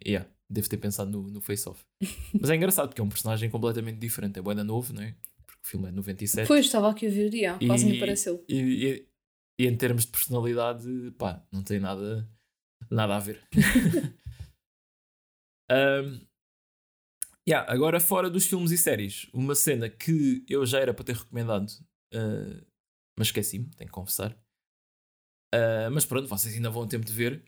[0.06, 1.84] yeah, devo ter pensado no, no face-off.
[2.40, 5.16] Mas é engraçado porque é um personagem completamente diferente, é boeda novo, não é?
[5.46, 6.48] Porque o filme é 97.
[6.48, 8.44] Pois, estava aqui a ver, yeah, quase me pareceu.
[8.50, 9.08] E, e,
[9.60, 10.88] e em termos de personalidade,
[11.18, 12.30] pá, não tem nada,
[12.92, 13.42] nada a ver.
[15.72, 16.20] um,
[17.48, 21.16] yeah, agora, fora dos filmes e séries, uma cena que eu já era para ter
[21.16, 21.70] recomendado,
[22.14, 22.66] uh,
[23.18, 24.38] mas esqueci-me, tenho que confessar.
[25.56, 27.44] Uh, mas pronto, vocês ainda vão a tempo de ver.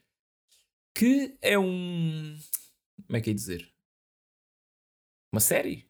[0.96, 2.38] Que é um.
[3.06, 3.70] Como é que é dizer?
[5.34, 5.90] Uma série?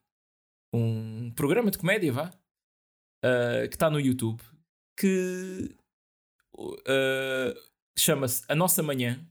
[0.74, 2.30] Um programa de comédia, vá?
[3.24, 4.42] Uh, que está no YouTube.
[5.00, 5.76] Que
[6.58, 7.54] uh,
[7.98, 9.26] chama-se A Nossa Manhã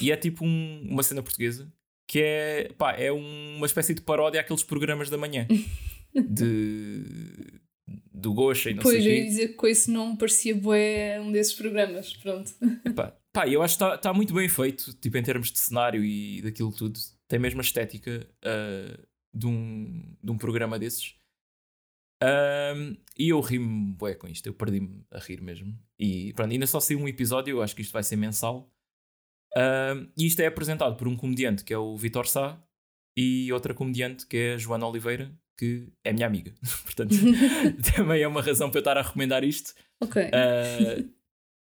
[0.00, 1.72] e é tipo um, uma cena portuguesa
[2.08, 5.46] que é, pá, é uma espécie de paródia àqueles programas da manhã
[6.14, 7.60] de
[8.12, 9.04] do Gosha e não pois, sei o.
[9.04, 12.52] Pois, eu ia dizer que com esse nome parecia bué um desses programas, pronto.
[12.84, 16.04] Epá, pá, eu acho que está tá muito bem feito, tipo em termos de cenário
[16.04, 16.98] e daquilo tudo.
[17.28, 21.14] Tem mesmo a estética uh, de, um, de um programa desses.
[22.22, 25.78] Um, e eu ri-me bué com isto, eu perdi-me a rir mesmo.
[25.98, 28.70] E pronto, ainda só saiu um episódio, eu acho que isto vai ser mensal.
[29.56, 32.62] Um, e isto é apresentado por um comediante que é o Vitor Sá
[33.16, 36.54] e outra comediante que é a Joana Oliveira, que é minha amiga.
[36.84, 37.14] Portanto,
[37.94, 39.74] também é uma razão para eu estar a recomendar isto.
[40.00, 40.22] Ok.
[40.22, 41.12] Uh,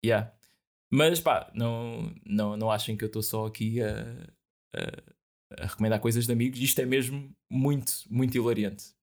[0.04, 0.34] yeah.
[0.90, 4.02] Mas pá, não, não, não achem que eu estou só aqui a,
[4.76, 6.60] a, a recomendar coisas de amigos.
[6.60, 8.94] Isto é mesmo muito, muito hilariante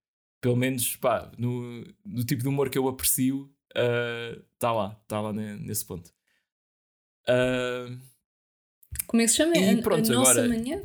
[0.41, 3.53] pelo menos pá, no, no tipo de humor que eu aprecio,
[4.55, 6.13] está uh, lá, está lá nesse ponto.
[7.29, 8.01] Uh,
[9.07, 9.57] Como é que se chama?
[9.57, 10.83] E pronto, a, a nossa manhã?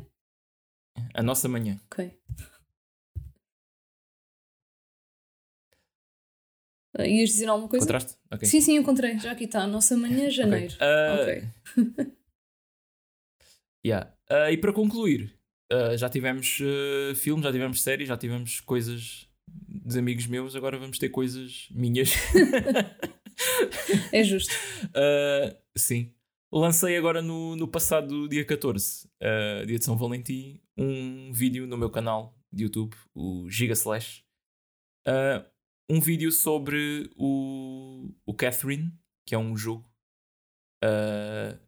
[1.14, 1.80] A nossa manhã.
[1.86, 2.12] Ok.
[6.98, 7.84] Uh, ias dizer alguma coisa?
[7.84, 8.18] Encontraste?
[8.32, 8.48] Okay.
[8.48, 9.20] Sim, sim, encontrei.
[9.20, 9.68] Já aqui está.
[9.68, 10.74] Nossa manhã, janeiro.
[11.22, 11.44] Ok.
[11.78, 12.12] Uh,
[13.86, 14.12] yeah.
[14.32, 15.38] Uh, e para concluir,
[15.72, 20.80] uh, já tivemos uh, filmes, já tivemos séries, já tivemos coisas dos amigos meus, agora
[20.80, 22.14] vamos ter coisas minhas.
[24.12, 24.54] é justo.
[25.78, 26.12] Sim.
[26.52, 31.78] Lancei agora no, no passado dia 14, uh, dia de São Valentim, um vídeo no
[31.78, 34.24] meu canal de YouTube, o Giga Slash.
[35.90, 38.92] Um vídeo sobre o, o Catherine,
[39.26, 39.88] que é um jogo.
[40.84, 41.60] Uh,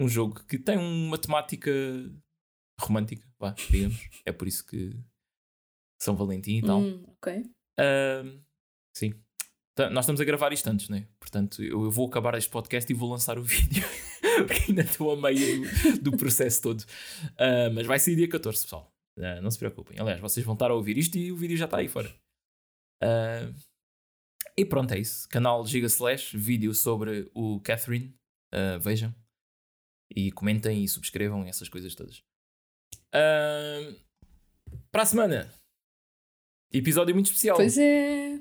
[0.00, 1.70] um jogo que tem uma temática
[2.80, 4.08] romântica, vá, digamos.
[4.24, 4.96] é por isso que
[6.00, 6.80] são Valentim e tal.
[6.80, 7.42] Hum, ok.
[7.78, 8.40] Uh,
[8.96, 9.14] sim.
[9.76, 11.08] Tá, nós estamos a gravar isto antes, né?
[11.20, 13.84] Portanto, eu, eu, vou acabar este podcast e vou lançar o vídeo.
[14.46, 16.80] porque ainda estou a meio do, do processo todo.
[16.80, 18.92] Uh, mas vai sair dia 14, pessoal.
[19.42, 19.98] Não se preocupem.
[19.98, 22.08] Aliás, vocês vão estar a ouvir isto e o vídeo já está aí fora.
[24.56, 25.28] E pronto, é isso.
[25.28, 28.14] Canal Giga Slash, vídeo sobre o Catherine.
[28.80, 29.14] vejam.
[30.14, 32.22] E comentem e subscrevam essas coisas todas.
[34.90, 35.52] para a semana
[36.70, 37.56] Episódio muito especial.
[37.56, 38.38] Pois é.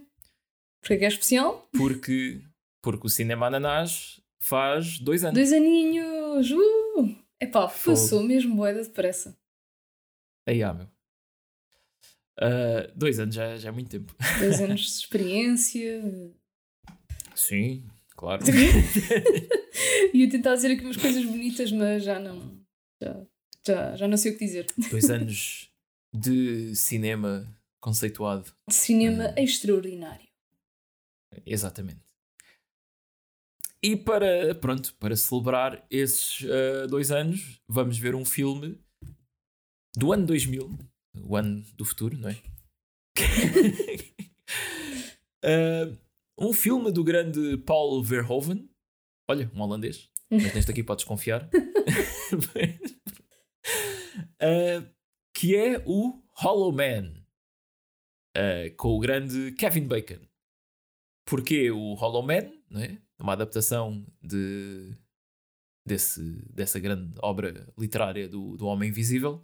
[0.81, 1.67] Porquê que é especial?
[1.71, 2.41] Porque,
[2.83, 5.35] porque o Cinema Ananás faz dois anos.
[5.35, 6.51] Dois aninhos!
[6.51, 7.15] Uh!
[7.39, 9.37] Epá, passou mesmo boeda depressa.
[10.45, 10.87] Aí há, meu.
[12.39, 14.15] Uh, dois anos já, já é muito tempo.
[14.39, 16.03] Dois anos de experiência.
[17.35, 17.83] Sim,
[18.15, 18.43] claro.
[20.13, 22.59] Ia tentar dizer aqui umas coisas bonitas, mas já não.
[23.01, 23.25] Já,
[23.65, 24.67] já, já não sei o que dizer.
[24.91, 25.71] Dois anos
[26.13, 27.51] de cinema
[27.81, 28.53] conceituado.
[28.69, 30.27] Cinema uh, extraordinário.
[31.45, 32.05] Exatamente.
[33.81, 38.79] E para, pronto, para celebrar esses uh, dois anos, vamos ver um filme
[39.95, 40.77] do ano 2000,
[41.23, 42.41] o ano do futuro, não é?
[45.43, 45.97] uh,
[46.37, 48.69] um filme do grande Paul Verhoeven.
[49.29, 50.09] Olha, um holandês.
[50.29, 51.49] Mas neste aqui podes confiar.
[54.41, 54.89] uh,
[55.33, 57.13] que é o Hollow Man.
[58.35, 60.19] Uh, com o grande Kevin Bacon.
[61.25, 63.01] Porque o Hollow Man, não é?
[63.19, 64.95] uma adaptação de,
[65.85, 66.21] desse,
[66.53, 69.41] dessa grande obra literária do, do Homem Invisível,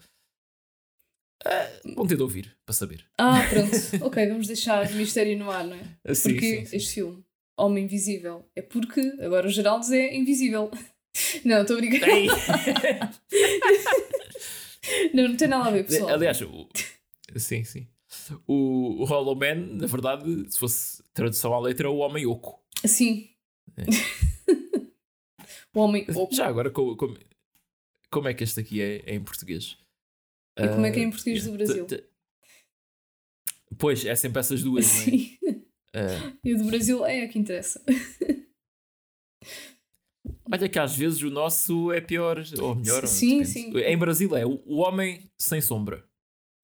[1.45, 3.05] Uh, vão ter de ouvir para saber.
[3.17, 4.05] Ah, pronto.
[4.05, 6.13] ok, vamos deixar o mistério no ar, não é?
[6.13, 6.77] Sim, porque sim, sim.
[6.77, 7.21] este filme,
[7.57, 10.71] Homem Invisível, é porque agora o Geraldo é invisível.
[11.43, 12.07] Não, estou a brincar.
[15.13, 16.09] não, não tem nada a ver, pessoal.
[16.09, 16.67] Aliás, o...
[17.35, 17.87] sim, sim.
[18.47, 22.63] O, o Hollow Man, na verdade, se fosse tradução à letra, é o Homem Oco.
[22.85, 23.29] Sim.
[23.77, 23.83] É.
[25.75, 26.33] o Homem Oco.
[26.33, 27.17] Já agora, como, como,
[28.09, 29.77] como é que este aqui é, é em português?
[30.57, 31.87] E como é que é em português do Brasil?
[33.77, 35.37] Pois, é sempre essas duas, Sim.
[35.41, 35.53] não é?
[35.95, 36.35] Uh...
[36.43, 37.79] E o do Brasil é a que interessa.
[40.51, 43.05] Olha que às vezes o nosso é pior, ou melhor.
[43.05, 43.71] Sim, sim.
[43.77, 46.03] Em Brasil é o, homem sem sombra.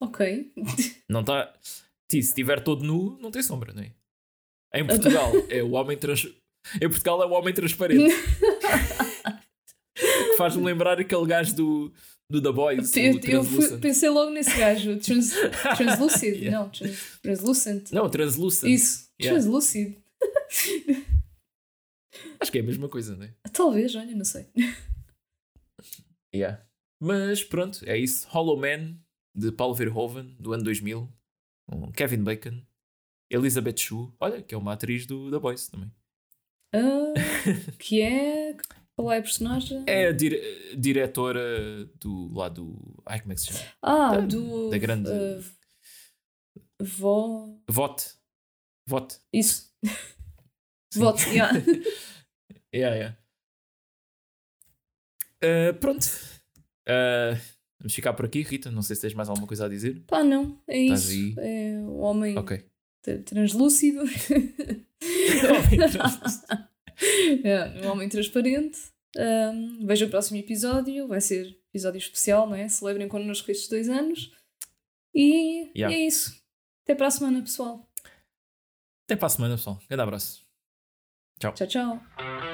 [0.01, 0.51] Ok.
[1.07, 1.53] Não está.
[2.11, 3.93] Se estiver todo nu, não tem sombra, não é?
[4.73, 6.25] Em Portugal é o homem trans...
[6.81, 8.15] Em Portugal é o homem transparente.
[9.93, 11.93] que faz-me lembrar aquele gajo do,
[12.29, 12.95] do The Boys.
[12.95, 15.33] Eu, eu fui, pensei logo nesse gajo, trans,
[15.77, 16.37] Translucid.
[16.37, 16.59] Yeah.
[16.59, 17.91] Não, trans, Translucent.
[17.91, 18.69] Não, Translucent.
[18.69, 19.37] Isso, Yeah.
[19.37, 19.97] Translucid.
[22.39, 23.33] Acho que é a mesma coisa, não é?
[23.51, 24.47] Talvez, olha, não sei.
[26.33, 26.63] Yeah.
[27.01, 28.27] Mas pronto, é isso.
[28.29, 28.95] Hollow Man,
[29.35, 31.09] de Paul Verhoeven, do ano 2000.
[31.65, 32.61] Com Kevin Bacon.
[33.29, 35.91] Elizabeth Shue, olha, que é uma atriz do The Boys também.
[36.73, 37.13] Ah,
[37.77, 38.55] que é.
[38.99, 39.81] Qual é a personagem?
[39.87, 43.01] É a dire- diretora do lá do.
[43.05, 43.59] Ai, como é que se chama?
[43.81, 44.69] Ah, da- do.
[44.69, 45.39] da grande- ah,
[46.81, 47.47] vó.
[47.69, 48.03] Vote.
[48.85, 49.15] Vote.
[49.31, 49.71] Isso.
[50.93, 51.53] Vote, yeah.
[52.75, 53.17] Yeah, yeah.
[55.41, 56.05] Uh, pronto.
[56.87, 57.39] Uh,
[57.79, 58.69] vamos ficar por aqui, Rita.
[58.69, 60.03] Não sei se tens mais alguma coisa a dizer.
[60.05, 61.39] Pá, não, é Estás isso.
[61.39, 61.45] aí?
[61.47, 62.63] É o homem Ok.
[63.01, 64.01] tra- translúcido.
[64.99, 66.68] Homem translúcido.
[67.43, 68.77] é, um homem transparente.
[69.17, 72.67] Um, veja o próximo episódio, vai ser episódio especial, não é?
[72.67, 74.31] Celebrem connosco estes dois anos.
[75.13, 75.95] E, Yeah.
[75.95, 76.39] e é isso.
[76.83, 77.87] Até para a semana, pessoal.
[79.05, 79.79] Até para a semana, pessoal.
[79.87, 80.45] Grande abraço.
[81.39, 82.48] Tchau, tchau.